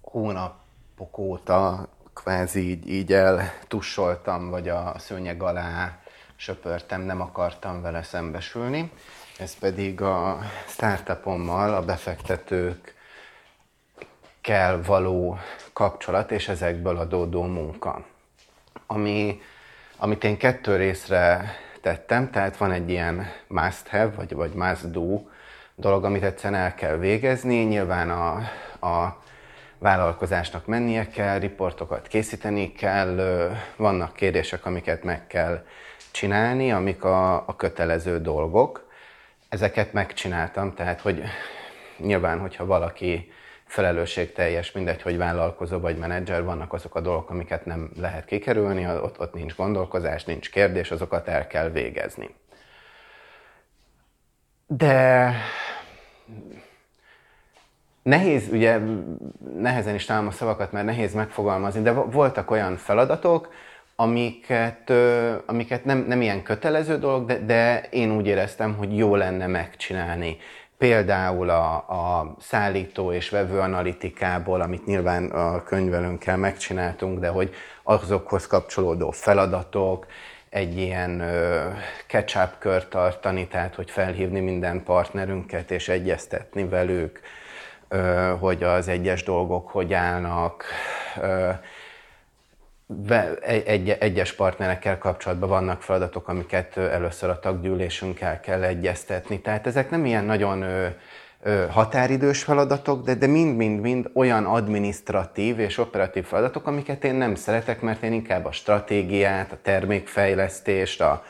hónapok 0.00 1.18
óta 1.18 1.88
kvázi 2.22 2.68
így, 2.70 2.90
így 2.90 3.12
eltussoltam, 3.12 4.50
vagy 4.50 4.68
a 4.68 4.94
szőnyeg 4.98 5.42
alá 5.42 5.98
söpörtem, 6.36 7.00
nem 7.00 7.20
akartam 7.20 7.82
vele 7.82 8.02
szembesülni. 8.02 8.90
Ez 9.38 9.58
pedig 9.58 10.00
a 10.00 10.38
startupommal 10.66 11.74
a 11.74 11.84
befektetők 11.84 12.94
kell 14.40 14.82
való 14.82 15.38
kapcsolat, 15.72 16.30
és 16.30 16.48
ezekből 16.48 16.96
adódó 16.96 17.42
munka. 17.42 18.04
Ami, 18.86 19.40
amit 19.96 20.24
én 20.24 20.36
kettő 20.36 20.76
részre 20.76 21.54
tettem, 21.80 22.30
tehát 22.30 22.56
van 22.56 22.72
egy 22.72 22.90
ilyen 22.90 23.26
must 23.46 23.88
have, 23.88 24.10
vagy, 24.10 24.32
vagy 24.34 24.52
must 24.52 24.90
do 24.90 25.22
dolog, 25.74 26.04
amit 26.04 26.22
egyszerűen 26.22 26.60
el 26.60 26.74
kell 26.74 26.96
végezni. 26.96 27.56
Nyilván 27.56 28.10
a, 28.10 28.34
a 28.86 29.22
vállalkozásnak 29.80 30.66
mennie 30.66 31.08
kell, 31.08 31.38
riportokat 31.38 32.08
készíteni 32.08 32.72
kell, 32.72 33.50
vannak 33.76 34.14
kérdések, 34.14 34.66
amiket 34.66 35.04
meg 35.04 35.26
kell 35.26 35.64
csinálni, 36.10 36.72
amik 36.72 37.04
a, 37.04 37.34
a 37.34 37.56
kötelező 37.56 38.20
dolgok. 38.20 38.88
Ezeket 39.48 39.92
megcsináltam, 39.92 40.74
tehát 40.74 41.00
hogy 41.00 41.22
nyilván, 41.96 42.38
hogyha 42.38 42.66
valaki 42.66 43.32
felelősségteljes, 43.64 44.72
mindegy, 44.72 45.02
hogy 45.02 45.16
vállalkozó 45.16 45.78
vagy 45.78 45.96
menedzser, 45.96 46.44
vannak 46.44 46.72
azok 46.72 46.94
a 46.94 47.00
dolgok, 47.00 47.30
amiket 47.30 47.64
nem 47.64 47.90
lehet 47.96 48.24
kikerülni, 48.24 48.86
ott, 48.86 49.20
ott 49.20 49.34
nincs 49.34 49.54
gondolkozás, 49.54 50.24
nincs 50.24 50.50
kérdés, 50.50 50.90
azokat 50.90 51.28
el 51.28 51.46
kell 51.46 51.68
végezni. 51.68 52.34
De 54.66 55.34
nehéz, 58.02 58.48
ugye 58.52 58.78
nehezen 59.58 59.94
is 59.94 60.04
találom 60.04 60.28
a 60.28 60.30
szavakat, 60.30 60.72
mert 60.72 60.86
nehéz 60.86 61.14
megfogalmazni, 61.14 61.82
de 61.82 61.92
voltak 61.92 62.50
olyan 62.50 62.76
feladatok, 62.76 63.52
amiket, 63.96 64.92
amiket 65.46 65.84
nem, 65.84 66.04
nem 66.08 66.20
ilyen 66.20 66.42
kötelező 66.42 66.98
dolog, 66.98 67.26
de, 67.26 67.38
de 67.38 67.80
én 67.90 68.16
úgy 68.16 68.26
éreztem, 68.26 68.74
hogy 68.74 68.96
jó 68.96 69.16
lenne 69.16 69.46
megcsinálni. 69.46 70.36
Például 70.78 71.50
a, 71.50 71.74
a 71.74 72.34
szállító 72.40 73.12
és 73.12 73.28
vevő 73.28 73.58
analitikából, 73.58 74.60
amit 74.60 74.86
nyilván 74.86 75.30
a 75.30 75.62
könyvelőnkkel 75.62 76.36
megcsináltunk, 76.36 77.18
de 77.18 77.28
hogy 77.28 77.54
azokhoz 77.82 78.46
kapcsolódó 78.46 79.10
feladatok, 79.10 80.06
egy 80.50 80.78
ilyen 80.78 81.22
catch-up 82.06 82.58
kör 82.58 82.88
tartani, 82.88 83.48
tehát 83.48 83.74
hogy 83.74 83.90
felhívni 83.90 84.40
minden 84.40 84.82
partnerünket 84.82 85.70
és 85.70 85.88
egyeztetni 85.88 86.64
velük, 86.64 87.20
hogy 88.40 88.62
az 88.62 88.88
egyes 88.88 89.22
dolgok 89.22 89.68
hogy 89.68 89.92
állnak, 89.92 90.64
egy, 93.64 93.90
egyes 93.90 94.32
partnerekkel 94.32 94.98
kapcsolatban 94.98 95.48
vannak 95.48 95.82
feladatok, 95.82 96.28
amiket 96.28 96.76
először 96.76 97.30
a 97.30 97.38
taggyűlésünkkel 97.38 98.40
kell 98.40 98.62
egyeztetni. 98.62 99.40
Tehát 99.40 99.66
ezek 99.66 99.90
nem 99.90 100.04
ilyen 100.04 100.24
nagyon 100.24 100.64
határidős 101.70 102.42
feladatok, 102.42 103.10
de, 103.10 103.26
mind-mind-mind 103.26 104.10
olyan 104.14 104.44
administratív 104.44 105.58
és 105.58 105.78
operatív 105.78 106.24
feladatok, 106.24 106.66
amiket 106.66 107.04
én 107.04 107.14
nem 107.14 107.34
szeretek, 107.34 107.80
mert 107.80 108.02
én 108.02 108.12
inkább 108.12 108.44
a 108.44 108.52
stratégiát, 108.52 109.52
a 109.52 109.58
termékfejlesztést, 109.62 111.00
a, 111.00 111.24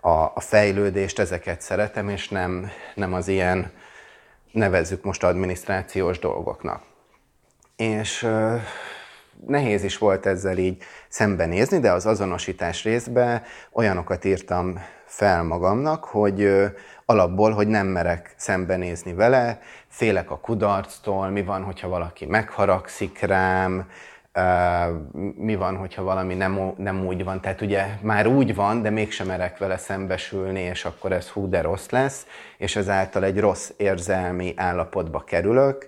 a, 0.00 0.10
a 0.34 0.40
fejlődést, 0.40 1.18
ezeket 1.18 1.60
szeretem, 1.60 2.08
és 2.08 2.28
nem, 2.28 2.70
nem 2.94 3.12
az 3.12 3.28
ilyen 3.28 3.70
nevezzük 4.56 5.04
most 5.04 5.24
adminisztrációs 5.24 6.18
dolgoknak. 6.18 6.82
És 7.76 8.28
nehéz 9.46 9.84
is 9.84 9.98
volt 9.98 10.26
ezzel 10.26 10.58
így 10.58 10.82
szembenézni, 11.08 11.78
de 11.78 11.92
az 11.92 12.06
azonosítás 12.06 12.84
részben 12.84 13.42
olyanokat 13.72 14.24
írtam 14.24 14.80
fel 15.04 15.42
magamnak, 15.42 16.04
hogy 16.04 16.48
alapból, 17.04 17.52
hogy 17.52 17.68
nem 17.68 17.86
merek 17.86 18.34
szembenézni 18.36 19.14
vele, 19.14 19.60
félek 19.88 20.30
a 20.30 20.38
kudarctól, 20.38 21.28
mi 21.28 21.42
van, 21.42 21.62
hogyha 21.62 21.88
valaki 21.88 22.26
megharagszik 22.26 23.20
rám, 23.20 23.88
mi 25.36 25.54
van, 25.54 25.76
hogyha 25.76 26.02
valami 26.02 26.34
nem, 26.34 26.72
nem 26.76 27.06
úgy 27.06 27.24
van. 27.24 27.40
Tehát 27.40 27.60
ugye 27.60 27.86
már 28.00 28.26
úgy 28.26 28.54
van, 28.54 28.82
de 28.82 28.90
mégsem 28.90 29.26
merek 29.26 29.58
vele 29.58 29.76
szembesülni, 29.76 30.60
és 30.60 30.84
akkor 30.84 31.12
ez 31.12 31.28
hú, 31.28 31.48
de 31.48 31.60
rossz 31.60 31.88
lesz, 31.88 32.26
és 32.56 32.76
ezáltal 32.76 33.24
egy 33.24 33.40
rossz 33.40 33.70
érzelmi 33.76 34.54
állapotba 34.56 35.24
kerülök. 35.24 35.86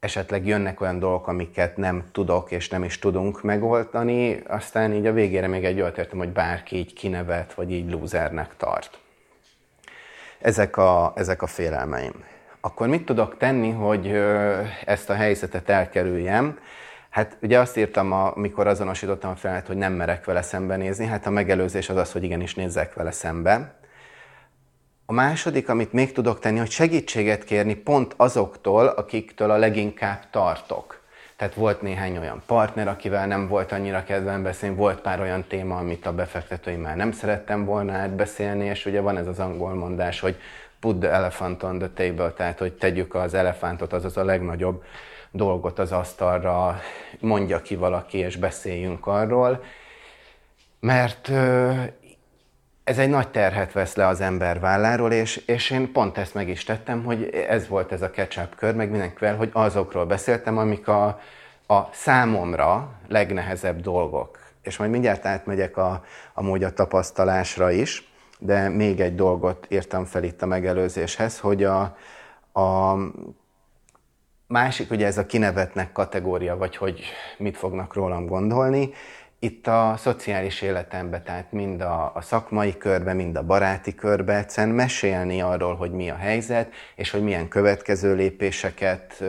Esetleg 0.00 0.46
jönnek 0.46 0.80
olyan 0.80 0.98
dolgok, 0.98 1.26
amiket 1.26 1.76
nem 1.76 2.04
tudok 2.12 2.50
és 2.50 2.68
nem 2.68 2.84
is 2.84 2.98
tudunk 2.98 3.42
megoldani, 3.42 4.42
aztán 4.46 4.92
így 4.92 5.06
a 5.06 5.12
végére 5.12 5.46
még 5.46 5.64
egy 5.64 5.80
olyat 5.80 5.98
értem, 5.98 6.18
hogy 6.18 6.32
bárki 6.32 6.76
így 6.76 6.92
kinevet, 6.92 7.54
vagy 7.54 7.72
így 7.72 7.90
lúzernek 7.90 8.56
tart. 8.56 8.98
Ezek 10.38 10.76
a, 10.76 11.12
ezek 11.16 11.42
a 11.42 11.46
félelmeim. 11.46 12.24
Akkor 12.60 12.88
mit 12.88 13.04
tudok 13.04 13.36
tenni, 13.36 13.70
hogy 13.70 14.06
ezt 14.84 15.10
a 15.10 15.14
helyzetet 15.14 15.68
elkerüljem? 15.68 16.58
Hát 17.14 17.36
ugye 17.42 17.58
azt 17.58 17.76
írtam, 17.76 18.12
amikor 18.12 18.66
azonosítottam 18.66 19.30
a 19.30 19.34
felemet, 19.34 19.66
hogy 19.66 19.76
nem 19.76 19.92
merek 19.92 20.24
vele 20.24 20.42
szembenézni, 20.42 21.06
hát 21.06 21.26
a 21.26 21.30
megelőzés 21.30 21.88
az 21.88 21.96
az, 21.96 22.12
hogy 22.12 22.22
igenis 22.22 22.54
nézzek 22.54 22.94
vele 22.94 23.10
szembe. 23.10 23.74
A 25.06 25.12
második, 25.12 25.68
amit 25.68 25.92
még 25.92 26.12
tudok 26.12 26.38
tenni, 26.38 26.58
hogy 26.58 26.70
segítséget 26.70 27.44
kérni 27.44 27.74
pont 27.74 28.14
azoktól, 28.16 28.86
akiktől 28.86 29.50
a 29.50 29.56
leginkább 29.56 30.30
tartok. 30.30 31.00
Tehát 31.36 31.54
volt 31.54 31.82
néhány 31.82 32.18
olyan 32.18 32.42
partner, 32.46 32.88
akivel 32.88 33.26
nem 33.26 33.48
volt 33.48 33.72
annyira 33.72 34.04
kedvem 34.04 34.42
beszélni, 34.42 34.76
volt 34.76 35.00
pár 35.00 35.20
olyan 35.20 35.44
téma, 35.48 35.76
amit 35.76 36.06
a 36.06 36.14
befektetőimmel 36.14 36.96
nem 36.96 37.12
szerettem 37.12 37.64
volna 37.64 37.92
átbeszélni, 37.92 38.64
és 38.64 38.86
ugye 38.86 39.00
van 39.00 39.16
ez 39.16 39.26
az 39.26 39.38
angol 39.38 39.74
mondás, 39.74 40.20
hogy 40.20 40.36
put 40.80 41.00
the 41.00 41.10
elephant 41.10 41.62
on 41.62 41.78
the 41.78 41.90
table, 41.94 42.30
tehát 42.30 42.58
hogy 42.58 42.72
tegyük 42.72 43.14
az 43.14 43.34
elefántot, 43.34 43.92
azaz 43.92 44.16
a 44.16 44.24
legnagyobb 44.24 44.82
dolgot 45.34 45.78
az 45.78 45.92
asztalra, 45.92 46.80
mondja 47.20 47.62
ki 47.62 47.76
valaki, 47.76 48.18
és 48.18 48.36
beszéljünk 48.36 49.06
arról, 49.06 49.64
mert 50.80 51.28
ez 52.84 52.98
egy 52.98 53.08
nagy 53.08 53.28
terhet 53.28 53.72
vesz 53.72 53.94
le 53.94 54.06
az 54.06 54.20
ember 54.20 54.60
válláról, 54.60 55.12
és, 55.12 55.36
és 55.36 55.70
én 55.70 55.92
pont 55.92 56.18
ezt 56.18 56.34
meg 56.34 56.48
is 56.48 56.64
tettem, 56.64 57.04
hogy 57.04 57.30
ez 57.48 57.68
volt 57.68 57.92
ez 57.92 58.02
a 58.02 58.10
ketchup 58.10 58.54
kör, 58.54 58.74
meg 58.74 58.90
mindenkivel, 58.90 59.36
hogy 59.36 59.50
azokról 59.52 60.06
beszéltem, 60.06 60.58
amik 60.58 60.88
a, 60.88 61.20
a 61.66 61.88
számomra 61.92 62.92
legnehezebb 63.08 63.80
dolgok. 63.80 64.38
És 64.62 64.76
majd 64.76 64.90
mindjárt 64.90 65.24
átmegyek 65.24 65.76
a, 65.76 66.04
amúgy 66.34 66.64
a 66.64 66.72
tapasztalásra 66.72 67.70
is, 67.70 68.12
de 68.38 68.68
még 68.68 69.00
egy 69.00 69.14
dolgot 69.14 69.66
írtam 69.68 70.04
fel 70.04 70.24
itt 70.24 70.42
a 70.42 70.46
megelőzéshez, 70.46 71.38
hogy 71.38 71.64
a, 71.64 71.96
a 72.52 72.96
Másik 74.54 74.90
ugye 74.90 75.06
ez 75.06 75.18
a 75.18 75.26
kinevetnek 75.26 75.92
kategória, 75.92 76.56
vagy 76.56 76.76
hogy 76.76 77.00
mit 77.38 77.56
fognak 77.56 77.94
rólam 77.94 78.26
gondolni. 78.26 78.92
itt 79.38 79.66
a 79.66 79.94
szociális 79.96 80.62
életembe, 80.62 81.22
tehát 81.22 81.52
mind 81.52 81.80
a, 81.80 82.12
a 82.14 82.20
szakmai 82.20 82.76
körbe, 82.76 83.12
mind 83.12 83.36
a 83.36 83.42
baráti 83.42 83.94
körbe 83.94 84.36
egyszerűen 84.36 84.74
mesélni 84.74 85.40
arról, 85.40 85.74
hogy 85.74 85.90
mi 85.90 86.10
a 86.10 86.16
helyzet, 86.16 86.72
és 86.94 87.10
hogy 87.10 87.22
milyen 87.22 87.48
következő 87.48 88.14
lépéseket 88.14 89.24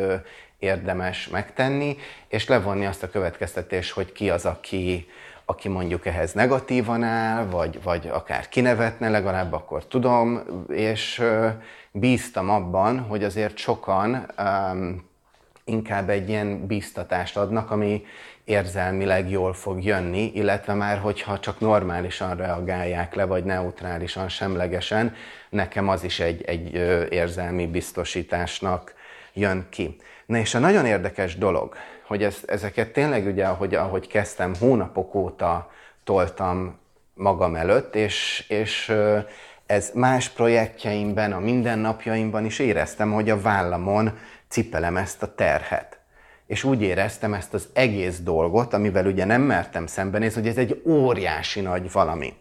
érdemes 0.59 1.27
megtenni, 1.27 1.97
és 2.27 2.47
levonni 2.47 2.85
azt 2.85 3.03
a 3.03 3.09
következtetést, 3.09 3.91
hogy 3.91 4.11
ki 4.11 4.29
az, 4.29 4.45
aki, 4.45 5.07
aki 5.45 5.69
mondjuk 5.69 6.05
ehhez 6.05 6.33
negatívan 6.33 7.03
áll, 7.03 7.45
vagy, 7.45 7.79
vagy 7.83 8.09
akár 8.11 8.49
kinevetne, 8.49 9.09
legalább 9.09 9.53
akkor 9.53 9.87
tudom, 9.87 10.41
és 10.69 11.23
bíztam 11.91 12.49
abban, 12.49 12.99
hogy 12.99 13.23
azért 13.23 13.57
sokan 13.57 14.25
um, 14.37 15.13
inkább 15.65 16.09
egy 16.09 16.29
ilyen 16.29 16.67
bíztatást 16.67 17.37
adnak, 17.37 17.71
ami 17.71 18.05
érzelmileg 18.43 19.29
jól 19.29 19.53
fog 19.53 19.83
jönni, 19.83 20.31
illetve 20.33 20.73
már 20.73 20.97
hogyha 20.97 21.39
csak 21.39 21.59
normálisan 21.59 22.35
reagálják 22.35 23.13
le, 23.13 23.25
vagy 23.25 23.43
neutrálisan, 23.43 24.29
semlegesen, 24.29 25.15
nekem 25.49 25.89
az 25.89 26.03
is 26.03 26.19
egy, 26.19 26.41
egy 26.41 26.73
érzelmi 27.09 27.67
biztosításnak 27.67 28.93
jön 29.33 29.65
ki. 29.69 29.95
Na 30.25 30.37
és 30.37 30.55
a 30.55 30.59
nagyon 30.59 30.85
érdekes 30.85 31.37
dolog, 31.37 31.75
hogy 32.07 32.23
ez, 32.23 32.37
ezeket 32.45 32.93
tényleg 32.93 33.25
ugye, 33.25 33.45
ahogy, 33.45 33.75
ahogy 33.75 34.07
kezdtem, 34.07 34.53
hónapok 34.59 35.15
óta 35.15 35.71
toltam 36.03 36.79
magam 37.13 37.55
előtt, 37.55 37.95
és, 37.95 38.45
és 38.47 38.95
ez 39.65 39.91
más 39.93 40.29
projektjeimben, 40.29 41.33
a 41.33 41.39
mindennapjaimban 41.39 42.45
is 42.45 42.59
éreztem, 42.59 43.11
hogy 43.11 43.29
a 43.29 43.41
vállamon 43.41 44.17
cipelem 44.55 44.97
ezt 44.97 45.23
a 45.23 45.35
terhet. 45.35 45.99
És 46.47 46.63
úgy 46.63 46.81
éreztem 46.81 47.33
ezt 47.33 47.53
az 47.53 47.69
egész 47.73 48.19
dolgot, 48.19 48.73
amivel 48.73 49.05
ugye 49.05 49.25
nem 49.25 49.41
mertem 49.41 49.87
szembenézni, 49.87 50.41
hogy 50.41 50.49
ez 50.49 50.57
egy 50.57 50.81
óriási 50.85 51.61
nagy 51.61 51.91
valami. 51.91 52.33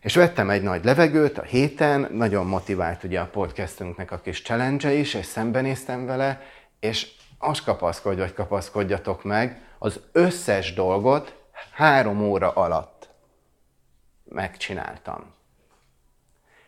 És 0.00 0.14
vettem 0.14 0.50
egy 0.50 0.62
nagy 0.62 0.84
levegőt 0.84 1.38
a 1.38 1.42
héten, 1.42 2.08
nagyon 2.12 2.46
motivált 2.46 3.04
ugye 3.04 3.20
a 3.20 3.26
podcastünknek 3.26 4.10
a 4.10 4.20
kis 4.20 4.42
challenge 4.42 4.92
is, 4.92 5.14
és 5.14 5.26
szembenéztem 5.26 6.06
vele, 6.06 6.42
és 6.80 7.06
azt 7.38 7.64
kapaszkodj, 7.64 8.20
vagy 8.20 8.32
kapaszkodjatok 8.32 9.24
meg, 9.24 9.62
az 9.78 10.00
összes 10.12 10.74
dolgot 10.74 11.34
három 11.72 12.22
óra 12.22 12.50
alatt 12.50 13.08
megcsináltam. 14.24 15.34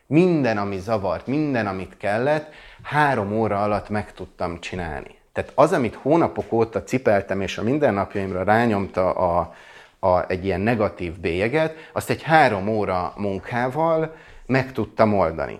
Minden, 0.05 0.57
ami 0.57 0.79
zavart, 0.79 1.27
minden, 1.27 1.67
amit 1.67 1.97
kellett, 1.97 2.53
három 2.83 3.33
óra 3.33 3.63
alatt 3.63 3.89
meg 3.89 4.13
tudtam 4.13 4.59
csinálni. 4.59 5.15
Tehát 5.31 5.51
az, 5.55 5.73
amit 5.73 5.95
hónapok 5.95 6.51
óta 6.51 6.83
cipeltem, 6.83 7.41
és 7.41 7.57
a 7.57 7.63
mindennapjaimra 7.63 8.43
rányomta 8.43 9.11
a, 9.11 9.53
a, 9.99 10.29
egy 10.29 10.45
ilyen 10.45 10.61
negatív 10.61 11.19
bélyeget, 11.19 11.75
azt 11.93 12.09
egy 12.09 12.21
három 12.23 12.67
óra 12.67 13.13
munkával 13.17 14.15
meg 14.45 14.71
tudtam 14.71 15.13
oldani. 15.13 15.59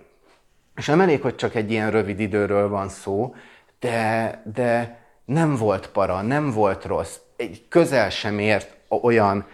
És 0.76 0.86
nem 0.86 1.02
elég, 1.02 1.22
hogy 1.22 1.36
csak 1.36 1.56
egy 1.56 1.72
ilyen 1.72 1.92
rövid 1.92 2.20
időről 2.20 2.70
van 2.70 2.90
szó, 2.90 3.36
de, 3.80 4.42
de 4.54 5.00
nem 5.26 5.56
volt 5.56 5.88
para, 5.88 6.22
nem 6.22 6.52
volt 6.52 6.86
rossz, 6.86 7.18
egy 7.36 7.66
közel 7.70 8.10
sem 8.10 8.40
ért 8.40 8.76
olyan 8.88 9.46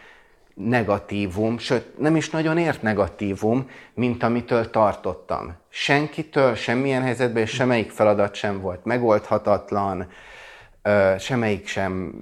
negatívum, 0.57 1.57
sőt 1.57 1.99
nem 1.99 2.15
is 2.15 2.29
nagyon 2.29 2.57
ért 2.57 2.81
negatívum, 2.81 3.69
mint 3.93 4.23
amitől 4.23 4.69
tartottam. 4.69 5.55
Senkitől, 5.69 6.55
semmilyen 6.55 7.01
helyzetben, 7.01 7.41
és 7.41 7.49
semmelyik 7.49 7.89
feladat 7.89 8.35
sem 8.35 8.61
volt 8.61 8.85
megoldhatatlan, 8.85 10.07
semmelyik 11.19 11.67
sem 11.67 12.13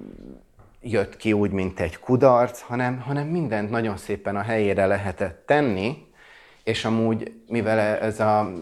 jött 0.82 1.16
ki 1.16 1.32
úgy, 1.32 1.50
mint 1.50 1.80
egy 1.80 1.98
kudarc, 1.98 2.60
hanem, 2.60 3.00
hanem 3.00 3.26
mindent 3.26 3.70
nagyon 3.70 3.96
szépen 3.96 4.36
a 4.36 4.42
helyére 4.42 4.86
lehetett 4.86 5.42
tenni, 5.46 6.04
és 6.64 6.84
amúgy, 6.84 7.32
mivel 7.48 7.78
ez 7.78 8.20
a 8.20 8.52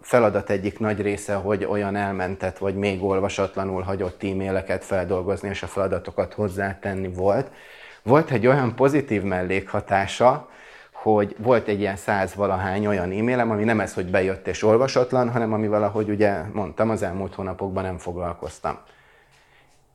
feladat 0.00 0.50
egyik 0.50 0.78
nagy 0.78 1.00
része, 1.00 1.34
hogy 1.34 1.64
olyan 1.64 1.96
elmentett, 1.96 2.58
vagy 2.58 2.74
még 2.74 3.02
olvasatlanul 3.02 3.82
hagyott 3.82 4.24
e-maileket 4.24 4.84
feldolgozni, 4.84 5.48
és 5.48 5.62
a 5.62 5.66
feladatokat 5.66 6.34
hozzátenni 6.34 7.08
volt, 7.08 7.50
volt 8.04 8.30
egy 8.30 8.46
olyan 8.46 8.74
pozitív 8.74 9.22
mellékhatása, 9.22 10.48
hogy 10.92 11.36
volt 11.38 11.68
egy 11.68 11.80
ilyen 11.80 11.96
száz 11.96 12.34
valahány 12.34 12.86
olyan 12.86 13.10
e-mailem, 13.10 13.50
ami 13.50 13.64
nem 13.64 13.80
ez, 13.80 13.94
hogy 13.94 14.10
bejött 14.10 14.46
és 14.46 14.62
olvasatlan, 14.62 15.30
hanem 15.30 15.52
ami 15.52 15.68
valahogy 15.68 16.08
ugye 16.08 16.42
mondtam, 16.52 16.90
az 16.90 17.02
elmúlt 17.02 17.34
hónapokban 17.34 17.84
nem 17.84 17.98
foglalkoztam. 17.98 18.78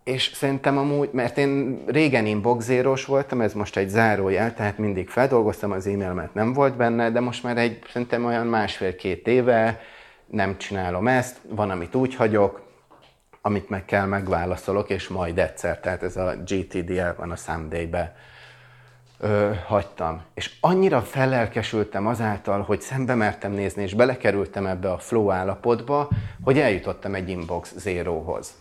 És 0.03 0.31
szerintem 0.33 0.77
amúgy, 0.77 1.09
mert 1.11 1.37
én 1.37 1.83
régen 1.87 2.25
inboxéros 2.25 3.05
voltam, 3.05 3.41
ez 3.41 3.53
most 3.53 3.77
egy 3.77 3.89
zárójel, 3.89 4.53
tehát 4.53 4.77
mindig 4.77 5.09
feldolgoztam 5.09 5.71
az 5.71 5.87
e-mailemet, 5.87 6.33
nem 6.33 6.53
volt 6.53 6.75
benne, 6.75 7.11
de 7.11 7.19
most 7.19 7.43
már 7.43 7.57
egy, 7.57 7.79
szerintem 7.91 8.25
olyan 8.25 8.47
másfél-két 8.47 9.27
éve 9.27 9.81
nem 10.25 10.57
csinálom 10.57 11.07
ezt, 11.07 11.37
van, 11.49 11.69
amit 11.69 11.95
úgy 11.95 12.15
hagyok, 12.15 12.68
amit 13.49 13.69
meg 13.69 13.85
kell, 13.85 14.05
megválaszolok, 14.05 14.89
és 14.89 15.07
majd 15.07 15.37
egyszer, 15.37 15.79
tehát 15.79 16.03
ez 16.03 16.17
a 16.17 16.35
GTDL 16.45 17.09
van 17.17 17.31
a 17.31 17.35
someday-be 17.35 18.15
hagytam. 19.65 20.21
És 20.33 20.51
annyira 20.59 21.01
felelkesültem 21.01 22.07
azáltal, 22.07 22.61
hogy 22.61 22.81
szembe 22.81 23.15
mertem 23.15 23.51
nézni, 23.51 23.83
és 23.83 23.93
belekerültem 23.93 24.65
ebbe 24.65 24.91
a 24.91 24.97
flow 24.97 25.31
állapotba, 25.31 26.09
hogy 26.43 26.59
eljutottam 26.59 27.15
egy 27.15 27.29
inbox 27.29 27.73
zéróhoz. 27.77 28.53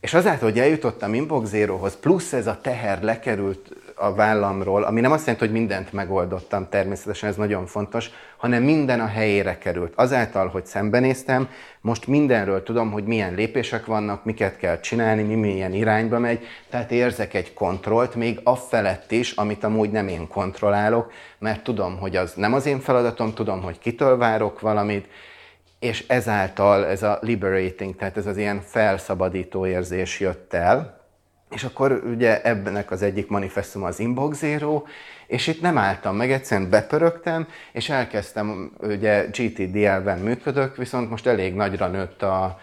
És 0.00 0.14
azáltal, 0.14 0.48
hogy 0.48 0.58
eljutottam 0.58 1.14
Inbox 1.14 1.48
Zero-hoz, 1.48 1.96
plusz 1.96 2.32
ez 2.32 2.46
a 2.46 2.58
teher 2.60 3.02
lekerült 3.02 3.76
a 3.94 4.14
vállamról, 4.14 4.82
ami 4.82 5.00
nem 5.00 5.12
azt 5.12 5.26
jelenti, 5.26 5.46
hogy 5.46 5.54
mindent 5.54 5.92
megoldottam, 5.92 6.68
természetesen 6.68 7.28
ez 7.28 7.36
nagyon 7.36 7.66
fontos, 7.66 8.10
hanem 8.40 8.62
minden 8.62 9.00
a 9.00 9.06
helyére 9.06 9.58
került. 9.58 9.92
Azáltal, 9.96 10.48
hogy 10.48 10.66
szembenéztem, 10.66 11.48
most 11.80 12.06
mindenről 12.06 12.62
tudom, 12.62 12.90
hogy 12.90 13.04
milyen 13.04 13.34
lépések 13.34 13.86
vannak, 13.86 14.24
miket 14.24 14.56
kell 14.56 14.80
csinálni, 14.80 15.22
mi 15.22 15.34
milyen 15.34 15.72
irányba 15.72 16.18
megy, 16.18 16.46
tehát 16.70 16.90
érzek 16.90 17.34
egy 17.34 17.52
kontrollt, 17.52 18.14
még 18.14 18.40
a 18.44 18.56
felett 18.56 19.12
is, 19.12 19.32
amit 19.32 19.64
amúgy 19.64 19.90
nem 19.90 20.08
én 20.08 20.28
kontrollálok, 20.28 21.12
mert 21.38 21.62
tudom, 21.62 21.98
hogy 21.98 22.16
az 22.16 22.32
nem 22.34 22.54
az 22.54 22.66
én 22.66 22.80
feladatom, 22.80 23.34
tudom, 23.34 23.62
hogy 23.62 23.78
kitől 23.78 24.16
várok 24.16 24.60
valamit, 24.60 25.06
és 25.78 26.04
ezáltal 26.08 26.86
ez 26.86 27.02
a 27.02 27.18
liberating, 27.20 27.96
tehát 27.96 28.16
ez 28.16 28.26
az 28.26 28.36
ilyen 28.36 28.60
felszabadító 28.60 29.66
érzés 29.66 30.20
jött 30.20 30.54
el, 30.54 31.00
és 31.50 31.64
akkor 31.64 32.02
ugye 32.04 32.42
ebbenek 32.42 32.90
az 32.90 33.02
egyik 33.02 33.28
manifestum 33.28 33.82
az 33.82 34.00
Inbox 34.00 34.38
Zero, 34.38 34.82
és 35.30 35.46
itt 35.46 35.60
nem 35.60 35.78
álltam 35.78 36.16
meg, 36.16 36.32
egyszerűen 36.32 36.70
bepörögtem, 36.70 37.48
és 37.72 37.88
elkezdtem, 37.88 38.72
ugye 38.80 39.26
GTDL-ben 39.26 40.18
működök, 40.18 40.76
viszont 40.76 41.10
most 41.10 41.26
elég 41.26 41.54
nagyra 41.54 41.86
nőtt 41.86 42.22
a, 42.22 42.58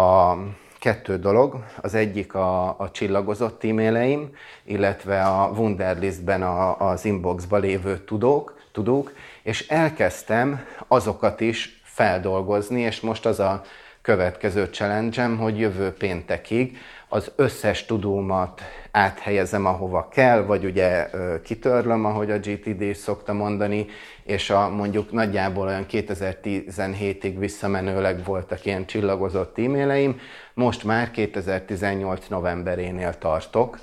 a 0.00 0.36
kettő 0.78 1.18
dolog. 1.18 1.64
Az 1.80 1.94
egyik 1.94 2.34
a, 2.34 2.78
a 2.78 2.90
csillagozott 2.90 3.64
e-maileim, 3.64 4.30
illetve 4.64 5.22
a 5.22 5.50
Wunderlistben 5.56 6.42
a, 6.42 6.88
az 6.90 7.04
inboxba 7.04 7.56
lévő 7.56 7.98
tudók, 7.98 8.60
tudók, 8.72 9.12
és 9.42 9.68
elkezdtem 9.68 10.64
azokat 10.88 11.40
is 11.40 11.80
feldolgozni, 11.82 12.80
és 12.80 13.00
most 13.00 13.26
az 13.26 13.40
a 13.40 13.62
következő 14.02 14.64
challenge 14.64 15.24
hogy 15.24 15.58
jövő 15.58 15.92
péntekig 15.92 16.78
az 17.08 17.32
összes 17.36 17.84
tudómat 17.84 18.62
áthelyezem, 18.96 19.66
ahova 19.66 20.08
kell, 20.08 20.42
vagy 20.42 20.64
ugye 20.64 21.10
kitörlöm, 21.42 22.04
ahogy 22.04 22.30
a 22.30 22.38
GTD 22.38 22.80
is 22.80 22.96
szokta 22.96 23.32
mondani, 23.32 23.86
és 24.24 24.50
a 24.50 24.68
mondjuk 24.68 25.12
nagyjából 25.12 25.66
olyan 25.66 25.86
2017-ig 25.90 27.34
visszamenőleg 27.38 28.24
voltak 28.24 28.64
ilyen 28.64 28.86
csillagozott 28.86 29.58
e-maileim, 29.58 30.20
most 30.54 30.84
már 30.84 31.10
2018 31.10 32.26
novemberénél 32.28 33.18
tartok, 33.18 33.78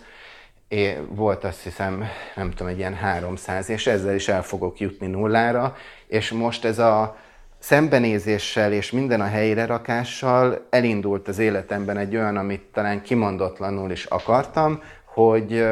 É, 0.67 0.97
volt 1.09 1.43
azt 1.43 1.63
hiszem, 1.63 2.03
nem 2.35 2.51
tudom, 2.51 2.67
egy 2.67 2.77
ilyen 2.77 2.95
300, 2.95 3.69
és 3.69 3.87
ezzel 3.87 4.15
is 4.15 4.27
el 4.27 4.43
fogok 4.43 4.79
jutni 4.79 5.07
nullára, 5.07 5.75
és 6.07 6.31
most 6.31 6.65
ez 6.65 6.79
a 6.79 7.17
szembenézéssel 7.61 8.73
és 8.73 8.91
minden 8.91 9.21
a 9.21 9.25
helyre 9.25 9.65
rakással 9.65 10.67
elindult 10.69 11.27
az 11.27 11.39
életemben 11.39 11.97
egy 11.97 12.15
olyan, 12.15 12.37
amit 12.37 12.61
talán 12.73 13.01
kimondatlanul 13.01 13.91
is 13.91 14.05
akartam, 14.05 14.81
hogy, 15.13 15.65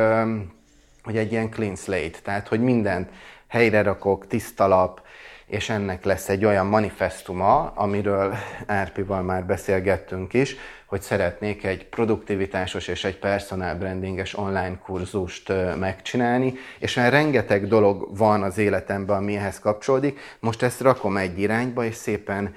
hogy 1.03 1.17
egy 1.17 1.31
ilyen 1.31 1.49
clean 1.49 1.75
slate, 1.75 2.19
tehát 2.23 2.47
hogy 2.47 2.61
mindent 2.61 3.09
helyre 3.47 3.81
rakok, 3.81 4.27
tiszta 4.27 4.67
lap, 4.67 5.01
és 5.45 5.69
ennek 5.69 6.03
lesz 6.03 6.29
egy 6.29 6.45
olyan 6.45 6.65
manifestuma, 6.65 7.71
amiről 7.75 8.35
Árpival 8.65 9.21
már 9.21 9.45
beszélgettünk 9.45 10.33
is, 10.33 10.55
hogy 10.85 11.01
szeretnék 11.01 11.63
egy 11.63 11.85
produktivitásos 11.85 12.87
és 12.87 13.03
egy 13.03 13.17
personal 13.17 13.75
brandinges 13.75 14.37
online 14.37 14.77
kurzust 14.77 15.53
megcsinálni, 15.79 16.53
és 16.79 16.95
már 16.95 17.11
rengeteg 17.11 17.67
dolog 17.67 18.17
van 18.17 18.43
az 18.43 18.57
életemben, 18.57 19.17
ami 19.17 19.35
ehhez 19.35 19.59
kapcsolódik. 19.59 20.19
Most 20.39 20.61
ezt 20.61 20.81
rakom 20.81 21.17
egy 21.17 21.39
irányba, 21.39 21.83
és 21.83 21.95
szépen 21.95 22.55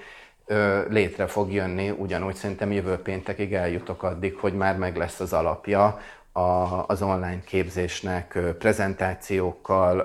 létre 0.89 1.26
fog 1.26 1.53
jönni, 1.53 1.91
ugyanúgy 1.91 2.35
szerintem 2.35 2.72
jövő 2.72 2.97
péntekig 2.97 3.55
eljutok 3.55 4.03
addig, 4.03 4.37
hogy 4.37 4.55
már 4.55 4.76
meg 4.76 4.97
lesz 4.97 5.20
az 5.20 5.33
alapja 5.33 6.01
a, 6.33 6.85
az 6.87 7.03
online 7.03 7.41
képzésnek 7.45 8.39
prezentációkkal, 8.59 10.05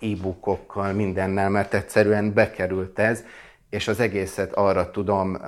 e-bookokkal, 0.00 0.92
mindennel, 0.92 1.50
mert 1.50 1.74
egyszerűen 1.74 2.32
bekerült 2.32 2.98
ez, 2.98 3.24
és 3.70 3.88
az 3.88 4.00
egészet 4.00 4.52
arra 4.52 4.90
tudom 4.90 5.38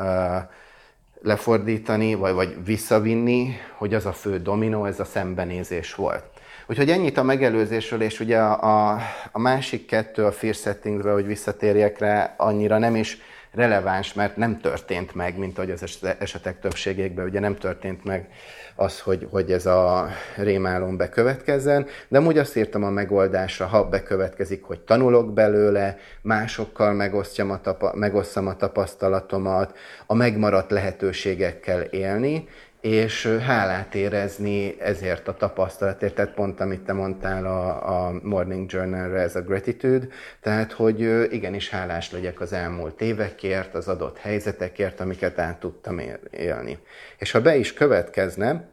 lefordítani, 1.22 2.14
vagy, 2.14 2.34
vagy 2.34 2.64
visszavinni, 2.64 3.56
hogy 3.76 3.94
az 3.94 4.06
a 4.06 4.12
fő 4.12 4.38
dominó, 4.38 4.84
ez 4.84 5.00
a 5.00 5.04
szembenézés 5.04 5.94
volt. 5.94 6.24
Úgyhogy 6.66 6.90
ennyit 6.90 7.16
a 7.16 7.22
megelőzésről, 7.22 8.02
és 8.02 8.20
ugye 8.20 8.38
a, 8.38 8.92
a, 8.92 8.98
a 9.32 9.38
másik 9.38 9.86
kettő, 9.86 10.24
a 10.24 10.32
fear 10.32 10.54
settingsre, 10.54 11.12
hogy 11.12 11.26
visszatérjek 11.26 11.98
rá, 11.98 12.34
annyira 12.36 12.78
nem 12.78 12.96
is 12.96 13.18
releváns, 13.56 14.14
mert 14.14 14.36
nem 14.36 14.60
történt 14.60 15.14
meg, 15.14 15.38
mint 15.38 15.58
ahogy 15.58 15.70
az 15.70 15.98
esetek 16.18 16.60
többségében 16.60 17.26
ugye 17.26 17.40
nem 17.40 17.56
történt 17.56 18.04
meg 18.04 18.28
az, 18.74 19.00
hogy, 19.00 19.26
hogy 19.30 19.52
ez 19.52 19.66
a 19.66 20.08
rémálom 20.36 20.96
bekövetkezzen, 20.96 21.86
de 22.08 22.18
amúgy 22.18 22.38
azt 22.38 22.56
írtam 22.56 22.84
a 22.84 22.90
megoldásra, 22.90 23.66
ha 23.66 23.88
bekövetkezik, 23.88 24.62
hogy 24.62 24.80
tanulok 24.80 25.32
belőle, 25.32 25.96
másokkal 26.22 26.92
megosztjam 26.92 27.50
a 27.50 27.60
tapa, 27.60 27.92
megosztam 27.94 28.46
a 28.46 28.56
tapasztalatomat, 28.56 29.76
a 30.06 30.14
megmaradt 30.14 30.70
lehetőségekkel 30.70 31.80
élni, 31.80 32.48
és 32.86 33.26
hálát 33.26 33.94
érezni 33.94 34.80
ezért 34.80 35.28
a 35.28 35.34
tapasztalatért, 35.34 36.14
tehát 36.14 36.34
pont 36.34 36.60
amit 36.60 36.80
te 36.80 36.92
mondtál 36.92 37.46
a, 37.46 37.88
a 38.06 38.20
Morning 38.22 38.72
Journal-re, 38.72 39.20
ez 39.20 39.36
a 39.36 39.40
gratitude, 39.40 40.06
tehát 40.40 40.72
hogy 40.72 41.00
igenis 41.32 41.70
hálás 41.70 42.10
legyek 42.10 42.40
az 42.40 42.52
elmúlt 42.52 43.00
évekért, 43.00 43.74
az 43.74 43.88
adott 43.88 44.18
helyzetekért, 44.18 45.00
amiket 45.00 45.38
át 45.38 45.60
tudtam 45.60 46.00
élni. 46.30 46.78
És 47.18 47.30
ha 47.30 47.40
be 47.40 47.56
is 47.56 47.72
következne, 47.72 48.68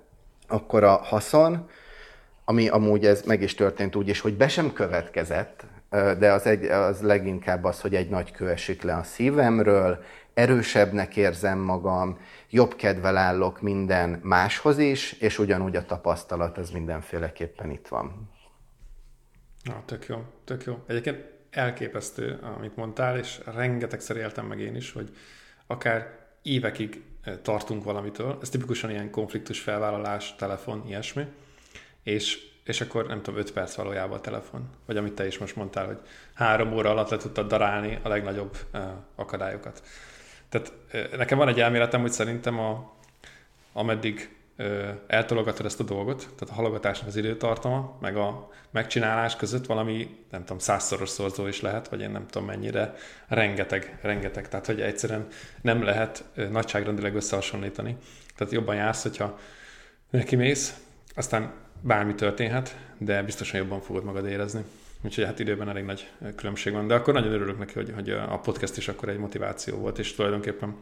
akkor 0.48 0.84
a 0.84 0.96
haszon, 0.96 1.70
ami 2.46 2.70
amúgy 2.70 3.06
ez 3.06 3.22
meg 3.22 3.42
is 3.42 3.56
történt 3.56 3.96
úgy 3.96 4.08
is, 4.08 4.20
hogy 4.20 4.34
be 4.34 4.48
sem 4.48 4.74
következett, 4.74 5.64
de 6.20 6.32
az, 6.32 6.46
egy, 6.46 6.66
az 6.66 7.02
leginkább 7.02 7.64
az, 7.64 7.82
hogy 7.82 7.96
egy 7.96 8.10
nagy 8.10 8.32
kő 8.32 8.50
esik 8.50 8.82
le 8.82 8.96
a 8.96 9.04
szívemről, 9.04 10.04
erősebbnek 10.34 11.16
érzem 11.16 11.60
magam, 11.60 12.20
jobb 12.50 12.76
kedvel 12.76 13.18
állok 13.18 13.62
minden 13.62 14.20
máshoz 14.24 14.78
is, 14.78 15.12
és 15.12 15.40
ugyanúgy 15.40 15.76
a 15.76 15.86
tapasztalat 15.86 16.58
az 16.58 16.70
mindenféleképpen 16.70 17.70
itt 17.70 17.88
van. 17.88 18.30
Na, 19.64 19.84
tök 19.86 20.06
jó, 20.06 20.24
tök 20.44 20.64
jó. 20.64 20.84
Egyébként 20.88 21.32
elképesztő, 21.50 22.40
amit 22.58 22.76
mondtál, 22.76 23.18
és 23.18 23.40
rengetegszer 23.56 24.16
éltem 24.16 24.46
meg 24.46 24.60
én 24.60 24.76
is, 24.76 24.92
hogy 24.92 25.10
akár 25.68 26.20
évekig 26.42 27.04
tartunk 27.42 27.84
valamitől, 27.84 28.38
ez 28.42 28.50
tipikusan 28.50 28.90
ilyen 28.90 29.10
konfliktus 29.10 29.60
felvállalás, 29.60 30.36
telefon, 30.36 30.84
ilyesmi, 30.88 31.26
és, 32.04 32.52
és 32.64 32.82
akkor 32.82 33.08
nem 33.08 33.22
tudom, 33.22 33.40
5 33.40 33.52
perc 33.54 33.76
valójában 33.76 34.18
a 34.18 34.22
telefon, 34.22 34.70
vagy 34.86 34.98
amit 34.98 35.14
te 35.14 35.28
is 35.28 35.38
most 35.38 35.56
mondtál, 35.56 35.86
hogy 35.86 36.00
három 36.34 36.74
óra 36.74 36.90
alatt 36.90 37.10
le 37.10 37.18
tudtad 37.18 37.48
darálni 37.48 38.00
a 38.02 38.08
legnagyobb 38.08 38.58
uh, 38.74 38.82
akadályokat. 39.16 39.84
Tehát 40.54 40.74
nekem 41.18 41.38
van 41.38 41.48
egy 41.48 41.60
elméletem, 41.60 42.02
hogy 42.02 42.12
szerintem 42.12 42.60
a, 42.60 42.94
ameddig 43.72 44.36
eltologatod 45.08 45.66
ezt 45.66 45.80
a 45.80 45.84
dolgot, 45.84 46.18
tehát 46.20 46.50
a 46.50 46.54
halogatásnak 46.54 47.08
az 47.08 47.16
időtartama, 47.16 47.98
meg 48.02 48.18
a 48.18 48.50
megcsinálás 48.72 49.36
között 49.36 49.66
valami, 49.66 50.26
nem 50.32 50.42
tudom, 50.42 50.60
százszoros 50.60 51.10
szorzó 51.10 51.48
is 51.48 51.62
lehet, 51.62 51.88
vagy 51.88 52.02
én 52.02 52.10
nem 52.10 52.28
tudom 52.28 52.48
mennyire, 52.48 52.94
rengeteg, 53.28 53.98
rengeteg. 54.02 54.48
Tehát, 54.48 54.66
hogy 54.66 54.82
egyszerűen 54.82 55.28
nem 55.62 55.84
lehet 55.84 56.24
nagyságrendileg 56.52 57.16
összehasonlítani. 57.16 57.98
Tehát 58.36 58.54
jobban 58.54 58.76
jársz, 58.76 59.02
hogyha 59.02 59.40
neki 60.10 60.36
mész, 60.36 60.78
aztán 61.16 61.54
bármi 61.82 62.16
történhet, 62.16 62.78
de 62.98 63.24
biztosan 63.24 63.60
jobban 63.60 63.82
fogod 63.82 64.04
magad 64.04 64.26
érezni. 64.26 64.64
Úgyhogy 65.04 65.24
hát 65.24 65.40
időben 65.40 65.70
elég 65.70 65.84
nagy 65.84 66.10
különbség 66.36 66.74
van. 66.74 66.88
De 66.88 66.96
akkor 66.96 67.14
nagyon 67.14 67.34
örülök 67.34 67.58
neki, 67.58 67.74
hogy, 67.74 67.92
hogy 67.96 68.10
a 68.10 68.40
podcast 68.40 68.78
is 68.78 68.88
akkor 68.88 69.10
egy 69.10 69.18
motiváció 69.18 69.78
volt, 69.78 70.00
és 70.00 70.14
tulajdonképpen 70.14 70.76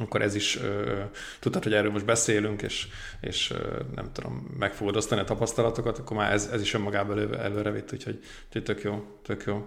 akkor 0.00 0.22
ez 0.22 0.34
is, 0.34 0.56
ö, 0.56 1.00
tudtad, 1.40 1.62
hogy 1.62 1.74
erről 1.74 1.90
most 1.90 2.04
beszélünk, 2.04 2.62
és, 2.62 2.88
és 3.20 3.50
ö, 3.50 3.80
nem 3.94 4.12
tudom, 4.12 4.54
meg 4.58 4.74
fogod 4.74 4.96
osztani 4.96 5.20
a 5.20 5.24
tapasztalatokat, 5.24 5.98
akkor 5.98 6.16
már 6.16 6.32
ez, 6.32 6.48
ez 6.52 6.60
is 6.60 6.74
önmagában 6.74 7.18
elő, 7.18 7.34
előre 7.36 7.70
vitt, 7.70 7.92
úgyhogy, 7.92 8.18
úgyhogy 8.46 8.62
tök 8.62 8.82
jó, 8.82 9.04
tök 9.22 9.44
jó. 9.46 9.66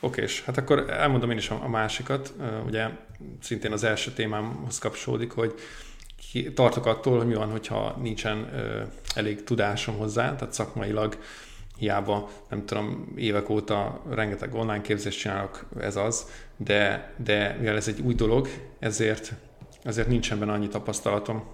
Oké, 0.00 0.22
és 0.22 0.44
hát 0.44 0.56
akkor 0.56 0.90
elmondom 0.90 1.30
én 1.30 1.36
is 1.36 1.50
a, 1.50 1.62
a 1.62 1.68
másikat. 1.68 2.32
Ugye 2.66 2.88
szintén 3.40 3.72
az 3.72 3.84
első 3.84 4.10
témámhoz 4.10 4.78
kapcsolódik, 4.78 5.30
hogy 5.30 5.54
tartok 6.54 6.86
attól, 6.86 7.18
hogy 7.18 7.26
mi 7.26 7.34
van, 7.34 7.50
hogyha 7.50 7.96
nincsen 8.02 8.54
ö, 8.54 8.82
elég 9.14 9.44
tudásom 9.44 9.96
hozzá, 9.96 10.36
tehát 10.36 10.54
szakmailag 10.54 11.18
hiába, 11.78 12.30
nem 12.48 12.66
tudom, 12.66 13.12
évek 13.16 13.48
óta 13.48 14.02
rengeteg 14.10 14.54
online 14.54 14.80
képzést 14.80 15.18
csinálok, 15.18 15.66
ez 15.80 15.96
az, 15.96 16.26
de, 16.56 17.12
de 17.16 17.56
mivel 17.58 17.76
ez 17.76 17.88
egy 17.88 18.00
új 18.00 18.14
dolog, 18.14 18.48
ezért, 18.78 19.32
ezért 19.82 20.08
nincsen 20.08 20.38
benne 20.38 20.52
annyi 20.52 20.68
tapasztalatom, 20.68 21.44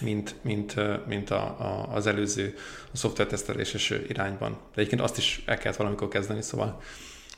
mint, 0.00 0.34
mint, 0.42 0.74
mint 1.06 1.30
a, 1.30 1.42
a, 1.42 1.94
az 1.94 2.06
előző 2.06 2.54
a 2.92 2.96
szoftverteszteléses 2.96 3.90
irányban. 4.08 4.50
De 4.50 4.80
egyébként 4.80 5.00
azt 5.00 5.18
is 5.18 5.42
el 5.46 5.58
kellett 5.58 5.78
valamikor 5.78 6.08
kezdeni, 6.08 6.42
szóval 6.42 6.80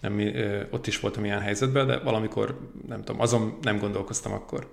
nem, 0.00 0.32
ott 0.70 0.86
is 0.86 1.00
voltam 1.00 1.24
ilyen 1.24 1.40
helyzetben, 1.40 1.86
de 1.86 1.98
valamikor, 1.98 2.70
nem 2.86 3.02
tudom, 3.02 3.20
azon 3.20 3.58
nem 3.62 3.78
gondolkoztam 3.78 4.32
akkor. 4.32 4.70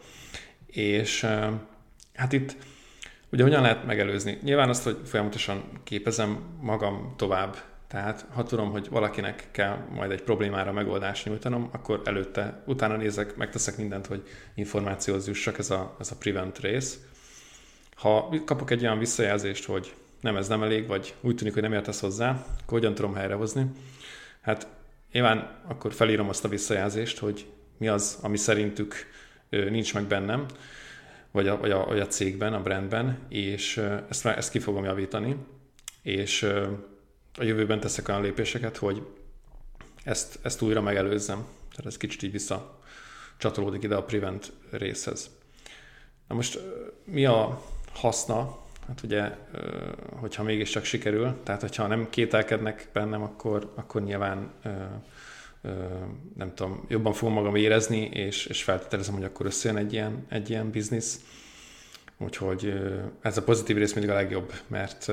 És 0.66 1.28
hát 2.14 2.34
itt 2.34 2.56
Ugye 3.32 3.44
hogyan 3.44 3.62
lehet 3.62 3.86
megelőzni? 3.86 4.38
Nyilván 4.44 4.70
azt, 4.70 4.84
hogy 4.84 4.98
folyamatosan 5.06 5.64
képezem 5.84 6.40
magam 6.62 7.14
tovább. 7.18 7.58
Tehát 7.88 8.26
ha 8.34 8.44
tudom, 8.44 8.72
hogy 8.72 8.90
valakinek 8.90 9.48
kell 9.52 9.78
majd 9.92 10.12
egy 10.12 10.22
problémára 10.22 10.72
megoldást 10.72 11.26
nyújtanom, 11.26 11.70
akkor 11.72 12.02
előtte, 12.06 12.64
utána 12.66 12.96
nézek, 12.96 13.36
megteszek 13.36 13.78
mindent, 13.78 14.08
hogy 14.08 14.24
információhoz 14.56 15.28
jussak, 15.28 15.58
ez 15.58 15.70
a, 15.70 15.96
ez 16.00 16.12
a 16.12 16.16
prevent 16.16 16.60
rész. 16.60 17.00
Ha 17.96 18.30
kapok 18.46 18.72
egy 18.72 18.82
olyan 18.82 19.00
visszajelzést, 19.00 19.66
hogy 19.66 19.94
nem, 20.22 20.36
ez 20.36 20.48
nem 20.48 20.64
elég, 20.64 20.88
vagy 20.88 21.16
úgy 21.22 21.36
tűnik, 21.36 21.54
hogy 21.54 21.62
nem 21.62 21.74
értesz 21.74 22.00
hozzá, 22.00 22.30
akkor 22.30 22.80
hogyan 22.80 22.94
tudom 22.94 23.14
helyrehozni? 23.14 23.66
Hát 24.42 24.68
nyilván 25.12 25.62
akkor 25.68 25.94
felírom 25.94 26.30
azt 26.30 26.46
a 26.46 26.50
visszajelzést, 26.50 27.20
hogy 27.20 27.46
mi 27.78 27.88
az, 27.88 28.18
ami 28.22 28.38
szerintük 28.38 28.96
nincs 29.50 29.94
meg 29.94 30.04
bennem, 30.04 30.46
vagy 31.32 31.48
a, 31.48 31.58
vagy 31.58 31.72
a, 31.72 31.86
vagy 31.86 32.00
a 32.00 32.08
cégben, 32.08 32.54
a 32.54 32.62
brandben, 32.62 33.20
és 33.30 33.78
ezt, 34.10 34.26
ezt 34.26 34.52
ki 34.52 34.60
fogom 34.60 34.84
javítani, 34.84 35.36
és 36.02 36.44
a 37.38 37.44
jövőben 37.44 37.80
teszek 37.80 38.08
olyan 38.08 38.22
lépéseket, 38.22 38.78
hogy 38.78 39.06
ezt, 40.04 40.40
ezt 40.42 40.62
újra 40.62 40.82
megelőzzem. 40.82 41.46
Tehát 41.70 41.86
ez 41.86 41.98
kicsit 41.98 42.24
így 42.24 42.32
vissza 42.32 42.80
csatolódik 43.38 43.84
ide 43.84 43.96
a 43.96 44.04
prevent 44.04 44.52
részhez. 44.72 45.30
Na 46.28 46.36
most 46.36 46.60
mi 47.04 47.26
a 47.26 47.62
haszna? 47.94 48.58
Hát 48.88 49.02
ugye, 49.04 49.36
hogyha 50.20 50.44
mégiscsak 50.44 50.84
sikerül, 50.84 51.36
tehát 51.44 51.62
hogyha 51.62 51.88
nem 51.88 52.10
kételkednek 52.10 52.90
bennem, 52.94 53.24
akkor, 53.24 53.72
akkor 53.76 54.02
nyilván 54.02 54.52
nem 56.36 56.53
tudom, 56.55 56.86
jobban 56.88 57.14
fogom 57.14 57.34
magam 57.34 57.55
érezni, 57.55 58.01
és, 58.14 58.45
és 58.45 58.64
feltételezem, 58.64 59.14
hogy 59.14 59.24
akkor 59.24 59.45
összejön 59.45 59.78
egy 59.78 59.93
ilyen, 59.93 60.26
egy 60.30 60.49
ilyen 60.49 60.70
biznisz. 60.70 61.20
Úgyhogy 62.18 62.74
ez 63.22 63.38
a 63.38 63.43
pozitív 63.43 63.78
rész 63.78 63.93
mindig 63.93 64.12
a 64.12 64.14
legjobb, 64.14 64.53
mert 64.68 65.12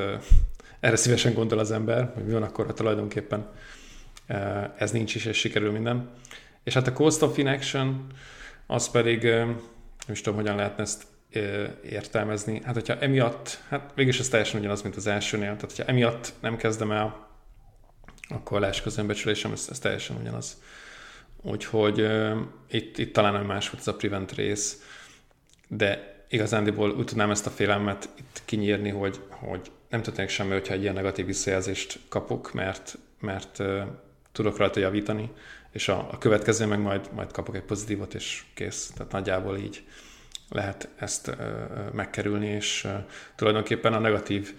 erre 0.81 0.97
szívesen 0.97 1.35
gondol 1.35 1.59
az 1.59 1.71
ember, 1.71 2.11
hogy 2.15 2.25
mi 2.25 2.33
van 2.33 2.43
akkor, 2.43 2.67
ha 2.67 2.73
tulajdonképpen 2.73 3.49
ez 4.77 4.91
nincs 4.91 5.15
is, 5.15 5.25
és 5.25 5.37
sikerül 5.37 5.73
minden. 5.73 6.11
És 6.65 6.75
hát 6.75 6.87
a 6.87 6.93
cost 6.93 7.23
of 7.23 7.39
inaction, 7.39 8.07
az 8.67 8.91
pedig, 8.91 9.23
nem 9.23 9.59
is 10.09 10.21
tudom, 10.21 10.39
hogyan 10.39 10.57
lehetne 10.57 10.83
ezt 10.83 11.05
értelmezni. 11.83 12.61
Hát, 12.65 12.75
hogyha 12.75 12.99
emiatt, 12.99 13.61
hát 13.69 13.93
végülis 13.95 14.19
ez 14.19 14.29
teljesen 14.29 14.59
ugyanaz, 14.59 14.83
mint 14.83 14.97
az 14.97 15.07
elsőnél, 15.07 15.55
tehát 15.55 15.61
hogyha 15.61 15.85
emiatt 15.85 16.33
nem 16.41 16.57
kezdem 16.57 16.91
el 16.91 17.26
akkor 18.29 18.65
a 18.65 18.71
közönbecsülésem, 18.83 19.53
ez, 19.53 19.67
ez 19.71 19.79
teljesen 19.79 20.17
ugyanaz. 20.21 20.63
Úgyhogy 21.43 22.01
uh, 22.01 22.37
itt, 22.71 22.99
itt 22.99 23.13
talán 23.13 23.33
nem 23.33 23.47
más 23.47 23.71
volt 23.71 23.81
ez 23.81 23.89
a 23.89 23.97
prevent 23.97 24.33
rész, 24.33 24.83
de 25.69 26.15
igazándiból 26.29 26.91
úgy 26.91 27.05
tudnám 27.05 27.31
ezt 27.31 27.47
a 27.47 27.51
félelmet 27.51 28.09
itt 28.19 28.43
kinyírni, 28.45 28.91
hogy, 28.91 29.21
hogy 29.29 29.71
nem 29.89 30.03
történik 30.03 30.31
semmi, 30.31 30.53
hogyha 30.53 30.75
egy 30.75 30.83
ilyen 30.83 30.95
negatív 30.95 31.27
visszajelzést 31.27 31.99
kapok, 32.09 32.53
mert, 32.53 32.99
mert 33.21 33.59
uh, 33.59 33.83
tudok 34.33 34.57
rajta 34.57 34.81
javítani, 34.81 35.31
és 35.71 35.89
a, 35.89 36.09
a 36.13 36.19
következő 36.19 36.67
meg 36.67 36.81
majd, 36.81 37.09
majd 37.15 37.33
kapok 37.33 37.57
egy 37.57 37.63
pozitívot, 37.63 38.15
és 38.15 38.45
kész. 38.55 38.93
Tehát 38.97 39.13
nagyjából 39.13 39.57
így 39.57 39.85
lehet 40.49 40.89
ezt 40.97 41.29
uh, 41.29 41.37
megkerülni, 41.93 42.47
és 42.47 42.85
uh, 42.85 42.93
tulajdonképpen 43.37 43.93
a 43.93 43.99
negatív 43.99 44.55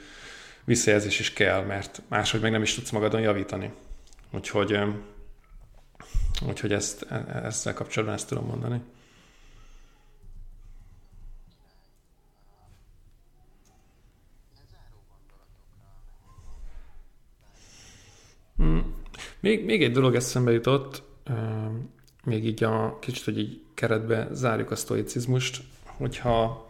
visszajelzés 0.67 1.19
is 1.19 1.33
kell, 1.33 1.61
mert 1.65 2.01
máshogy 2.07 2.41
meg 2.41 2.51
nem 2.51 2.61
is 2.61 2.73
tudsz 2.73 2.89
magadon 2.89 3.21
javítani. 3.21 3.73
Úgyhogy, 4.31 4.79
úgyhogy 6.47 6.73
ezt, 6.73 7.05
e, 7.09 7.15
e, 7.15 7.45
ezzel 7.45 7.73
kapcsolatban 7.73 8.17
ezt 8.17 8.27
tudom 8.27 8.45
mondani. 8.45 8.81
Hmm. 18.57 18.95
Még, 19.39 19.65
még 19.65 19.83
egy 19.83 19.91
dolog 19.91 20.15
eszembe 20.15 20.51
jutott, 20.51 21.03
még 22.23 22.45
így 22.45 22.63
a 22.63 22.99
kicsit, 22.99 23.23
hogy 23.23 23.39
így 23.39 23.61
keretbe 23.73 24.27
zárjuk 24.31 24.71
a 24.71 24.75
sztoicizmust, 24.75 25.63
hogyha 25.83 26.69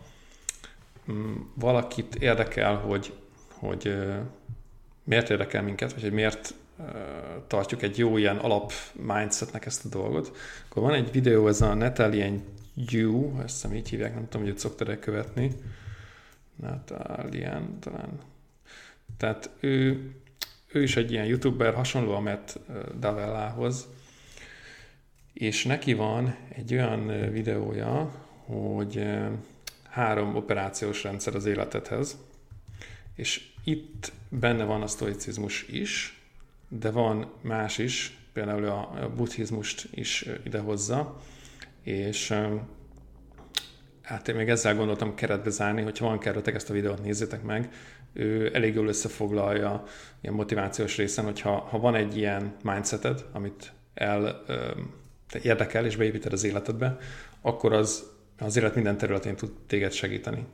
mm, 1.12 1.36
valakit 1.54 2.16
érdekel, 2.16 2.76
hogy 2.76 3.14
hogy 3.60 3.96
miért 5.04 5.30
érdekel 5.30 5.64
minket, 5.64 5.94
vagy 5.94 6.02
hogy 6.02 6.12
miért 6.12 6.54
tartjuk 7.48 7.82
egy 7.82 7.98
jó 7.98 8.18
ilyen 8.18 8.38
alap 8.38 8.72
mindsetnek 8.94 9.66
ezt 9.66 9.86
a 9.86 9.90
dolgot, 9.90 10.32
akkor 10.70 10.82
van 10.82 10.94
egy 10.94 11.12
videó, 11.12 11.48
ez 11.48 11.62
a 11.62 11.74
Natalian 11.74 12.44
Yu, 12.74 13.40
ezt 13.40 13.54
hiszem 13.54 13.74
így 13.74 13.90
hívják, 13.90 14.14
nem 14.14 14.24
tudom, 14.24 14.42
hogy 14.42 14.52
őt 14.52 14.60
szoktad 14.60 15.00
követni. 15.00 15.52
Natalian 16.56 17.80
talán. 17.80 18.20
Tehát 19.18 19.50
ő, 19.60 20.12
ő 20.72 20.84
is 20.84 20.96
egy 20.98 21.12
ilyen 21.12 21.26
youtuber, 21.26 21.74
hasonló 21.74 22.16
a 22.16 22.20
Matt 22.20 22.60
Davellához, 23.00 23.88
és 25.34 25.66
neki 25.66 25.94
van 25.94 26.36
egy 26.50 26.74
olyan 26.74 27.32
videója, 27.32 28.12
hogy 28.46 29.08
három 29.90 30.36
operációs 30.36 31.04
rendszer 31.04 31.36
az 31.36 31.46
életedhez, 31.46 32.18
és 33.18 33.50
itt 33.64 34.12
benne 34.30 34.64
van 34.64 34.82
a 34.82 34.88
sztoicizmus 34.88 35.66
is, 35.68 36.22
de 36.70 36.92
van 36.92 37.32
más 37.42 37.78
is, 37.78 38.18
például 38.34 38.66
a 38.66 39.12
buddhizmust 39.16 39.88
is 39.92 40.26
idehozza, 40.46 41.22
és 41.84 42.34
hát 44.02 44.28
én 44.28 44.36
még 44.36 44.50
ezzel 44.50 44.76
gondoltam 44.76 45.16
keretbe 45.16 45.50
zárni, 45.50 45.82
hogyha 45.82 46.06
van 46.06 46.20
keretek, 46.20 46.56
ezt 46.56 46.70
a 46.70 46.74
videót 46.74 47.04
nézzétek 47.04 47.44
meg, 47.44 47.72
ő 48.14 48.56
elég 48.56 48.76
jól 48.76 48.88
összefoglalja 48.88 49.84
ilyen 50.22 50.36
motivációs 50.36 50.98
részen, 50.98 51.26
hogyha 51.26 51.58
ha 51.60 51.80
van 51.80 51.96
egy 51.96 52.18
ilyen 52.18 52.56
mindseted, 52.64 53.26
amit 53.32 53.72
el 53.94 54.44
te 55.30 55.40
érdekel 55.42 55.86
és 55.86 55.96
beépíted 55.96 56.34
az 56.34 56.44
életedbe, 56.44 56.98
akkor 57.42 57.74
az 57.74 58.16
az 58.40 58.58
élet 58.58 58.76
minden 58.76 58.98
területén 58.98 59.36
tud 59.36 59.52
téged 59.68 59.92
segíteni. 59.92 60.46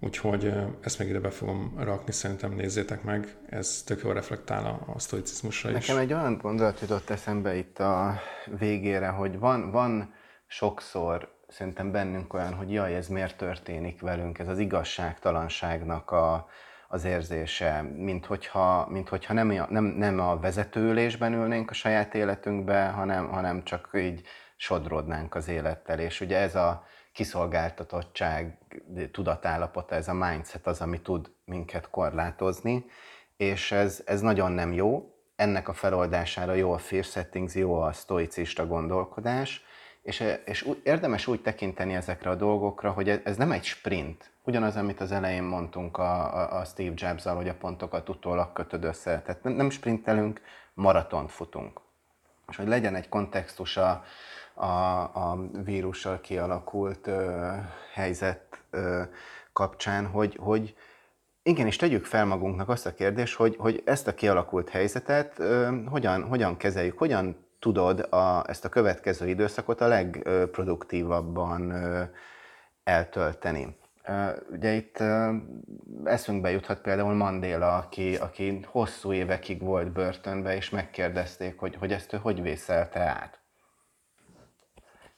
Úgyhogy 0.00 0.52
ezt 0.80 0.98
még 0.98 1.08
ide 1.08 1.20
be 1.20 1.30
fogom 1.30 1.74
rakni, 1.78 2.12
szerintem 2.12 2.52
nézzétek 2.52 3.02
meg, 3.02 3.36
ez 3.48 3.82
tök 3.86 4.02
jól 4.02 4.14
reflektál 4.14 4.64
a, 4.64 4.92
a 4.94 4.98
sztoicizmusra 4.98 5.70
is. 5.70 5.86
Nekem 5.86 6.02
egy 6.02 6.12
olyan 6.12 6.38
gondolat 6.38 6.80
jutott 6.80 7.10
eszembe 7.10 7.56
itt 7.56 7.78
a 7.78 8.20
végére, 8.58 9.08
hogy 9.08 9.38
van, 9.38 9.70
van 9.70 10.14
sokszor 10.46 11.38
szerintem 11.48 11.92
bennünk 11.92 12.34
olyan, 12.34 12.54
hogy 12.54 12.72
jaj, 12.72 12.94
ez 12.94 13.08
miért 13.08 13.36
történik 13.36 14.00
velünk, 14.00 14.38
ez 14.38 14.48
az 14.48 14.58
igazságtalanságnak 14.58 16.10
a, 16.10 16.48
az 16.88 17.04
érzése, 17.04 17.82
mint 17.82 18.26
hogyha, 18.26 18.86
mint 18.90 19.08
hogyha 19.08 19.34
nem, 19.34 19.66
nem, 19.68 19.84
nem 19.84 20.20
a 20.20 20.38
vezetőülésben 20.38 21.32
ülnénk 21.32 21.70
a 21.70 21.74
saját 21.74 22.14
életünkbe, 22.14 22.86
hanem, 22.86 23.28
hanem 23.28 23.64
csak 23.64 23.90
így 23.94 24.22
sodrodnánk 24.56 25.34
az 25.34 25.48
élettel. 25.48 25.98
És 25.98 26.20
ugye 26.20 26.38
ez 26.38 26.54
a 26.54 26.84
kiszolgáltatottság 27.12 28.58
tudatállapota, 29.12 29.94
ez 29.94 30.08
a 30.08 30.14
mindset 30.14 30.66
az, 30.66 30.80
ami 30.80 31.00
tud 31.00 31.30
minket 31.44 31.90
korlátozni, 31.90 32.84
és 33.36 33.72
ez, 33.72 34.02
ez 34.06 34.20
nagyon 34.20 34.52
nem 34.52 34.72
jó. 34.72 35.14
Ennek 35.36 35.68
a 35.68 35.72
feloldására 35.72 36.54
jó 36.54 36.72
a 36.72 36.78
fear 36.78 37.04
settings, 37.04 37.54
jó 37.54 37.80
a 37.80 37.92
stoicista 37.92 38.66
gondolkodás, 38.66 39.64
és, 40.02 40.24
és 40.44 40.68
érdemes 40.82 41.26
úgy 41.26 41.42
tekinteni 41.42 41.94
ezekre 41.94 42.30
a 42.30 42.34
dolgokra, 42.34 42.90
hogy 42.90 43.08
ez 43.08 43.36
nem 43.36 43.52
egy 43.52 43.64
sprint. 43.64 44.30
Ugyanaz, 44.42 44.76
amit 44.76 45.00
az 45.00 45.12
elején 45.12 45.42
mondtunk 45.42 45.98
a, 45.98 46.58
a, 46.58 46.64
Steve 46.64 46.92
jobs 46.94 47.22
hogy 47.22 47.48
a 47.48 47.54
pontokat 47.54 48.08
utólag 48.08 48.52
kötöd 48.52 48.84
össze. 48.84 49.22
Tehát 49.22 49.42
nem, 49.42 49.52
nem 49.52 49.70
sprintelünk, 49.70 50.40
maratont 50.74 51.30
futunk. 51.30 51.80
És 52.48 52.56
hogy 52.56 52.68
legyen 52.68 52.94
egy 52.94 53.08
kontextus 53.08 53.76
a, 53.76 54.04
a, 54.60 55.00
a 55.02 55.38
vírussal 55.64 56.20
kialakult 56.20 57.06
ö, 57.06 57.48
helyzet 57.92 58.62
ö, 58.70 59.02
kapcsán, 59.52 60.06
hogy, 60.06 60.36
hogy 60.40 60.74
igenis 61.42 61.76
tegyük 61.76 62.04
fel 62.04 62.24
magunknak 62.24 62.68
azt 62.68 62.86
a 62.86 62.94
kérdést, 62.94 63.34
hogy, 63.36 63.56
hogy 63.58 63.82
ezt 63.84 64.06
a 64.06 64.14
kialakult 64.14 64.68
helyzetet 64.68 65.38
ö, 65.38 65.76
hogyan, 65.86 66.22
hogyan 66.22 66.56
kezeljük, 66.56 66.98
hogyan 66.98 67.48
tudod 67.58 68.00
a, 68.00 68.44
ezt 68.48 68.64
a 68.64 68.68
következő 68.68 69.28
időszakot 69.28 69.80
a 69.80 69.86
legproduktívabban 69.86 71.72
eltölteni. 72.84 73.78
Ugye 74.50 74.72
itt 74.72 75.02
eszünkbe 76.04 76.50
juthat 76.50 76.80
például 76.80 77.14
Mandela, 77.14 77.76
aki, 77.76 78.16
aki 78.16 78.60
hosszú 78.66 79.12
évekig 79.12 79.62
volt 79.62 79.92
börtönbe, 79.92 80.56
és 80.56 80.70
megkérdezték, 80.70 81.58
hogy, 81.58 81.76
hogy 81.76 81.92
ezt 81.92 82.12
ő 82.12 82.16
hogy 82.16 82.42
vészelte 82.42 83.00
át. 83.00 83.39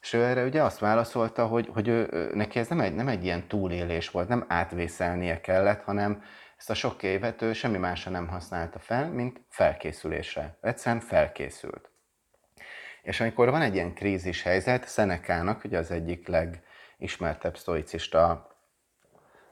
És 0.02 0.12
ő 0.12 0.24
erre 0.24 0.44
ugye 0.44 0.62
azt 0.62 0.78
válaszolta, 0.78 1.46
hogy, 1.46 1.68
hogy 1.72 1.88
ő, 1.88 2.30
neki 2.34 2.58
ez 2.58 2.68
nem 2.68 2.80
egy, 2.80 2.94
nem 2.94 3.08
egy 3.08 3.24
ilyen 3.24 3.48
túlélés 3.48 4.10
volt, 4.10 4.28
nem 4.28 4.44
átvészelnie 4.48 5.40
kellett, 5.40 5.82
hanem 5.82 6.22
ezt 6.56 6.70
a 6.70 6.74
sok 6.74 7.02
évet 7.02 7.42
ő 7.42 7.52
semmi 7.52 7.78
másra 7.78 8.10
nem 8.10 8.28
használta 8.28 8.78
fel, 8.78 9.10
mint 9.10 9.40
felkészülésre. 9.48 10.58
Egyszerűen 10.60 11.00
felkészült. 11.00 11.90
És 13.02 13.20
amikor 13.20 13.50
van 13.50 13.62
egy 13.62 13.74
ilyen 13.74 13.94
krízis 13.94 14.42
helyzet, 14.42 14.88
Szenekának, 14.88 15.64
ugye 15.64 15.78
az 15.78 15.90
egyik 15.90 16.28
legismertebb 16.28 17.56
sztoicista 17.56 18.50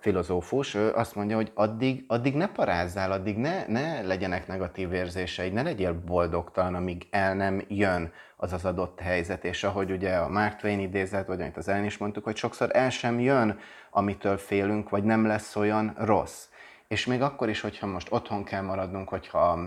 filozófus, 0.01 0.75
ő 0.75 0.93
azt 0.93 1.15
mondja, 1.15 1.37
hogy 1.37 1.53
addig, 1.55 2.05
addig 2.07 2.35
ne 2.35 2.49
parázzál, 2.49 3.13
addig 3.13 3.37
ne, 3.37 3.67
ne 3.67 4.03
legyenek 4.03 4.47
negatív 4.47 4.93
érzéseid, 4.93 5.53
ne 5.53 5.63
legyél 5.63 5.93
boldogtalan, 5.93 6.75
amíg 6.75 7.07
el 7.11 7.35
nem 7.35 7.65
jön 7.69 8.13
az 8.41 8.53
az 8.53 8.65
adott 8.65 9.01
helyzet. 9.01 9.45
És 9.45 9.65
ahogy 9.65 9.91
ugye 9.91 10.17
a 10.17 10.29
Mark 10.29 10.57
Twain 10.57 10.81
idézet, 10.81 11.27
vagy 11.27 11.41
amit 11.41 11.57
az 11.57 11.69
ellen 11.69 11.85
is 11.85 11.99
mondtuk, 11.99 12.25
hogy 12.25 12.37
sokszor 12.37 12.69
el 12.73 12.91
sem 12.91 13.21
jön, 13.21 13.59
amitől 13.91 14.39
félünk, 14.39 14.89
vagy 14.89 15.05
nem 15.05 15.27
lesz 15.27 15.57
olyan 15.57 15.95
rossz. 15.99 16.49
És 16.89 17.07
még 17.07 17.23
akkor 17.23 17.49
is, 17.49 17.61
hogyha 17.61 17.87
most 17.87 18.13
otthon 18.13 18.45
kell 18.45 18.63
maradnunk, 18.63 19.09
hogyha 19.09 19.59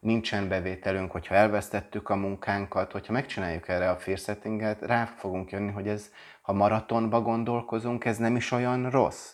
nincsen 0.00 0.48
bevételünk, 0.48 1.10
hogyha 1.10 1.34
elvesztettük 1.34 2.08
a 2.08 2.16
munkánkat, 2.16 2.92
hogyha 2.92 3.12
megcsináljuk 3.12 3.68
erre 3.68 3.90
a 3.90 3.96
fear 3.96 4.18
settinget, 4.18 4.82
rá 4.82 5.04
fogunk 5.04 5.50
jönni, 5.50 5.70
hogy 5.70 5.88
ez, 5.88 6.10
ha 6.42 6.52
maratonba 6.52 7.20
gondolkozunk, 7.20 8.04
ez 8.04 8.16
nem 8.18 8.36
is 8.36 8.50
olyan 8.52 8.90
rossz. 8.90 9.32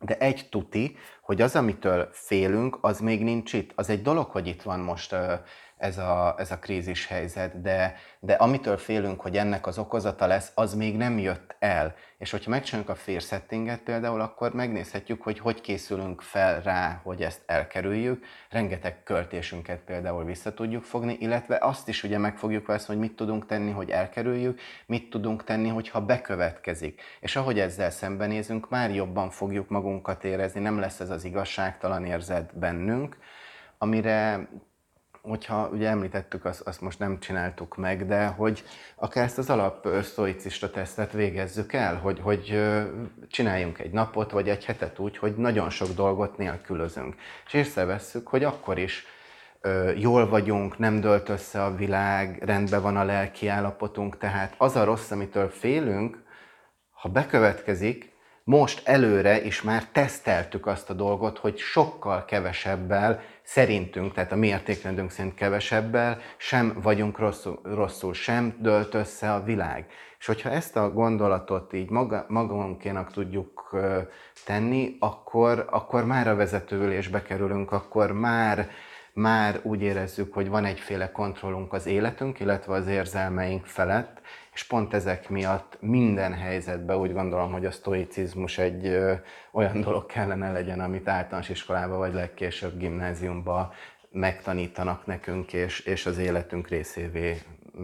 De 0.00 0.18
egy 0.18 0.48
tuti, 0.50 0.96
hogy 1.22 1.40
az, 1.40 1.56
amitől 1.56 2.08
félünk, 2.12 2.78
az 2.80 3.00
még 3.00 3.22
nincs 3.22 3.52
itt. 3.52 3.72
Az 3.74 3.90
egy 3.90 4.02
dolog, 4.02 4.30
hogy 4.30 4.46
itt 4.46 4.62
van 4.62 4.80
most 4.80 5.16
ez 5.78 5.98
a, 5.98 6.34
ez 6.38 6.50
a 6.50 6.58
krízis 6.58 7.06
helyzet, 7.06 7.60
de, 7.60 7.94
de 8.20 8.32
amitől 8.32 8.76
félünk, 8.76 9.20
hogy 9.20 9.36
ennek 9.36 9.66
az 9.66 9.78
okozata 9.78 10.26
lesz, 10.26 10.52
az 10.54 10.74
még 10.74 10.96
nem 10.96 11.18
jött 11.18 11.56
el. 11.58 11.94
És 12.18 12.30
hogyha 12.30 12.50
megcsináljuk 12.50 12.90
a 12.90 12.94
fear 12.94 13.20
settinget 13.20 13.80
például, 13.80 14.20
akkor 14.20 14.54
megnézhetjük, 14.54 15.22
hogy 15.22 15.38
hogy 15.38 15.60
készülünk 15.60 16.20
fel 16.20 16.60
rá, 16.60 17.00
hogy 17.02 17.22
ezt 17.22 17.42
elkerüljük. 17.46 18.24
Rengeteg 18.50 19.02
költésünket 19.02 19.80
például 19.80 20.24
vissza 20.24 20.54
tudjuk 20.54 20.84
fogni, 20.84 21.16
illetve 21.20 21.58
azt 21.60 21.88
is 21.88 22.02
ugye 22.02 22.18
meg 22.18 22.36
fogjuk 22.36 22.66
veszni, 22.66 22.94
hogy 22.94 23.02
mit 23.02 23.16
tudunk 23.16 23.46
tenni, 23.46 23.70
hogy 23.70 23.90
elkerüljük, 23.90 24.60
mit 24.86 25.10
tudunk 25.10 25.44
tenni, 25.44 25.68
hogyha 25.68 26.04
bekövetkezik. 26.04 27.02
És 27.20 27.36
ahogy 27.36 27.58
ezzel 27.58 27.90
szembenézünk, 27.90 28.68
már 28.68 28.94
jobban 28.94 29.30
fogjuk 29.30 29.68
magunkat 29.68 30.24
érezni, 30.24 30.60
nem 30.60 30.78
lesz 30.78 31.00
ez 31.00 31.10
az 31.10 31.24
igazságtalan 31.24 32.04
érzet 32.04 32.58
bennünk, 32.58 33.18
amire 33.78 34.48
hogyha 35.28 35.68
ugye 35.72 35.88
említettük, 35.88 36.44
azt, 36.44 36.60
azt 36.60 36.80
most 36.80 36.98
nem 36.98 37.18
csináltuk 37.18 37.76
meg, 37.76 38.06
de 38.06 38.26
hogy 38.26 38.64
akár 38.96 39.24
ezt 39.24 39.38
az 39.38 39.50
alap 39.50 39.88
sztoicista 40.02 40.70
tesztet 40.70 41.12
végezzük 41.12 41.72
el, 41.72 41.96
hogy, 41.96 42.20
hogy 42.20 42.62
csináljunk 43.28 43.78
egy 43.78 43.90
napot, 43.90 44.30
vagy 44.30 44.48
egy 44.48 44.64
hetet 44.64 44.98
úgy, 44.98 45.16
hogy 45.16 45.36
nagyon 45.36 45.70
sok 45.70 45.88
dolgot 45.88 46.36
nélkülözünk. 46.36 47.14
És 47.46 47.54
észrevesszük, 47.54 48.28
hogy 48.28 48.44
akkor 48.44 48.78
is 48.78 49.06
jól 49.96 50.28
vagyunk, 50.28 50.78
nem 50.78 51.00
dölt 51.00 51.28
össze 51.28 51.64
a 51.64 51.74
világ, 51.74 52.42
rendben 52.44 52.82
van 52.82 52.96
a 52.96 53.04
lelki 53.04 53.48
állapotunk, 53.48 54.18
tehát 54.18 54.54
az 54.58 54.76
a 54.76 54.84
rossz, 54.84 55.10
amitől 55.10 55.48
félünk, 55.48 56.22
ha 56.90 57.08
bekövetkezik, 57.08 58.16
most 58.44 58.88
előre 58.88 59.42
is 59.42 59.62
már 59.62 59.84
teszteltük 59.84 60.66
azt 60.66 60.90
a 60.90 60.94
dolgot, 60.94 61.38
hogy 61.38 61.58
sokkal 61.58 62.24
kevesebbel 62.24 63.20
szerintünk, 63.48 64.12
tehát 64.12 64.32
a 64.32 64.36
mi 64.36 64.46
értékrendünk 64.46 65.10
szerint 65.10 65.34
kevesebbel, 65.34 66.20
sem 66.36 66.78
vagyunk 66.82 67.18
rosszul, 67.18 67.60
rosszul, 67.62 68.14
sem 68.14 68.56
dölt 68.58 68.94
össze 68.94 69.32
a 69.32 69.42
világ. 69.42 69.86
És 70.18 70.26
hogyha 70.26 70.50
ezt 70.50 70.76
a 70.76 70.90
gondolatot 70.90 71.72
így 71.72 71.90
maga, 71.90 72.24
magunkénak 72.28 73.12
tudjuk 73.12 73.76
tenni, 74.44 74.96
akkor, 74.98 75.66
akkor 75.70 76.04
már 76.04 76.28
a 76.28 76.34
vezetőülésbe 76.34 77.22
kerülünk, 77.22 77.72
akkor 77.72 78.12
már, 78.12 78.70
már 79.12 79.60
úgy 79.62 79.82
érezzük, 79.82 80.34
hogy 80.34 80.48
van 80.48 80.64
egyféle 80.64 81.10
kontrollunk 81.10 81.72
az 81.72 81.86
életünk, 81.86 82.40
illetve 82.40 82.74
az 82.74 82.86
érzelmeink 82.86 83.66
felett, 83.66 84.20
és 84.58 84.64
pont 84.64 84.94
ezek 84.94 85.28
miatt 85.28 85.76
minden 85.80 86.34
helyzetben 86.34 86.96
úgy 86.96 87.12
gondolom, 87.12 87.52
hogy 87.52 87.66
a 87.66 87.70
sztoicizmus 87.70 88.58
egy 88.58 88.86
ö, 88.86 89.14
olyan 89.52 89.80
dolog 89.80 90.06
kellene 90.06 90.52
legyen, 90.52 90.80
amit 90.80 91.08
általános 91.08 91.48
iskolában 91.48 91.98
vagy 91.98 92.12
legkésőbb 92.12 92.78
gimnáziumban 92.78 93.70
megtanítanak 94.10 95.06
nekünk, 95.06 95.52
és, 95.52 95.80
és 95.80 96.06
az 96.06 96.18
életünk 96.18 96.68
részévé 96.68 97.40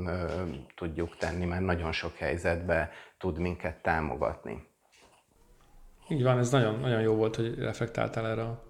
ö, 0.06 0.42
tudjuk 0.76 1.16
tenni, 1.16 1.44
mert 1.44 1.64
nagyon 1.64 1.92
sok 1.92 2.16
helyzetbe 2.16 2.90
tud 3.18 3.38
minket 3.38 3.76
támogatni. 3.76 4.66
Így 6.08 6.22
van, 6.22 6.38
ez 6.38 6.50
nagyon, 6.50 6.80
nagyon 6.80 7.00
jó 7.00 7.14
volt, 7.14 7.36
hogy 7.36 7.58
reflektáltál 7.58 8.26
erre 8.26 8.42
a 8.42 8.62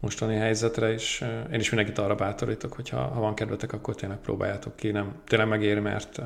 mostani 0.00 0.36
helyzetre, 0.36 0.92
és 0.92 1.20
én 1.52 1.60
is 1.60 1.70
mindenkit 1.70 1.98
arra 1.98 2.14
bátorítok, 2.14 2.72
hogy 2.72 2.88
ha, 2.88 3.00
ha 3.00 3.20
van 3.20 3.34
kedvetek, 3.34 3.72
akkor 3.72 3.94
tényleg 3.94 4.18
próbáljátok 4.18 4.76
ki. 4.76 4.90
Nem, 4.90 5.22
tényleg 5.26 5.48
megéri, 5.48 5.80
mert 5.80 6.20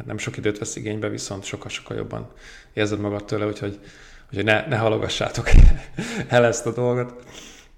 hát 0.00 0.08
nem 0.08 0.18
sok 0.18 0.36
időt 0.36 0.58
vesz 0.58 0.76
igénybe, 0.76 1.08
viszont 1.08 1.44
sokkal-sokkal 1.44 1.96
jobban 1.96 2.32
érzed 2.72 3.00
magad 3.00 3.24
tőle, 3.24 3.46
úgyhogy, 3.46 3.80
úgyhogy 4.28 4.44
ne, 4.44 4.66
ne 4.66 4.76
halogassátok 4.76 5.48
el 6.28 6.44
ezt 6.44 6.66
a 6.66 6.72
dolgot. 6.72 7.24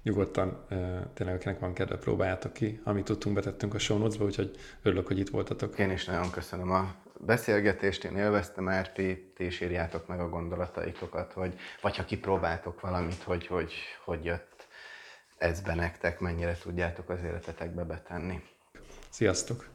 Nyugodtan 0.03 0.65
tényleg, 1.13 1.35
akinek 1.35 1.59
van 1.59 1.73
kedve, 1.73 1.97
próbáljátok 1.97 2.53
ki. 2.53 2.81
Amit 2.83 3.05
tudtunk, 3.05 3.35
betettünk 3.35 3.73
a 3.73 3.79
show 3.79 3.97
notes-ba, 3.97 4.25
úgyhogy 4.25 4.51
örülök, 4.81 5.07
hogy 5.07 5.19
itt 5.19 5.29
voltatok. 5.29 5.79
Én 5.79 5.91
is 5.91 6.05
nagyon 6.05 6.31
köszönöm 6.31 6.71
a 6.71 6.95
beszélgetést, 7.19 8.03
én 8.03 8.17
élveztem, 8.17 8.63
mert 8.63 8.93
ti, 8.93 9.31
ti 9.35 9.45
is 9.45 9.61
írjátok 9.61 10.07
meg 10.07 10.19
a 10.19 10.29
gondolataitokat, 10.29 11.33
hogy, 11.33 11.53
vagy 11.81 11.95
ha 11.95 12.05
kipróbáltok 12.05 12.81
valamit, 12.81 13.23
hogy, 13.23 13.47
hogy, 13.47 13.73
hogy 14.05 14.25
jött 14.25 14.67
ez 15.37 15.61
be 15.61 15.75
nektek, 15.75 16.19
mennyire 16.19 16.57
tudjátok 16.57 17.09
az 17.09 17.19
életetekbe 17.23 17.83
betenni. 17.83 18.41
Sziasztok! 19.09 19.72